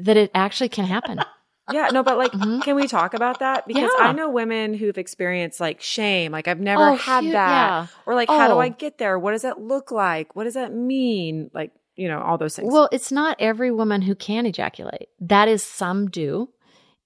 that 0.00 0.16
it 0.16 0.30
actually 0.34 0.68
can 0.68 0.84
happen. 0.84 1.20
Yeah, 1.70 1.88
no, 1.92 2.02
but 2.02 2.16
like, 2.16 2.32
can 2.32 2.76
we 2.76 2.86
talk 2.88 3.12
about 3.12 3.40
that? 3.40 3.66
Because 3.66 3.90
Mm-hmm. 3.90 4.02
Yeah. 4.02 4.08
I 4.08 4.12
know 4.12 4.30
women 4.30 4.72
who've 4.72 4.96
experienced 4.96 5.60
like 5.60 5.82
shame, 5.82 6.32
like 6.32 6.48
I've 6.48 6.60
never 6.60 6.92
Oh, 6.92 6.96
had 6.96 7.24
that, 7.24 7.30
yeah. 7.32 7.86
or 8.06 8.14
like, 8.14 8.30
how 8.30 8.48
do 8.48 8.54
Oh. 8.54 8.58
I 8.58 8.70
get 8.70 8.96
there? 8.96 9.18
What 9.18 9.32
does 9.32 9.42
that 9.42 9.60
look 9.60 9.90
like? 9.90 10.34
What 10.34 10.44
does 10.44 10.54
that 10.54 10.72
mean? 10.72 11.50
Like, 11.52 11.72
you 11.94 12.08
know, 12.08 12.22
all 12.22 12.38
those 12.38 12.56
things. 12.56 12.72
Well, 12.72 12.88
it's 12.90 13.12
not 13.12 13.36
every 13.38 13.70
woman 13.70 14.00
who 14.00 14.14
can 14.14 14.46
ejaculate. 14.46 15.10
That 15.20 15.46
is 15.48 15.62
some 15.62 16.08
do 16.08 16.48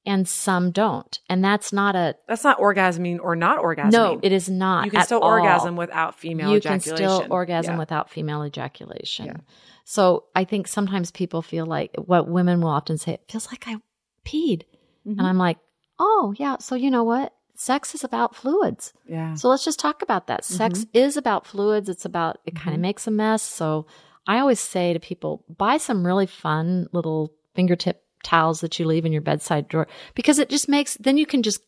and 0.05 0.27
some 0.29 0.71
don't. 0.73 1.21
And 1.29 1.45
that's 1.45 1.73
not 1.73 1.95
a 1.95 2.17
That's 2.29 2.45
not 2.45 2.59
orgasming 2.59 3.21
or 3.21 3.37
not 3.37 3.59
orgasming. 3.63 3.93
No, 3.93 4.19
it 4.23 4.33
is 4.33 4.49
not. 4.49 4.85
You 4.87 4.91
can 4.91 5.05
still 5.05 5.21
all. 5.21 5.31
orgasm 5.31 5.77
without 5.77 6.19
female 6.19 6.51
you 6.51 6.57
ejaculation. 6.57 6.97
can 6.97 6.97
still 7.21 7.27
orgasm 7.31 7.75
Yeah. 7.75 7.79
without 7.79 8.11
female 8.11 8.45
ejaculation. 8.45 9.27
Yeah. 9.27 9.37
So 9.85 10.25
I 10.35 10.45
think 10.45 10.67
sometimes 10.69 11.11
people 11.11 11.43
feel 11.43 11.67
like 11.67 11.91
what 11.97 12.29
women 12.29 12.61
will 12.61 12.71
often 12.71 12.99
say, 12.99 13.13
it 13.15 13.25
feels 13.29 13.47
like 13.49 13.65
I 13.69 13.77
peed. 14.25 14.63
Mhm. 15.07 15.19
And 15.19 15.23
I'm 15.27 15.39
like, 15.39 15.59
oh, 15.99 16.35
yeah. 16.37 16.57
So 16.59 16.75
you 16.75 16.91
know 16.91 17.05
what? 17.05 17.33
Sex 17.55 17.95
is 17.95 18.03
about 18.03 18.35
fluids. 18.35 18.93
Yeah. 19.07 19.35
So 19.35 19.49
let's 19.49 19.65
just 19.65 19.79
talk 19.79 20.03
about 20.03 20.27
that. 20.27 20.45
Sex 20.45 20.81
Mm-hmm. 20.81 20.99
is 20.99 21.17
about 21.17 21.47
fluids. 21.47 21.89
It's 21.89 22.05
about, 22.05 22.39
it 22.45 22.57
kind 22.57 22.75
of 22.75 22.81
makes 22.81 23.07
a 23.07 23.11
mess. 23.11 23.43
So 23.43 23.87
I 24.27 24.39
always 24.39 24.59
say 24.61 24.93
to 24.93 24.99
people, 25.01 25.45
buy 25.49 25.77
some 25.77 26.05
really 26.07 26.27
fun 26.27 26.87
little 26.93 27.33
fingertip 27.55 28.03
towels 28.23 28.61
that 28.61 28.79
you 28.79 28.87
leave 28.87 29.05
in 29.05 29.13
your 29.13 29.23
bedside 29.23 29.69
drawer 29.69 29.87
because 30.15 30.39
it 30.39 30.49
just 30.49 30.69
makes, 30.69 30.97
then 30.99 31.17
you 31.19 31.27
can 31.27 31.43
just 31.43 31.61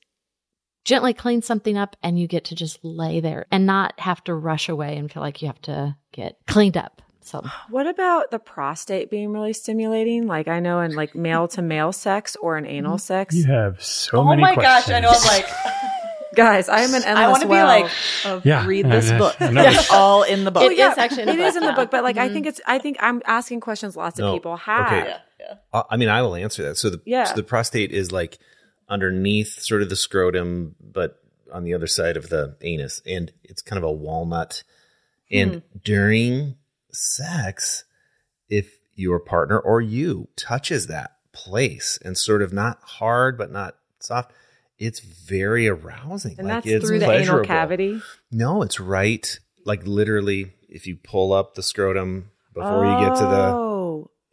gently 0.84 1.14
clean 1.14 1.40
something 1.42 1.76
up 1.78 1.96
and 2.02 2.18
you 2.18 2.26
get 2.26 2.44
to 2.44 2.54
just 2.54 2.78
lay 2.84 3.20
there 3.20 3.46
and 3.50 3.64
not 3.66 3.98
have 4.00 4.22
to 4.24 4.34
rush 4.34 4.68
away 4.68 4.96
and 4.96 5.10
feel 5.10 5.22
like 5.22 5.40
you 5.40 5.46
have 5.48 5.60
to 5.62 5.96
get 6.12 6.36
cleaned 6.46 6.76
up. 6.76 7.00
So 7.22 7.42
What 7.70 7.86
about 7.86 8.30
the 8.30 8.38
prostate 8.38 9.08
being 9.10 9.32
really 9.32 9.54
stimulating? 9.54 10.26
Like 10.26 10.46
I 10.46 10.60
know 10.60 10.80
in 10.80 10.94
like 10.94 11.14
male 11.14 11.48
to 11.48 11.62
male 11.62 11.90
sex 11.92 12.36
or 12.36 12.58
in 12.58 12.64
Mm-hmm. 12.64 12.74
anal 12.74 12.98
sex. 12.98 13.34
You 13.34 13.46
have 13.46 13.82
so 13.82 14.18
oh 14.18 14.24
many 14.24 14.42
Oh 14.42 14.46
my 14.46 14.52
questions. 14.54 14.86
gosh, 14.88 14.94
I 14.94 15.00
know. 15.00 15.08
I'm 15.10 15.26
like, 15.26 15.46
Guys, 16.34 16.68
I 16.68 16.80
am 16.80 16.92
an 16.94 17.04
endless 17.04 17.16
I 17.24 17.28
want 17.30 17.42
to 17.42 17.48
be 17.48 17.62
like, 17.62 17.90
uh, 18.24 18.40
Yeah, 18.44 18.66
read 18.66 18.86
this 18.86 19.08
know. 19.08 19.18
book. 19.18 19.36
I. 19.40 19.70
It's 19.72 19.88
all 19.90 20.24
in 20.24 20.42
the 20.44 20.50
book. 20.50 20.64
It 20.64 20.76
is 20.76 20.98
actually 20.98 21.22
in 21.22 21.28
the 21.28 21.34
book, 21.36 21.46
is 21.46 21.56
in 21.56 21.62
the 21.64 21.72
book, 21.72 21.90
but 21.92 22.02
like 22.02 22.18
I 22.18 22.28
Mhm. 22.28 22.32
think 22.32 22.46
it's 22.46 22.60
I 22.66 22.78
think 22.78 22.96
I'm 23.00 23.22
asking 23.24 23.60
questions 23.60 23.96
lots 23.96 24.18
of 24.18 24.24
No, 24.26 24.34
people 24.34 24.56
have. 24.56 24.92
okay. 25.06 25.16
Uh, 25.72 25.82
I 25.90 25.96
mean, 25.96 26.08
I 26.08 26.22
will 26.22 26.34
answer 26.34 26.62
that. 26.64 26.76
So 26.76 26.90
the 26.90 27.00
Yeah. 27.04 27.24
so 27.24 27.34
the 27.34 27.42
prostate 27.42 27.92
is 27.92 28.12
like 28.12 28.38
underneath 28.88 29.60
sort 29.60 29.82
of 29.82 29.88
the 29.88 29.96
scrotum, 29.96 30.74
but 30.80 31.20
on 31.52 31.64
the 31.64 31.74
other 31.74 31.86
side 31.86 32.16
of 32.16 32.28
the 32.28 32.56
anus, 32.62 33.00
and 33.06 33.32
it's 33.42 33.62
kind 33.62 33.78
of 33.78 33.84
a 33.84 33.92
walnut. 33.92 34.62
And 35.30 35.62
during 35.82 36.56
sex, 36.92 37.84
if 38.48 38.78
your 38.94 39.18
partner 39.18 39.58
or 39.58 39.80
you 39.80 40.28
touches 40.36 40.86
that 40.88 41.16
place 41.32 41.98
and 42.04 42.16
sort 42.16 42.42
of 42.42 42.52
not 42.52 42.78
hard 42.82 43.36
but 43.36 43.50
not 43.50 43.76
soft, 44.00 44.32
it's 44.78 45.00
very 45.00 45.66
arousing. 45.68 46.36
And 46.38 46.48
like 46.48 46.64
that's 46.64 46.66
it's 46.66 46.86
through 46.86 47.00
the 47.00 47.10
anal 47.10 47.44
cavity. 47.44 48.00
No, 48.30 48.62
it's 48.62 48.78
right. 48.78 49.38
Like 49.64 49.86
literally, 49.86 50.52
if 50.68 50.86
you 50.86 50.96
pull 50.96 51.32
up 51.32 51.54
the 51.54 51.62
scrotum 51.62 52.30
before 52.52 52.84
you 52.84 52.98
get 52.98 53.16
to 53.16 53.26
the 53.26 53.52
Oh, 53.54 53.63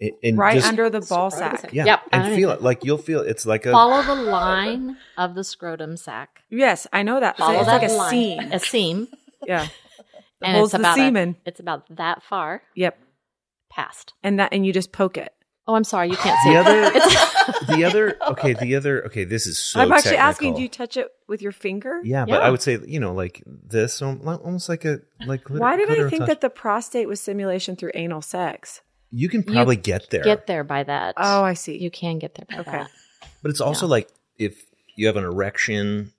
and- 0.02 0.12
and 0.24 0.38
right 0.38 0.56
just- 0.56 0.68
under 0.68 0.90
the 0.90 1.02
ball 1.02 1.30
sack. 1.32 1.70
yeah, 1.72 1.86
Yep, 1.86 2.00
and 2.12 2.36
feel 2.36 2.50
it. 2.50 2.56
it. 2.56 2.62
Like 2.64 2.84
you'll 2.84 2.98
feel 2.98 3.22
it's 3.22 3.46
like 3.46 3.66
a 3.66 3.72
follow 3.72 4.02
the 4.04 4.16
line 4.22 4.98
of 5.18 5.36
the 5.36 5.44
scrotum 5.44 5.96
sac. 5.96 6.42
Yes, 6.50 6.88
I 6.92 7.04
know 7.04 7.20
that. 7.20 7.38
So 7.38 7.44
Follow 7.46 7.58
it's 7.60 7.68
that 7.68 7.82
like 7.82 7.90
a 7.90 7.94
line. 7.94 8.10
seam. 8.10 8.40
A 8.52 8.60
seam. 8.60 9.08
Yeah. 9.48 9.68
and 10.42 10.56
holds 10.58 10.74
it's 10.74 10.74
the 10.74 10.80
about 10.80 10.98
a- 10.98 11.02
semen. 11.02 11.36
it's 11.46 11.60
about 11.60 11.96
that 11.98 12.22
far 12.24 12.64
Yep. 12.76 12.98
past. 13.72 14.14
And 14.24 14.40
that 14.40 14.54
and 14.54 14.66
you 14.66 14.74
just 14.74 14.92
poke 14.92 15.18
it. 15.18 15.34
Oh, 15.68 15.76
I'm 15.76 15.84
sorry, 15.84 16.10
you 16.10 16.18
can't 16.18 16.40
see. 16.44 16.50
the 16.54 16.58
other 16.60 17.76
the 17.78 17.86
other 17.88 18.18
okay 18.32 18.54
the 18.54 18.76
other 18.76 19.06
okay 19.06 19.24
this 19.24 19.46
is 19.48 19.58
so 19.58 19.80
I'm 19.80 19.92
actually 19.92 20.18
asking, 20.18 20.56
do 20.56 20.62
you 20.62 20.68
touch 20.70 20.98
it 20.98 21.08
with 21.28 21.42
your 21.42 21.52
finger? 21.52 22.02
yeah, 22.04 22.26
but 22.26 22.34
Yeah. 22.34 22.40
I 22.40 22.50
would 22.50 22.62
say 22.62 22.80
you 22.86 23.00
know 23.00 23.14
like 23.14 23.44
this 23.46 24.02
almost 24.02 24.68
like 24.70 24.86
a 24.86 25.00
like 25.26 25.44
clitor- 25.44 25.60
Why 25.60 25.78
did 25.78 25.90
I 25.92 26.10
think 26.10 26.22
touch. 26.22 26.28
that 26.28 26.42
the 26.42 26.50
prostate 26.50 27.08
was 27.08 27.22
stimulation 27.22 27.76
through 27.76 27.92
anal 27.94 28.22
sex? 28.22 28.82
You 29.12 29.30
can 29.30 29.44
probably 29.44 29.76
get 29.76 30.10
there 30.10 30.24
get 30.24 30.48
there 30.48 30.64
by 30.64 30.84
that. 30.84 31.16
Oh, 31.18 31.44
I 31.44 31.54
see. 31.54 31.78
You 31.78 31.92
can 31.92 32.18
get 32.20 32.36
there 32.36 32.46
by 32.50 32.58
Okay. 32.62 32.72
that. 32.72 32.90
but 33.42 33.52
it's 33.52 33.62
also 33.62 33.88
like 33.88 34.10
if 34.38 34.66
you 34.96 35.08
have 35.08 35.16
an 35.18 35.24
erection 35.24 36.12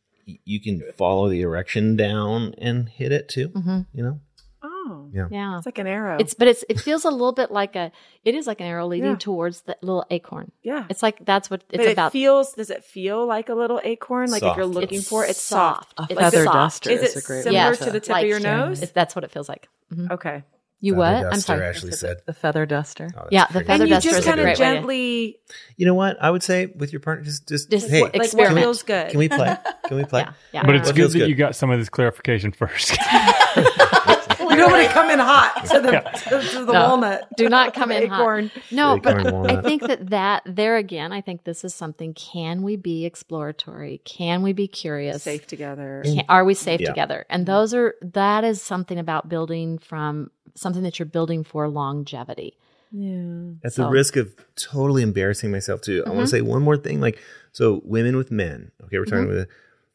you 0.45 0.61
can 0.61 0.83
follow 0.97 1.29
the 1.29 1.41
erection 1.43 1.97
down 1.97 2.55
and 2.59 2.89
hit 2.89 3.11
it 3.13 3.29
too 3.29 3.49
hmm 3.49 3.81
you 3.93 4.03
know 4.05 4.21
oh. 4.63 5.09
yeah 5.13 5.27
Yeah. 5.31 5.57
It's 5.57 5.67
like 5.67 5.79
an 5.79 5.87
arrow. 5.89 6.17
It's 6.21 6.35
but 6.35 6.47
it's 6.49 6.65
it 6.69 6.79
feels 6.81 7.05
a 7.05 7.11
little 7.11 7.33
bit 7.33 7.51
like 7.51 7.75
a 7.77 7.91
it 8.25 8.35
is 8.37 8.47
like 8.47 8.61
an 8.61 8.67
arrow 8.67 8.87
leading 8.87 9.11
Yeah. 9.11 9.17
towards 9.17 9.63
the 9.63 9.77
little 9.83 10.05
acorn. 10.11 10.53
yeah. 10.63 10.85
It's 10.89 11.03
like 11.03 11.25
that's 11.25 11.51
what 11.51 11.63
it's 11.71 11.79
but 11.79 11.87
it 11.89 11.93
about. 11.95 12.13
feels 12.13 12.53
does 12.55 12.71
it 12.71 12.85
feel 12.85 13.27
like 13.27 13.49
a 13.49 13.55
little 13.55 13.81
acorn? 13.83 14.31
Like 14.31 14.43
if 14.45 14.57
you're 14.57 14.65
looking 14.67 14.99
It's 14.99 15.09
for 15.09 15.25
it, 15.25 15.31
it's 15.31 15.41
soft. 15.41 15.95
A 15.99 16.07
It's 16.09 16.21
feather 16.21 16.45
soft. 16.45 16.55
duster 16.55 16.91
Is 16.91 17.03
is, 17.03 17.17
it 17.17 17.25
a 17.25 17.27
great 17.27 17.43
similar 17.45 17.71
word 17.71 17.79
to 17.79 17.91
the 17.91 18.01
tip 18.01 18.17
of 18.17 18.27
your 18.27 18.41
nose? 18.41 18.81
It's, 18.83 18.93
that's 18.93 19.15
what 19.17 19.25
it 19.25 19.31
feels 19.33 19.49
like. 19.49 19.69
Mhm. 19.93 20.11
Okay. 20.13 20.45
You 20.85 20.95
Feather 20.95 20.99
what? 21.25 21.33
I'm 21.33 21.41
sorry. 21.41 21.65
Ashley 21.65 21.93
said 21.93 22.19
The 22.27 22.33
feather 22.35 22.67
duster. 22.67 23.09
Oh, 23.15 23.19
that's 23.21 23.29
Yeah, 23.31 23.47
the 23.47 23.53
pretty 23.53 23.67
feather 23.69 23.83
and 23.85 23.89
you 23.89 23.95
duster 23.95 24.11
just 24.11 24.19
is 24.21 24.27
a 24.27 24.29
kind 24.29 24.41
of 24.41 24.45
great 24.47 24.59
way 24.59 24.65
to- 24.67 24.75
gently 24.75 25.39
you 25.77 25.87
know 25.87 25.95
what 25.95 26.17
I 26.21 26.29
would 26.31 26.43
say 26.43 26.67
with 26.67 26.93
your 26.93 26.99
partner 27.01 27.25
just 27.25 27.49
just, 27.49 27.71
Just 27.71 27.89
hey 27.89 28.03
like 28.03 28.17
Experiment. 28.17 28.57
what 28.57 28.63
feels 28.63 28.83
good. 28.83 29.11
can 29.11 29.19
we 29.19 29.29
play 29.29 29.57
can 29.87 29.97
we 29.97 30.05
play 30.05 30.23
Yeah, 30.23 30.33
yeah. 30.53 30.67
But 30.67 30.75
it's 30.75 30.89
What 30.89 30.97
good 30.97 31.11
that 31.13 31.19
good? 31.21 31.29
you 31.29 31.35
got 31.37 31.55
some 31.57 31.71
of 31.71 31.79
this 31.79 31.89
clarification 31.89 32.51
first. 32.63 32.91
you 33.57 34.59
don't 34.59 34.71
want 34.71 34.87
to 34.87 34.93
come 34.93 35.09
in 35.11 35.19
hot 35.19 35.65
to 35.71 35.81
the 35.81 35.93
Yeah. 35.93 36.01
to, 36.01 36.49
to 36.51 36.65
the 36.67 36.73
No. 36.73 36.89
walnut. 36.89 37.29
Do 37.37 37.49
not 37.49 37.75
come 37.75 37.91
in 37.91 38.03
acorn. 38.05 38.49
hot. 38.49 38.63
No, 38.71 38.97
Acorn 38.97 39.23
but. 39.23 39.51
I 39.51 39.63
think 39.63 39.83
that 39.83 40.11
that 40.11 40.43
there 40.47 40.77
again, 40.77 41.13
I 41.13 41.21
think 41.21 41.45
this 41.45 41.65
is 41.65 41.75
something. 41.75 42.13
Can 42.15 42.63
we 42.63 42.77
be 42.77 43.05
exploratory? 43.07 44.01
Can 44.05 44.43
we 44.43 44.53
be 44.53 44.69
curious? 44.69 45.23
Safe 45.23 45.47
together. 45.47 46.03
Can, 46.05 46.23
are 46.29 46.45
we 46.45 46.55
safe 46.55 46.81
Yeah. 46.81 46.89
together? 46.89 47.25
And 47.31 47.47
those 47.47 47.73
are 47.73 47.95
that 48.03 48.45
is 48.45 48.61
something 48.61 48.99
about 48.99 49.29
building 49.29 49.79
from 49.79 50.31
something 50.55 50.83
that 50.83 50.99
you're 50.99 51.07
building 51.07 51.45
for 51.45 51.69
longevity. 51.69 52.57
Yeah. 52.91 53.53
At 53.65 53.73
So- 53.73 53.85
the 53.85 53.89
risk 53.89 54.17
of 54.17 54.35
totally 54.57 55.03
embarrassing 55.03 55.51
myself 55.51 55.81
too, 55.81 56.03
I 56.07 56.11
want 56.11 56.23
to 56.23 56.27
say 56.27 56.41
one 56.43 56.63
more 56.63 56.77
thing. 56.77 57.01
Like, 57.01 57.19
so 57.53 57.81
women 57.85 58.17
with 58.17 58.31
men. 58.31 58.71
Okay, 58.85 58.99
we're 58.99 59.05
talking 59.07 59.31
about 59.31 59.47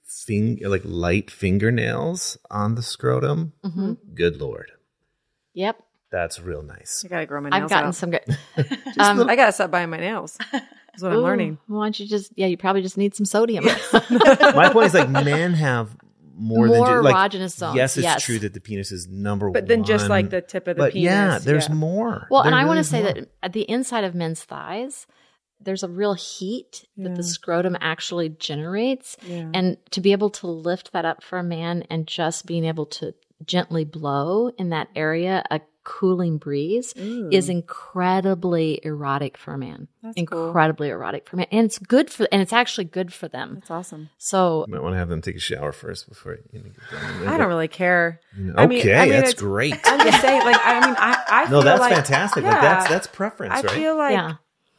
fing- 0.06 0.60
like 0.64 0.82
light 0.84 1.30
fingernails 1.30 2.38
on 2.50 2.76
the 2.76 2.82
scrotum. 2.82 3.54
hmm 3.64 3.94
Good 4.14 4.40
lord, 4.42 4.72
Yep, 5.54 5.80
that's 6.12 6.40
real 6.40 6.62
nice. 6.64 7.04
I 7.06 7.08
gotta 7.10 7.26
grow 7.26 7.42
my 7.42 7.50
nails 7.50 7.64
I've 7.64 7.70
gotten 7.70 7.88
out. 7.90 7.96
some 7.96 8.12
good. 8.12 8.24
um, 9.00 9.30
I 9.30 9.36
gotta 9.36 9.52
stop 9.52 9.70
buying 9.72 9.90
my 9.90 9.98
nails. 9.98 10.38
That's 10.52 11.04
what 11.04 11.12
I'm 11.12 11.20
learning. 11.20 11.58
Why 11.68 11.86
don't 11.86 12.00
you 12.00 12.08
just? 12.08 12.32
Yeah, 12.36 12.48
you 12.48 12.58
probably 12.58 12.82
just 12.82 12.98
need 12.98 13.14
some 13.14 13.26
sodium. 13.26 13.66
My 14.10 14.70
point 14.74 14.88
is 14.88 14.94
like 14.96 15.10
men 15.10 15.54
have 15.54 15.96
more, 16.38 16.68
than 16.68 16.78
More 16.78 16.88
just, 16.88 17.04
like, 17.04 17.16
erogenous 17.32 17.58
zones, 17.58 17.76
Yes, 17.76 17.98
it's 17.98 18.04
yes. 18.04 18.24
true 18.24 18.40
that 18.40 18.54
the 18.54 18.62
penis 18.62 18.92
is 18.92 19.08
number 19.08 19.48
one. 19.48 19.54
But 19.54 19.68
then 19.68 19.84
just 19.84 20.08
like 20.08 20.30
the 20.30 20.42
tip 20.42 20.68
of 20.68 20.78
the 20.78 20.84
but 20.84 20.94
penis. 20.94 21.06
yeah, 21.06 21.40
there's 21.40 21.68
yeah. 21.68 21.76
more. 21.76 22.28
Well, 22.30 22.44
There 22.44 22.52
and 22.52 22.60
I 22.60 22.66
want 22.66 22.78
to 22.78 22.84
say 22.84 23.02
more. 23.04 23.14
that 23.14 23.30
at 23.42 23.54
the 23.54 23.70
inside 23.70 24.04
of 24.04 24.14
men's 24.16 24.44
thighs, 24.44 25.08
there's 25.60 25.82
a 25.84 25.90
real 25.90 26.14
heat 26.14 26.86
that 26.98 27.16
the 27.16 27.24
scrotum 27.24 27.76
actually 27.82 28.30
generates. 28.30 29.18
Yeah. 29.26 29.50
And 29.54 29.78
to 29.92 30.02
be 30.02 30.12
able 30.12 30.30
to 30.32 30.48
lift 30.48 30.94
that 30.94 31.04
up 31.06 31.24
for 31.24 31.40
a 31.40 31.44
man 31.44 31.84
and 31.90 32.06
just 32.06 32.46
being 32.46 32.66
able 32.66 32.86
to 32.86 33.14
gently 33.46 33.86
blow 33.86 34.50
in 34.58 34.70
that 34.70 34.90
area, 34.96 35.44
a 35.52 35.62
cooling 35.84 36.38
breeze, 36.38 36.94
Ooh. 37.00 37.30
is 37.32 37.48
mm. 37.48 37.52
incredibly 37.52 38.82
erotic 38.84 39.38
for 39.38 39.54
a 39.54 39.58
man. 39.58 39.88
That's 40.04 40.22
cool. 40.26 40.48
incredibly 40.48 40.90
erotic 40.90 41.28
for 41.28 41.36
a 41.36 41.38
man. 41.38 41.48
And 41.52 41.66
it's 41.66 41.80
good 41.80 42.10
for, 42.10 42.28
and 42.32 42.42
it's 42.42 42.52
actually 42.52 42.86
good 42.86 43.14
for 43.14 43.30
them. 43.30 43.56
That's 43.56 43.72
awesome. 43.72 44.10
So 44.18 44.66
you 44.68 44.74
might 44.74 44.84
want 44.84 44.96
to 44.96 44.98
have 44.98 45.08
them 45.08 45.22
take 45.22 45.38
a 45.38 45.40
shower 45.40 45.72
first 45.72 46.10
before 46.10 46.40
you 46.52 46.60
get 46.60 46.92
done. 46.92 47.28
I 47.28 47.38
don't 47.38 47.48
really 47.48 47.70
care. 47.70 48.20
Okay, 48.38 48.52
I 48.58 48.68
mean- 48.68 48.90
I 48.90 49.02
mean, 49.06 49.10
that's 49.12 49.34
great. 49.34 49.80
I'm 49.86 50.00
just 50.00 50.22
saying, 50.22 50.44
like, 50.44 50.58
I 50.62 50.86
mean, 50.86 50.96
I, 51.00 51.24
I 51.46 51.50
No, 51.50 51.62
that's 51.62 51.80
like, 51.80 51.94
fantastic. 51.94 52.44
Like 52.44 52.62
that's 52.62 52.90
that's 52.90 53.08
preference, 53.08 53.54
I 53.54 53.62
right? 53.62 53.72
feel 53.72 53.98
like 53.98 54.14
yeah. 54.14 54.34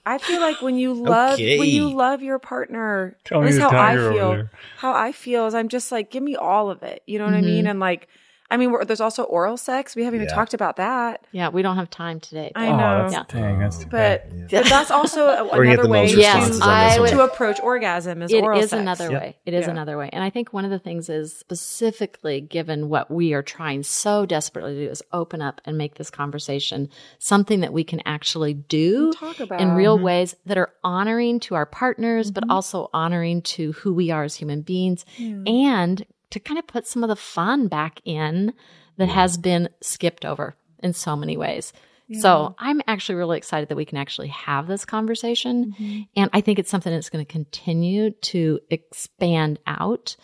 I 0.04 0.16
feel 0.16 0.40
like 0.40 0.62
when 0.62 0.76
you 0.76 0.94
love 0.94 1.34
Okay. 1.34 1.58
when 1.58 1.68
you 1.68 1.90
love 1.90 2.22
your 2.22 2.38
partner, 2.38 3.16
Tell 3.24 3.40
at 3.40 3.44
me 3.44 3.50
least 3.50 3.60
the 3.60 3.68
how 3.68 3.78
I 3.78 3.94
feel. 3.94 4.48
How 4.78 4.94
I 4.94 5.12
feel 5.12 5.46
is 5.46 5.54
I'm 5.54 5.68
just 5.68 5.92
like, 5.92 6.10
give 6.10 6.22
me 6.22 6.34
all 6.34 6.70
of 6.70 6.82
it. 6.82 7.02
You 7.06 7.18
know 7.18 7.26
what 7.26 7.34
I 7.34 7.38
mm-hmm. 7.38 7.46
mean? 7.46 7.66
And 7.66 7.78
like, 7.78 8.08
I 8.50 8.56
mean, 8.56 8.70
we're, 8.70 8.84
there's 8.84 9.00
also 9.00 9.24
oral 9.24 9.56
sex. 9.58 9.94
We 9.94 10.04
haven't 10.04 10.20
even 10.20 10.28
Yeah. 10.28 10.34
talked 10.34 10.54
about 10.54 10.76
that. 10.76 11.26
Yeah. 11.32 11.50
We 11.50 11.60
don't 11.60 11.76
have 11.76 11.90
time 11.90 12.18
today. 12.18 12.50
I 12.54 12.68
oh, 12.68 12.76
know. 12.76 13.08
that's 13.08 13.12
Yeah. 13.12 13.24
dang, 13.28 13.58
that's 13.58 13.78
too 13.78 13.88
But, 13.90 14.30
bad. 14.30 14.50
but 14.50 14.66
that's 14.66 14.90
also 14.90 15.26
a- 15.26 15.44
We're 15.52 15.64
gonna 15.64 15.64
get 15.64 15.72
another 15.74 15.88
way 15.90 16.02
most 16.02 16.14
to, 16.14 16.20
Yes, 16.20 16.60
I 16.62 16.98
would- 16.98 17.10
to 17.10 17.24
approach 17.24 17.60
orgasm 17.60 18.22
is 18.22 18.32
It 18.32 18.42
oral 18.42 18.58
is 18.58 18.70
sex. 18.70 18.80
another 18.80 19.10
Yeah. 19.10 19.18
way. 19.18 19.36
It 19.44 19.52
is 19.52 19.66
Yeah. 19.66 19.72
another 19.72 19.98
way. 19.98 20.08
And 20.12 20.24
I 20.24 20.30
think 20.30 20.52
one 20.52 20.64
of 20.64 20.70
the 20.70 20.78
things 20.78 21.10
is 21.10 21.36
specifically 21.36 22.40
given 22.40 22.88
what 22.88 23.10
we 23.10 23.34
are 23.34 23.42
trying 23.42 23.82
so 23.82 24.24
desperately 24.24 24.74
to 24.76 24.84
do 24.86 24.90
is 24.90 25.02
open 25.12 25.42
up 25.42 25.60
and 25.66 25.76
make 25.76 25.96
this 25.96 26.10
conversation 26.10 26.88
something 27.18 27.60
that 27.60 27.72
we 27.74 27.84
can 27.84 28.00
actually 28.06 28.54
do 28.54 29.12
Talk 29.12 29.40
about 29.40 29.60
in 29.60 29.72
real 29.72 29.96
mm-hmm. 29.96 30.04
ways 30.04 30.36
that 30.46 30.56
are 30.56 30.70
honoring 30.82 31.40
to 31.40 31.54
our 31.54 31.66
partners, 31.66 32.30
but 32.30 32.44
mm-hmm. 32.44 32.52
also 32.52 32.88
honoring 32.94 33.42
to 33.42 33.72
who 33.72 33.92
we 33.92 34.10
are 34.10 34.24
as 34.24 34.34
human 34.36 34.62
beings 34.62 35.04
hmm. 35.18 35.46
and 35.46 36.06
to 36.30 36.40
kind 36.40 36.58
of 36.58 36.66
put 36.66 36.86
some 36.86 37.02
of 37.02 37.08
the 37.08 37.16
fun 37.16 37.68
back 37.68 38.00
in 38.04 38.52
that 38.96 39.08
has 39.08 39.36
been 39.38 39.68
skipped 39.80 40.24
over. 40.24 40.56
in 40.82 40.92
so 40.92 41.16
many 41.16 41.36
ways. 41.36 41.72
So 42.20 42.54
I'm 42.58 42.80
actually 42.86 43.16
really 43.16 43.36
excited 43.36 43.68
that 43.68 43.76
we 43.76 43.84
can 43.84 43.98
actually 43.98 44.28
have 44.28 44.66
this 44.66 44.86
conversation. 44.86 45.74
Mm-hmm. 45.78 46.00
And 46.16 46.30
I 46.32 46.40
think 46.40 46.58
it's 46.58 46.70
something 46.70 46.90
that's 46.90 47.10
going 47.10 47.24
to 47.24 47.30
continue 47.30 48.12
to 48.12 48.60
expand 48.70 49.58
out. 49.66 50.16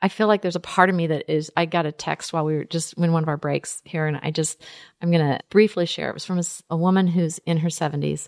I 0.00 0.08
feel 0.08 0.28
like 0.28 0.40
there's 0.40 0.56
a 0.56 0.60
part 0.60 0.88
of 0.88 0.96
me 0.96 1.08
that 1.08 1.30
is, 1.30 1.52
I 1.58 1.66
got 1.66 1.84
a 1.84 1.92
text 1.92 2.32
while 2.32 2.46
we 2.46 2.56
were 2.56 2.64
just 2.64 2.94
in 2.94 3.12
one 3.12 3.22
of 3.22 3.28
our 3.28 3.36
breaks 3.36 3.82
here, 3.84 4.06
and 4.06 4.18
I 4.22 4.30
just, 4.30 4.64
I'm 5.02 5.10
going 5.10 5.26
to 5.26 5.40
briefly 5.50 5.84
share. 5.84 6.08
It 6.08 6.14
was 6.14 6.24
from 6.24 6.40
a 6.70 6.76
woman 6.76 7.06
who's 7.06 7.36
in 7.40 7.58
her 7.58 7.68
70s. 7.68 8.26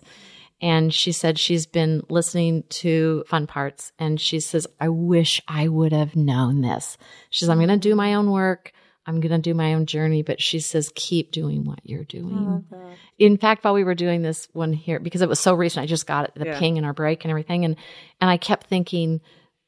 And 0.63 0.93
she 0.93 1.11
said 1.11 1.37
she's 1.37 1.65
been 1.65 2.03
listening 2.09 2.63
to 2.69 3.25
Fun 3.27 3.47
Parts, 3.47 3.91
and 3.99 4.19
she 4.19 4.39
says, 4.39 4.65
I 4.79 4.87
wish 4.87 5.41
I 5.45 5.67
would 5.67 5.91
have 5.91 6.15
known 6.15 6.61
this. 6.61 6.97
She 7.29 7.39
says, 7.39 7.49
I'm 7.49 7.57
going 7.57 7.67
to 7.67 7.77
do 7.77 7.95
my 7.95 8.13
own 8.13 8.31
work. 8.31 8.71
I'm 9.05 9.19
going 9.19 9.33
to 9.33 9.39
do 9.39 9.53
my 9.53 9.73
own 9.73 9.85
journey, 9.85 10.23
but 10.23 10.41
she 10.41 10.61
says, 10.61 10.89
keep 10.95 11.33
doing 11.33 11.65
what 11.65 11.81
you're 11.83 12.05
doing. 12.05 12.63
In 13.19 13.37
fact, 13.37 13.65
while 13.65 13.73
we 13.73 13.83
were 13.83 13.93
doing 13.93 14.21
this 14.21 14.47
one 14.53 14.71
here, 14.71 15.01
because 15.01 15.21
it 15.21 15.27
was 15.27 15.41
so 15.41 15.53
recent, 15.53 15.83
I 15.83 15.87
just 15.87 16.07
got 16.07 16.29
it, 16.29 16.31
the 16.35 16.45
Yeah. 16.45 16.59
ping 16.59 16.77
in 16.77 16.85
our 16.85 16.93
break 16.93 17.25
and 17.25 17.29
everything. 17.29 17.65
And, 17.65 17.75
and 18.21 18.29
I 18.29 18.37
kept 18.37 18.67
thinking, 18.67 19.19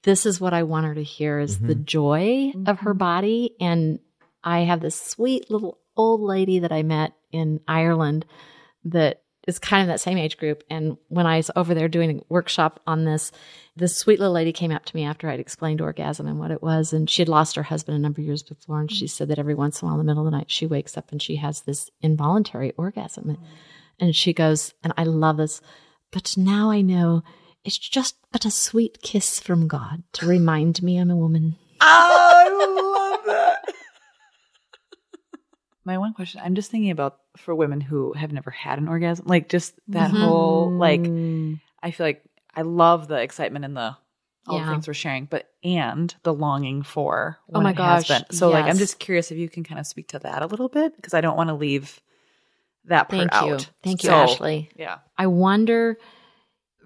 this 0.03 0.25
is 0.25 0.39
what 0.39 0.53
I 0.53 0.63
want 0.63 0.85
her 0.85 0.95
to 0.95 1.03
hear 1.03 1.39
is 1.39 1.59
the 1.59 1.73
mm-hmm. 1.73 1.83
joy 1.83 2.53
of 2.67 2.79
her 2.79 2.93
body. 2.93 3.53
And 3.59 3.99
I 4.45 4.59
have 4.59 4.79
this 4.79 4.95
sweet 4.95 5.51
little 5.51 5.77
old 5.97 6.21
lady 6.21 6.59
that 6.59 6.71
I 6.71 6.83
met 6.83 7.11
in 7.33 7.59
Ireland 7.67 8.25
that 8.85 9.23
is 9.47 9.59
kind 9.59 9.81
of 9.81 9.87
that 9.87 10.01
same 10.01 10.17
age 10.17 10.37
group. 10.37 10.63
And 10.69 10.97
when 11.07 11.25
I 11.25 11.37
was 11.37 11.51
over 11.55 11.73
there 11.73 11.87
doing 11.87 12.19
a 12.19 12.23
workshop 12.29 12.79
on 12.87 13.05
this, 13.05 13.31
this 13.75 13.95
sweet 13.95 14.19
little 14.19 14.33
lady 14.33 14.51
came 14.51 14.71
up 14.71 14.85
to 14.85 14.95
me 14.95 15.03
after 15.03 15.29
I'd 15.29 15.39
explained 15.39 15.81
orgasm 15.81 16.27
and 16.27 16.39
what 16.39 16.51
it 16.51 16.63
was. 16.63 16.93
And 16.93 17.09
she 17.09 17.21
had 17.21 17.29
lost 17.29 17.55
her 17.55 17.63
husband 17.63 17.95
a 17.95 17.99
number 17.99 18.21
of 18.21 18.25
years 18.25 18.43
before. 18.43 18.79
And 18.79 18.91
she 18.91 19.07
said 19.07 19.27
that 19.27 19.39
every 19.39 19.55
once 19.55 19.81
in 19.81 19.85
a 19.85 19.89
while 19.89 19.99
in 19.99 20.05
the 20.05 20.09
middle 20.09 20.25
of 20.25 20.31
the 20.31 20.37
night, 20.37 20.51
she 20.51 20.65
wakes 20.65 20.97
up 20.97 21.11
and 21.11 21.21
she 21.21 21.35
has 21.37 21.61
this 21.61 21.89
involuntary 22.01 22.71
orgasm. 22.77 23.37
And 23.99 24.15
she 24.15 24.33
goes, 24.33 24.73
and 24.83 24.93
I 24.97 25.03
love 25.03 25.37
this, 25.37 25.61
but 26.11 26.35
now 26.37 26.71
I 26.71 26.81
know 26.81 27.23
it's 27.63 27.77
just 27.77 28.15
but 28.31 28.45
a 28.45 28.51
sweet 28.51 29.01
kiss 29.01 29.39
from 29.39 29.67
God 29.67 30.03
to 30.13 30.27
remind 30.27 30.83
me 30.83 30.97
I'm 30.97 31.09
a 31.09 31.15
woman. 31.15 31.55
Oh, 31.81 31.85
I 32.35 33.13
love 33.13 33.25
that. 33.25 33.65
My 35.85 35.97
one 35.97 36.13
question, 36.13 36.41
I'm 36.43 36.55
just 36.55 36.69
thinking 36.69 36.91
about 36.91 37.17
for 37.37 37.53
women 37.55 37.81
who 37.81 38.13
have 38.13 38.31
never 38.31 38.51
had 38.51 38.77
an 38.79 38.87
orgasm, 38.87 39.25
like 39.27 39.49
just 39.49 39.73
that 39.89 40.11
Mhm. 40.11 40.19
whole 40.19 40.71
like 40.77 41.01
Mm. 41.01 41.59
I 41.81 41.91
feel 41.91 42.05
like 42.07 42.23
I 42.55 42.61
love 42.61 43.07
the 43.07 43.21
excitement 43.21 43.65
and 43.65 43.75
the 43.75 43.95
all 44.47 44.57
Yeah. 44.59 44.65
the 44.65 44.71
things 44.71 44.87
we're 44.87 44.93
sharing, 44.93 45.25
but 45.25 45.49
and 45.63 46.13
the 46.23 46.33
longing 46.33 46.83
for 46.83 47.39
Oh 47.53 47.61
my 47.61 47.73
gosh, 47.73 48.07
been. 48.07 48.25
So 48.31 48.49
like 48.49 48.65
I'm 48.65 48.77
just 48.77 48.99
curious 48.99 49.31
if 49.31 49.37
you 49.37 49.49
can 49.49 49.63
kind 49.63 49.79
of 49.79 49.87
speak 49.87 50.09
to 50.09 50.19
that 50.19 50.41
a 50.43 50.47
little 50.47 50.69
bit 50.69 50.95
because 50.95 51.13
I 51.15 51.21
don't 51.21 51.35
want 51.37 51.49
to 51.49 51.55
leave 51.55 51.99
that 52.85 53.09
part 53.09 53.31
Thank 53.31 53.45
you. 53.47 53.53
out. 53.55 53.69
Thank 53.83 54.03
you, 54.03 54.09
So, 54.09 54.15
Ashley. 54.15 54.69
Yeah. 54.75 54.99
I 55.17 55.25
wonder 55.27 55.97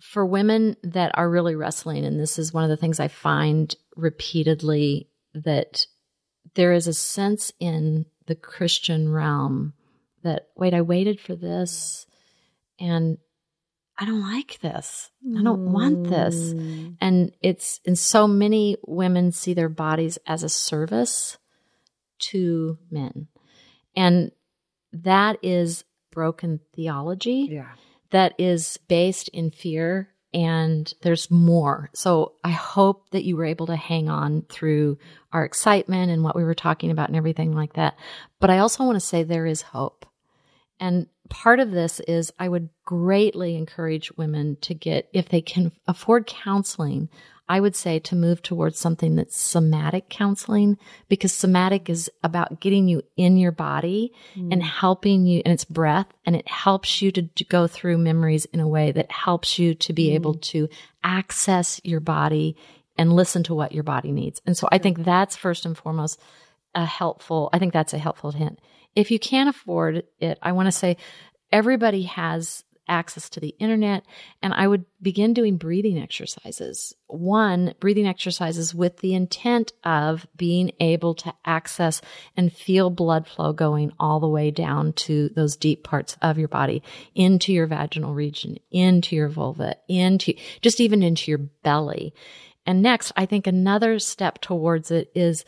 for 0.01 0.25
women 0.25 0.77
that 0.83 1.11
are 1.15 1.29
really 1.29 1.55
wrestling, 1.55 2.05
and 2.05 2.17
this 2.17 2.39
is 2.39 2.53
one 2.53 2.63
of 2.63 2.69
the 2.69 2.77
things 2.77 3.01
I 3.01 3.09
find 3.09 3.75
repeatedly 3.97 5.09
that 5.33 5.85
there 6.55 6.71
is 6.71 6.87
a 6.87 6.93
sense 6.93 7.51
in 7.59 8.05
the 8.27 8.35
Christian 8.35 9.11
realm 9.11 9.73
that, 10.23 10.47
wait, 10.55 10.73
I 10.73 10.81
waited 10.81 11.19
for 11.19 11.35
this 11.35 12.05
and 12.79 13.17
I 13.97 14.05
don't 14.05 14.21
like 14.21 14.59
this. 14.61 15.11
I 15.37 15.43
don't 15.43 15.73
want 15.73 16.07
this. 16.09 16.53
Mm. 16.53 16.95
And 17.01 17.31
it's, 17.41 17.81
and 17.85 17.99
so 17.99 18.27
many 18.27 18.77
women 18.87 19.33
see 19.33 19.53
their 19.53 19.67
bodies 19.67 20.17
as 20.25 20.43
a 20.43 20.49
service 20.49 21.37
to 22.19 22.77
men. 22.89 23.27
And 23.97 24.31
that 24.93 25.37
is 25.43 25.83
broken 26.11 26.61
theology 26.73 27.49
Yeah. 27.51 27.71
that 28.11 28.33
is 28.37 28.77
based 28.87 29.27
in 29.29 29.51
fear 29.51 30.09
and 30.33 30.93
there's 31.01 31.31
more. 31.31 31.89
So 31.93 32.33
I 32.43 32.51
hope 32.51 33.09
that 33.11 33.23
you 33.23 33.35
were 33.35 33.45
able 33.45 33.67
to 33.67 33.75
hang 33.75 34.09
on 34.09 34.43
through 34.49 34.97
our 35.33 35.43
excitement 35.43 36.11
and 36.11 36.23
what 36.23 36.35
we 36.35 36.43
were 36.43 36.55
talking 36.55 36.91
about 36.91 37.09
and 37.09 37.17
everything 37.17 37.53
like 37.53 37.73
that. 37.73 37.95
But 38.39 38.49
I 38.49 38.59
also 38.59 38.83
want 38.83 38.95
to 38.95 39.05
say 39.05 39.23
there 39.23 39.45
is 39.45 39.61
hope. 39.61 40.05
And 40.79 41.07
part 41.29 41.59
of 41.59 41.71
this 41.71 41.99
is 42.01 42.31
I 42.39 42.49
would 42.49 42.69
greatly 42.85 43.55
encourage 43.55 44.11
women 44.17 44.57
to 44.61 44.73
get, 44.73 45.09
if 45.13 45.29
they 45.29 45.41
can 45.41 45.71
afford 45.87 46.25
counseling, 46.25 47.09
I 47.47 47.59
would 47.59 47.75
say 47.75 47.97
to 47.99 48.15
move 48.15 48.43
towards 48.43 48.77
something 48.77 49.15
that's 49.15 49.35
somatic 49.35 50.07
counseling 50.07 50.77
because 51.07 51.33
somatic 51.33 51.89
is 51.89 52.09
about 52.23 52.59
getting 52.59 52.87
you 52.87 53.01
in 53.17 53.37
your 53.37 53.51
body 53.51 54.13
mm. 54.35 54.53
and 54.53 54.61
helping 54.61 55.25
you, 55.25 55.41
and 55.43 55.53
it's 55.53 55.65
breath, 55.65 56.05
and 56.25 56.35
it 56.35 56.47
helps 56.47 57.01
you 57.01 57.11
to, 57.11 57.23
to 57.23 57.43
go 57.45 57.65
through 57.65 57.97
memories 57.97 58.45
in 58.45 58.59
a 58.59 58.67
way 58.67 58.91
that 58.91 59.11
helps 59.11 59.57
you 59.57 59.73
to 59.73 59.93
be 59.93 60.13
able 60.13 60.35
mm. 60.35 60.41
to 60.41 60.69
access 61.03 61.81
your 61.83 61.99
body 61.99 62.55
and 62.99 63.13
listen 63.13 63.41
to 63.43 63.55
what 63.55 63.71
your 63.71 63.83
body 63.83 64.11
needs. 64.11 64.41
And 64.45 64.55
so 64.55 64.69
I 64.71 64.77
think 64.77 65.03
that's 65.03 65.35
first 65.35 65.65
and 65.65 65.75
foremost 65.75 66.19
a 66.75 66.85
helpful, 66.85 67.49
I 67.53 67.59
think 67.59 67.73
that's 67.73 67.93
a 67.93 67.97
helpful 67.97 68.31
hint. 68.31 68.59
If 68.95 69.11
you 69.11 69.19
can't 69.19 69.49
afford 69.49 70.03
it, 70.19 70.39
I 70.41 70.51
want 70.51 70.67
to 70.67 70.71
say 70.71 70.97
everybody 71.51 72.03
has 72.03 72.63
access 72.89 73.29
to 73.29 73.39
the 73.39 73.55
internet 73.59 74.03
and 74.41 74.53
I 74.53 74.67
would 74.67 74.83
begin 75.01 75.33
doing 75.33 75.57
breathing 75.57 75.99
exercises. 75.99 76.93
One, 77.07 77.75
breathing 77.79 78.07
exercises 78.07 78.73
with 78.73 78.97
the 78.97 79.13
intent 79.13 79.71
of 79.83 80.27
being 80.35 80.71
able 80.79 81.13
to 81.15 81.33
access 81.45 82.01
and 82.35 82.51
feel 82.51 82.89
blood 82.89 83.27
flow 83.27 83.53
going 83.53 83.93
all 83.99 84.19
the 84.19 84.27
way 84.27 84.51
down 84.51 84.93
to 84.93 85.29
those 85.29 85.55
deep 85.55 85.83
parts 85.83 86.17
of 86.21 86.37
your 86.37 86.47
body, 86.47 86.81
into 87.13 87.53
your 87.53 87.67
vaginal 87.67 88.13
region, 88.13 88.57
into 88.71 89.15
your 89.15 89.29
vulva, 89.29 89.75
into 89.87 90.33
just 90.61 90.81
even 90.81 91.03
into 91.03 91.31
your 91.31 91.37
belly. 91.37 92.13
And 92.65 92.81
next, 92.81 93.11
I 93.15 93.25
think 93.25 93.47
another 93.47 93.99
step 93.99 94.41
towards 94.41 94.91
it 94.91 95.11
is 95.15 95.45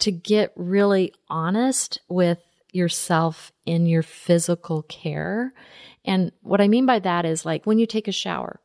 to 0.00 0.10
get 0.10 0.52
really 0.56 1.12
honest 1.28 2.00
with 2.08 2.38
yourself 2.72 3.52
in 3.66 3.86
your 3.86 4.02
physical 4.02 4.82
care. 4.82 5.52
And 6.04 6.32
what 6.40 6.60
I 6.60 6.68
mean 6.68 6.86
by 6.86 6.98
that 7.00 7.24
is 7.24 7.44
like 7.44 7.66
when 7.66 7.78
you 7.78 7.86
take 7.86 8.08
a 8.08 8.12
shower, 8.12 8.60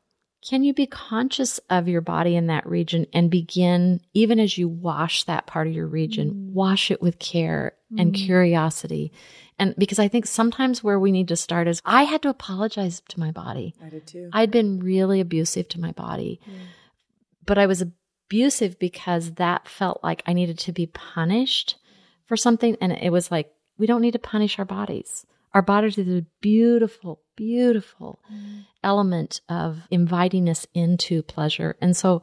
can 0.47 0.63
you 0.63 0.73
be 0.73 0.85
conscious 0.85 1.59
of 1.69 1.87
your 1.87 2.01
body 2.01 2.35
in 2.35 2.47
that 2.47 2.65
region 2.65 3.05
and 3.11 3.29
begin, 3.29 4.01
even 4.13 4.39
as 4.39 4.57
you 4.57 4.69
wash 4.69 5.23
that 5.23 5.47
part 5.47 5.67
of 5.67 5.73
your 5.73 5.87
region, 5.87 6.31
mm. 6.31 6.53
wash 6.53 6.89
it 6.89 7.01
with 7.01 7.19
care 7.19 7.73
and 7.97 8.13
mm. 8.13 8.15
curiosity? 8.15 9.11
And 9.59 9.75
because 9.77 9.99
I 9.99 10.07
think 10.07 10.25
sometimes 10.25 10.83
where 10.83 10.99
we 10.99 11.11
need 11.11 11.27
to 11.29 11.35
start 11.35 11.67
is 11.67 11.81
I 11.83 12.03
had 12.03 12.21
to 12.21 12.29
apologize 12.29 13.01
to 13.09 13.19
my 13.19 13.31
body. 13.31 13.73
I 13.83 13.89
did 13.89 14.07
too. 14.07 14.29
I'd 14.31 14.51
been 14.51 14.79
really 14.79 15.19
abusive 15.19 15.67
to 15.69 15.81
my 15.81 15.91
body, 15.91 16.39
but 17.45 17.57
I 17.57 17.65
was 17.65 17.83
abusive 18.27 18.77
because 18.77 19.33
that 19.33 19.67
felt 19.67 20.03
like 20.03 20.21
I 20.25 20.33
needed 20.33 20.59
to 20.59 20.71
be 20.71 20.85
punished 20.87 21.77
for 22.25 22.35
something. 22.35 22.75
And 22.81 22.91
it 22.91 23.11
was 23.11 23.31
like, 23.31 23.51
we 23.77 23.87
don't 23.87 24.01
need 24.01 24.11
to 24.11 24.19
punish 24.19 24.59
our 24.59 24.65
bodies. 24.65 25.25
Our 25.53 25.61
bodies 25.61 25.97
are 25.97 26.03
the 26.03 26.25
beautiful, 26.41 27.21
beautiful 27.35 28.19
mm. 28.31 28.65
element 28.83 29.41
of 29.47 29.87
inviting 29.89 30.49
us 30.49 30.67
into 30.73 31.23
pleasure. 31.23 31.77
And 31.81 31.95
so 31.95 32.21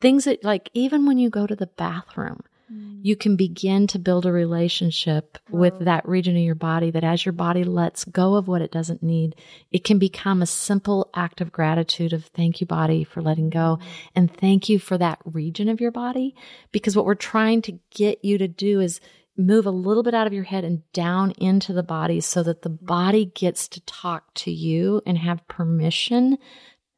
things 0.00 0.24
that 0.24 0.44
like, 0.44 0.70
even 0.74 1.06
when 1.06 1.18
you 1.18 1.30
go 1.30 1.46
to 1.46 1.56
the 1.56 1.66
bathroom, 1.66 2.42
Mm. 2.72 3.00
you 3.02 3.16
can 3.16 3.34
begin 3.34 3.88
to 3.88 3.98
build 3.98 4.26
a 4.26 4.32
relationship 4.32 5.38
with 5.48 5.80
that 5.80 6.08
region 6.08 6.36
of 6.36 6.42
your 6.42 6.54
body 6.54 6.92
that 6.92 7.02
as 7.02 7.24
your 7.24 7.32
body 7.32 7.64
lets 7.64 8.04
go 8.04 8.34
of 8.34 8.46
what 8.46 8.62
it 8.62 8.70
doesn't 8.70 9.02
need, 9.02 9.34
it 9.72 9.82
can 9.82 9.98
become 9.98 10.40
a 10.40 10.46
simple 10.46 11.10
act 11.14 11.40
of 11.40 11.50
gratitude 11.50 12.12
of 12.12 12.26
thank 12.26 12.60
you 12.60 12.68
body 12.68 13.02
for 13.02 13.22
letting 13.22 13.50
go 13.50 13.78
mm. 13.80 13.86
and 14.14 14.32
thank 14.32 14.68
you 14.68 14.78
for 14.78 14.96
that 14.98 15.18
region 15.24 15.68
of 15.68 15.80
your 15.80 15.90
body. 15.90 16.36
Because 16.70 16.94
what 16.94 17.06
we're 17.06 17.14
trying 17.14 17.60
to 17.62 17.78
get 17.90 18.24
you 18.24 18.38
to 18.38 18.46
do 18.46 18.78
is 18.80 19.00
move 19.36 19.66
a 19.66 19.70
little 19.70 20.02
bit 20.02 20.14
out 20.14 20.28
of 20.28 20.32
your 20.32 20.44
head 20.44 20.62
and 20.62 20.82
down 20.92 21.32
into 21.38 21.72
the 21.72 21.82
body 21.82 22.20
so 22.20 22.42
that 22.42 22.62
the 22.62 22.70
mm. 22.70 22.86
body 22.86 23.24
gets 23.24 23.66
to 23.68 23.80
talk 23.80 24.32
to 24.34 24.52
you 24.52 25.02
and 25.04 25.18
have 25.18 25.48
permission 25.48 26.38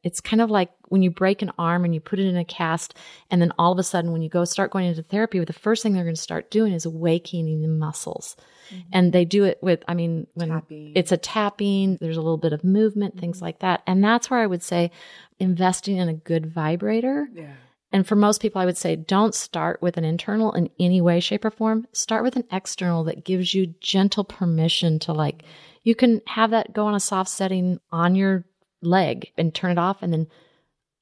it's 0.03 0.21
kind 0.21 0.41
of 0.41 0.51
like 0.51 0.71
when 0.89 1.03
you 1.03 1.11
break 1.11 1.43
an 1.43 1.53
arm 1.59 1.85
and 1.85 1.95
you 1.95 2.01
put 2.01 2.19
it 2.19 2.27
in 2.27 2.37
a 2.37 2.45
cast, 2.45 2.97
and 3.31 3.41
then 3.41 3.53
all 3.59 3.73
of 3.73 3.79
a 3.79 3.83
sudden, 3.83 4.13
when 4.13 4.23
you 4.23 4.29
go 4.29 4.45
start 4.45 4.71
going 4.71 4.87
into 4.87 5.03
therapy, 5.03 5.39
the 5.45 5.53
first 5.53 5.83
thing 5.83 5.93
they're 5.93 6.03
going 6.03 6.15
to 6.15 6.21
start 6.21 6.51
doing 6.51 6.73
is 6.73 6.85
awakening 6.85 7.63
the 7.63 7.69
muscles. 7.69 8.37
Mm-hmm. 8.71 8.89
And 8.93 9.13
they 9.13 9.25
do 9.25 9.45
it 9.45 9.59
with, 9.63 9.85
I 9.87 9.95
mean, 9.95 10.27
when 10.35 10.49
Tapping. 10.49 10.93
it's 10.95 11.13
a 11.13 11.17
tapping, 11.17 11.99
there's 12.01 12.17
a 12.17 12.23
little 12.23 12.39
bit 12.39 12.53
of 12.53 12.65
movement, 12.65 13.19
things 13.19 13.37
mm-hmm. 13.37 13.47
like 13.47 13.59
that. 13.61 13.83
And 13.87 14.03
that's 14.03 14.31
where 14.31 14.41
I 14.41 14.47
would 14.47 14.63
say 14.63 14.91
investing 15.39 15.99
in 15.99 16.09
a 16.09 16.15
good 16.15 16.47
vibrator. 16.47 17.29
Yeah. 17.33 17.53
And 17.93 18.07
for 18.07 18.17
most 18.17 18.41
people, 18.41 18.61
I 18.61 18.65
would 18.65 18.79
say 18.79 18.97
don't 18.97 19.35
start 19.35 19.83
with 19.83 19.99
an 19.99 20.05
internal 20.05 20.53
in 20.53 20.71
any 20.81 21.01
way, 21.01 21.21
shape, 21.21 21.45
or 21.45 21.51
form. 21.51 21.87
Start 21.93 22.25
with 22.25 22.37
an 22.37 22.45
external 22.51 23.05
that 23.05 23.25
gives 23.25 23.53
you 23.53 23.75
gentle 23.81 24.25
permission 24.25 24.99
to 25.01 25.13
like, 25.13 25.43
you 25.85 25.95
can 25.95 26.23
have 26.27 26.51
that 26.51 26.73
go 26.73 26.87
on 26.87 26.95
a 26.95 27.01
soft 27.01 27.29
setting 27.29 27.81
on 27.91 28.15
your 28.15 28.45
leg 28.83 29.33
and 29.39 29.55
turn 29.55 29.71
it 29.71 29.79
off 29.79 30.03
and 30.03 30.13
then 30.13 30.27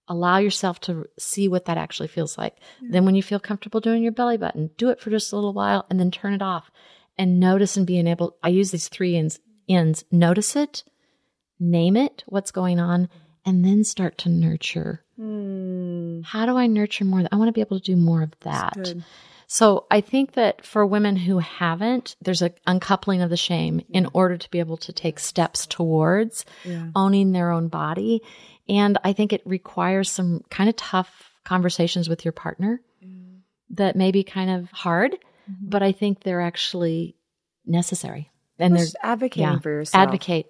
allow 0.08 0.38
yourself 0.38 0.80
to 0.80 1.06
see 1.18 1.48
what 1.48 1.66
that 1.66 1.78
actually 1.78 2.08
feels 2.08 2.36
like. 2.36 2.56
Then 2.82 3.04
when 3.04 3.14
you 3.14 3.22
feel 3.22 3.40
comfortable 3.40 3.80
doing 3.80 4.02
your 4.02 4.12
belly 4.12 4.36
button, 4.36 4.70
do 4.76 4.90
it 4.90 5.00
for 5.00 5.10
just 5.10 5.32
a 5.32 5.36
little 5.36 5.52
while 5.52 5.86
and 5.88 6.00
then 6.00 6.10
turn 6.10 6.34
it 6.34 6.42
off 6.42 6.70
and 7.16 7.38
notice 7.38 7.76
and 7.76 7.86
being 7.86 8.06
able, 8.06 8.36
I 8.42 8.48
use 8.48 8.70
these 8.70 8.88
three 8.88 9.16
N's, 9.16 9.38
ends. 9.68 10.04
Notice 10.10 10.56
it, 10.56 10.84
name 11.58 11.96
it, 11.96 12.24
what's 12.26 12.50
going 12.50 12.80
on, 12.80 13.08
and 13.44 13.64
then 13.64 13.84
start 13.84 14.18
to 14.18 14.28
nurture. 14.28 15.04
Hmm. 15.16 16.22
How 16.22 16.46
do 16.46 16.56
I 16.56 16.66
nurture 16.66 17.04
more? 17.04 17.22
I 17.30 17.36
want 17.36 17.48
to 17.48 17.52
be 17.52 17.60
able 17.60 17.78
to 17.78 17.84
do 17.84 17.96
more 17.96 18.22
of 18.22 18.32
that. 18.40 18.94
So 19.52 19.86
I 19.90 20.00
think 20.00 20.34
that 20.34 20.64
for 20.64 20.86
women 20.86 21.16
who 21.16 21.38
haven't, 21.38 22.14
there's 22.22 22.40
an 22.40 22.54
uncoupling 22.68 23.20
of 23.20 23.30
the 23.30 23.36
shame 23.36 23.80
in 23.88 24.06
order 24.12 24.36
to 24.36 24.50
be 24.50 24.60
able 24.60 24.76
to 24.76 24.92
take 24.92 25.18
steps 25.18 25.66
towards 25.66 26.44
Yeah. 26.64 26.90
owning 26.94 27.32
their 27.32 27.50
own 27.50 27.66
body. 27.66 28.22
And 28.68 28.96
I 29.02 29.12
think 29.12 29.32
it 29.32 29.42
requires 29.44 30.08
some 30.08 30.44
kind 30.50 30.70
of 30.70 30.76
tough 30.76 31.32
conversations 31.44 32.08
with 32.08 32.24
your 32.24 32.30
partner 32.30 32.80
mm. 33.04 33.40
that 33.70 33.96
may 33.96 34.12
be 34.12 34.22
kind 34.22 34.50
of 34.50 34.70
hard, 34.70 35.14
mm-hmm. 35.14 35.68
but 35.68 35.82
I 35.82 35.90
think 35.90 36.20
they're 36.22 36.40
actually 36.40 37.16
necessary. 37.66 38.30
And 38.56 38.76
they're 38.76 38.86
advocating 39.02 39.50
yeah, 39.50 39.58
for 39.58 39.70
yourself. 39.70 40.00
advocate 40.00 40.46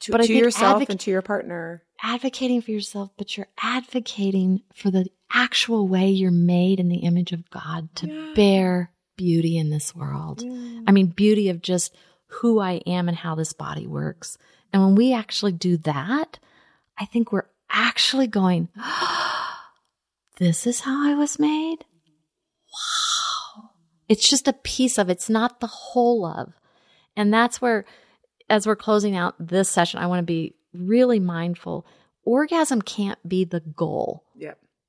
to, 0.00 0.10
but 0.10 0.24
to 0.24 0.34
yourself 0.34 0.82
advoc- 0.82 0.88
and 0.88 0.98
to 0.98 1.12
your 1.12 1.22
partner. 1.22 1.84
advocating 2.02 2.60
for 2.60 2.72
yourself, 2.72 3.12
but 3.16 3.36
you're 3.36 3.46
advocating 3.62 4.62
for 4.74 4.90
the 4.90 5.06
actual 5.32 5.88
way 5.88 6.08
you're 6.08 6.30
made 6.30 6.80
in 6.80 6.88
the 6.88 6.98
image 6.98 7.32
of 7.32 7.48
God 7.50 7.94
to 7.96 8.34
bear 8.34 8.92
beauty 9.16 9.58
in 9.58 9.70
this 9.70 9.94
world. 9.94 10.42
I 10.86 10.92
mean, 10.92 11.06
beauty 11.06 11.48
of 11.48 11.62
just 11.62 11.94
who 12.26 12.60
I 12.60 12.82
am 12.86 13.08
and 13.08 13.16
how 13.16 13.34
this 13.34 13.52
body 13.52 13.86
works. 13.86 14.38
And 14.72 14.82
when 14.82 14.94
we 14.94 15.12
actually 15.12 15.52
do 15.52 15.76
that, 15.78 16.38
I 16.98 17.04
think 17.04 17.30
we're 17.30 17.48
actually 17.70 18.26
going, 18.26 18.68
this 20.38 20.66
is 20.66 20.80
how 20.80 21.08
I 21.08 21.14
was 21.14 21.38
made. 21.38 21.84
Wow. 22.72 23.70
It's 24.08 24.28
just 24.28 24.48
a 24.48 24.52
piece 24.52 24.98
of 24.98 25.10
it's 25.10 25.28
not 25.28 25.60
the 25.60 25.66
whole 25.66 26.24
of. 26.24 26.52
And 27.16 27.32
that's 27.32 27.60
where, 27.60 27.84
as 28.48 28.66
we're 28.66 28.76
closing 28.76 29.16
out 29.16 29.34
this 29.38 29.68
session, 29.68 30.00
I 30.00 30.06
want 30.06 30.20
to 30.20 30.24
be 30.24 30.54
really 30.72 31.20
mindful. 31.20 31.86
Orgasm 32.24 32.82
can't 32.82 33.18
be 33.28 33.44
the 33.44 33.60
goal. 33.60 34.24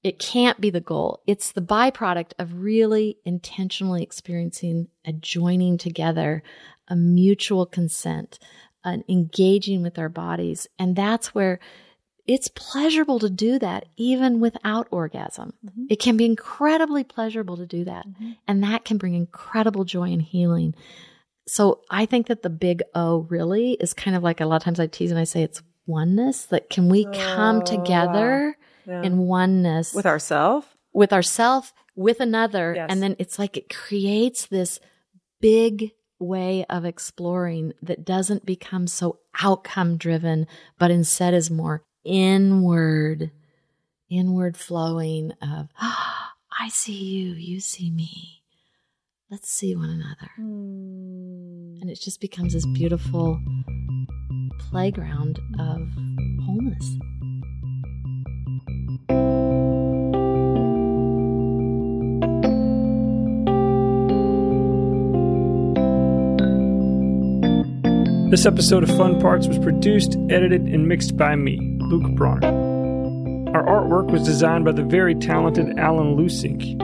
It 0.03 0.19
can't 0.19 0.59
be 0.59 0.69
the 0.69 0.81
goal. 0.81 1.21
It's 1.25 1.51
the 1.51 1.61
byproduct 1.61 2.33
of 2.37 2.61
really 2.61 3.17
intentionally 3.23 4.03
experiencing 4.03 4.89
a 5.05 5.13
joining 5.13 5.77
together, 5.77 6.43
a 6.89 6.95
mutual 6.95 7.65
consent, 7.65 8.37
an 8.83 9.05
engaging 9.07 9.81
with 9.81 9.97
our 9.97 10.09
bodies. 10.09 10.67
And 10.77 10.95
that's 10.95 11.33
where 11.33 11.59
it's 12.25 12.49
pleasurable 12.49 13.19
to 13.19 13.29
do 13.29 13.59
that 13.59 13.85
even 13.97 14.39
without 14.39 14.87
orgasm. 14.91 15.53
Mm-hmm. 15.65 15.85
It 15.89 15.99
can 15.99 16.17
be 16.17 16.25
incredibly 16.25 17.03
pleasurable 17.03 17.57
to 17.57 17.65
do 17.65 17.85
that. 17.85 18.07
Mm-hmm. 18.07 18.31
And 18.47 18.63
that 18.63 18.85
can 18.85 18.97
bring 18.97 19.13
incredible 19.13 19.83
joy 19.85 20.11
and 20.11 20.21
healing. 20.21 20.75
So 21.47 21.81
I 21.89 22.05
think 22.05 22.27
that 22.27 22.41
the 22.41 22.49
big 22.49 22.81
O 22.95 23.27
really 23.29 23.73
is 23.73 23.93
kind 23.93 24.15
of 24.15 24.23
like 24.23 24.39
a 24.39 24.45
lot 24.45 24.57
of 24.57 24.63
times 24.63 24.79
I 24.79 24.87
tease 24.87 25.11
and 25.11 25.19
I 25.19 25.25
say 25.25 25.43
it's 25.43 25.61
oneness. 25.85 26.45
That 26.45 26.69
can 26.69 26.87
we 26.87 27.05
come 27.05 27.57
Oh, 27.57 27.61
together 27.61 28.57
Yeah. 28.87 29.01
in 29.03 29.17
oneness 29.19 29.93
with 29.93 30.05
ourselves. 30.05 30.67
with 30.93 31.11
ourself, 31.13 31.73
with 31.95 32.19
another, 32.19 32.73
Yes. 32.75 32.87
and 32.91 33.01
then 33.01 33.15
it's 33.19 33.37
like 33.39 33.57
it 33.57 33.69
creates 33.73 34.45
this 34.45 34.79
big 35.41 35.91
way 36.19 36.65
of 36.69 36.85
exploring 36.85 37.73
that 37.81 38.05
doesn't 38.05 38.45
become 38.45 38.87
so 38.87 39.19
outcome 39.41 39.97
driven, 39.97 40.47
but 40.79 40.91
instead 40.91 41.33
is 41.33 41.49
more 41.51 41.83
inward, 42.05 43.31
inward 44.09 44.55
flowing 44.57 45.31
of, 45.41 45.69
I 45.79 46.69
see 46.69 46.93
you, 46.93 47.33
you 47.33 47.59
see 47.59 47.89
me. 47.91 48.43
Let's 49.31 49.49
see 49.49 49.75
one 49.75 49.89
another. 49.89 50.31
Hmm. 50.35 51.77
And 51.81 51.89
it 51.89 51.99
just 51.99 52.21
becomes 52.21 52.53
this 52.53 52.65
beautiful 52.67 53.39
playground 54.69 55.39
of 55.59 55.79
wholeness. 56.45 56.97
This 68.33 68.45
episode 68.47 68.83
of 68.83 68.89
Fun 68.97 69.21
Parts 69.21 69.47
was 69.47 69.59
produced, 69.59 70.17
edited, 70.29 70.63
and 70.63 70.87
mixed 70.87 71.15
by 71.15 71.35
me, 71.35 71.77
Luke 71.79 72.15
Bronner. 72.15 72.47
Our 73.55 73.63
artwork 73.63 74.11
was 74.11 74.23
designed 74.23 74.65
by 74.65 74.71
the 74.71 74.81
very 74.81 75.13
talented 75.13 75.77
Alan 75.77 76.17
Lusink. 76.17 76.75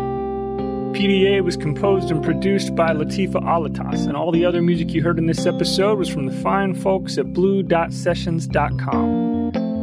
PDA 0.95 1.43
was 1.43 1.57
composed 1.57 2.11
and 2.11 2.23
produced 2.23 2.75
by 2.75 2.89
Latifa 2.89 3.41
Alatas, 3.41 4.05
and 4.05 4.15
all 4.15 4.31
the 4.31 4.45
other 4.45 4.61
music 4.61 4.93
you 4.93 5.01
heard 5.01 5.17
in 5.17 5.25
this 5.25 5.47
episode 5.47 5.97
was 5.97 6.09
from 6.09 6.27
the 6.27 6.35
fine 6.41 6.75
folks 6.75 7.17
at 7.17 7.25
bluedotsessions.com. 7.27 9.18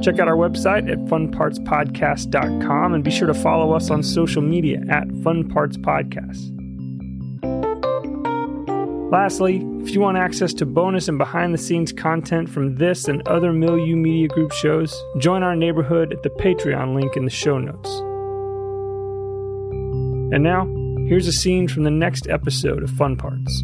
Check 0.02 0.18
out 0.18 0.28
our 0.28 0.36
website 0.36 0.90
at 0.90 0.98
funpartspodcast.com 1.06 2.94
and 2.94 3.02
be 3.02 3.10
sure 3.10 3.26
to 3.26 3.34
follow 3.34 3.72
us 3.72 3.90
on 3.90 4.02
social 4.02 4.42
media 4.42 4.82
at 4.88 5.10
Fun 5.22 5.48
Parts 5.48 5.76
Podcast. 5.76 6.52
Lastly, 9.10 9.64
if 9.82 9.90
you 9.94 10.00
want 10.00 10.16
access 10.18 10.52
to 10.54 10.66
bonus 10.66 11.06
and 11.06 11.16
behind 11.16 11.54
the 11.54 11.58
scenes 11.58 11.92
content 11.92 12.48
from 12.48 12.74
this 12.74 13.06
and 13.06 13.26
other 13.28 13.52
Milieu 13.52 13.94
Media 13.94 14.26
Group 14.26 14.52
shows, 14.52 15.00
join 15.18 15.44
our 15.44 15.54
neighborhood 15.54 16.12
at 16.12 16.24
the 16.24 16.30
Patreon 16.30 16.94
link 16.94 17.16
in 17.16 17.24
the 17.24 17.30
show 17.30 17.58
notes. 17.58 17.88
And 20.34 20.42
now, 20.42 20.66
here's 21.08 21.28
a 21.28 21.32
scene 21.32 21.68
from 21.68 21.84
the 21.84 21.90
next 21.90 22.28
episode 22.28 22.82
of 22.82 22.90
Fun 22.90 23.16
Parts. 23.16 23.62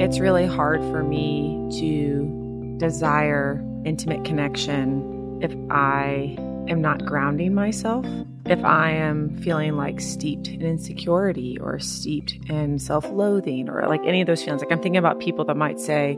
It's 0.00 0.20
really 0.20 0.46
hard 0.46 0.80
for 0.82 1.02
me 1.02 1.68
to 1.80 2.37
desire 2.78 3.64
intimate 3.84 4.24
connection 4.24 5.38
if 5.42 5.54
I 5.70 6.36
am 6.68 6.80
not 6.80 7.04
grounding 7.04 7.54
myself. 7.54 8.06
If 8.46 8.64
I 8.64 8.90
am 8.90 9.36
feeling 9.38 9.76
like 9.76 10.00
steeped 10.00 10.48
in 10.48 10.62
insecurity 10.62 11.58
or 11.60 11.78
steeped 11.78 12.38
in 12.48 12.78
self 12.78 13.08
loathing 13.10 13.68
or 13.68 13.86
like 13.88 14.00
any 14.04 14.20
of 14.20 14.26
those 14.26 14.42
feelings, 14.42 14.62
like 14.62 14.72
I'm 14.72 14.80
thinking 14.80 14.96
about 14.96 15.20
people 15.20 15.44
that 15.46 15.56
might 15.56 15.80
say, 15.80 16.16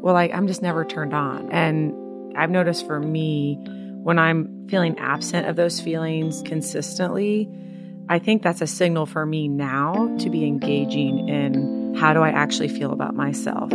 well, 0.00 0.14
like 0.14 0.32
I'm 0.32 0.46
just 0.46 0.62
never 0.62 0.84
turned 0.84 1.14
on. 1.14 1.50
And 1.50 2.36
I've 2.36 2.50
noticed 2.50 2.86
for 2.86 3.00
me, 3.00 3.56
when 4.02 4.18
I'm 4.18 4.68
feeling 4.68 4.98
absent 4.98 5.46
of 5.46 5.56
those 5.56 5.80
feelings 5.80 6.42
consistently, 6.42 7.48
I 8.08 8.18
think 8.18 8.42
that's 8.42 8.60
a 8.60 8.66
signal 8.66 9.06
for 9.06 9.24
me 9.24 9.48
now 9.48 10.14
to 10.18 10.28
be 10.28 10.44
engaging 10.44 11.28
in 11.28 11.94
how 11.94 12.12
do 12.12 12.20
I 12.20 12.28
actually 12.28 12.68
feel 12.68 12.92
about 12.92 13.14
myself. 13.14 13.72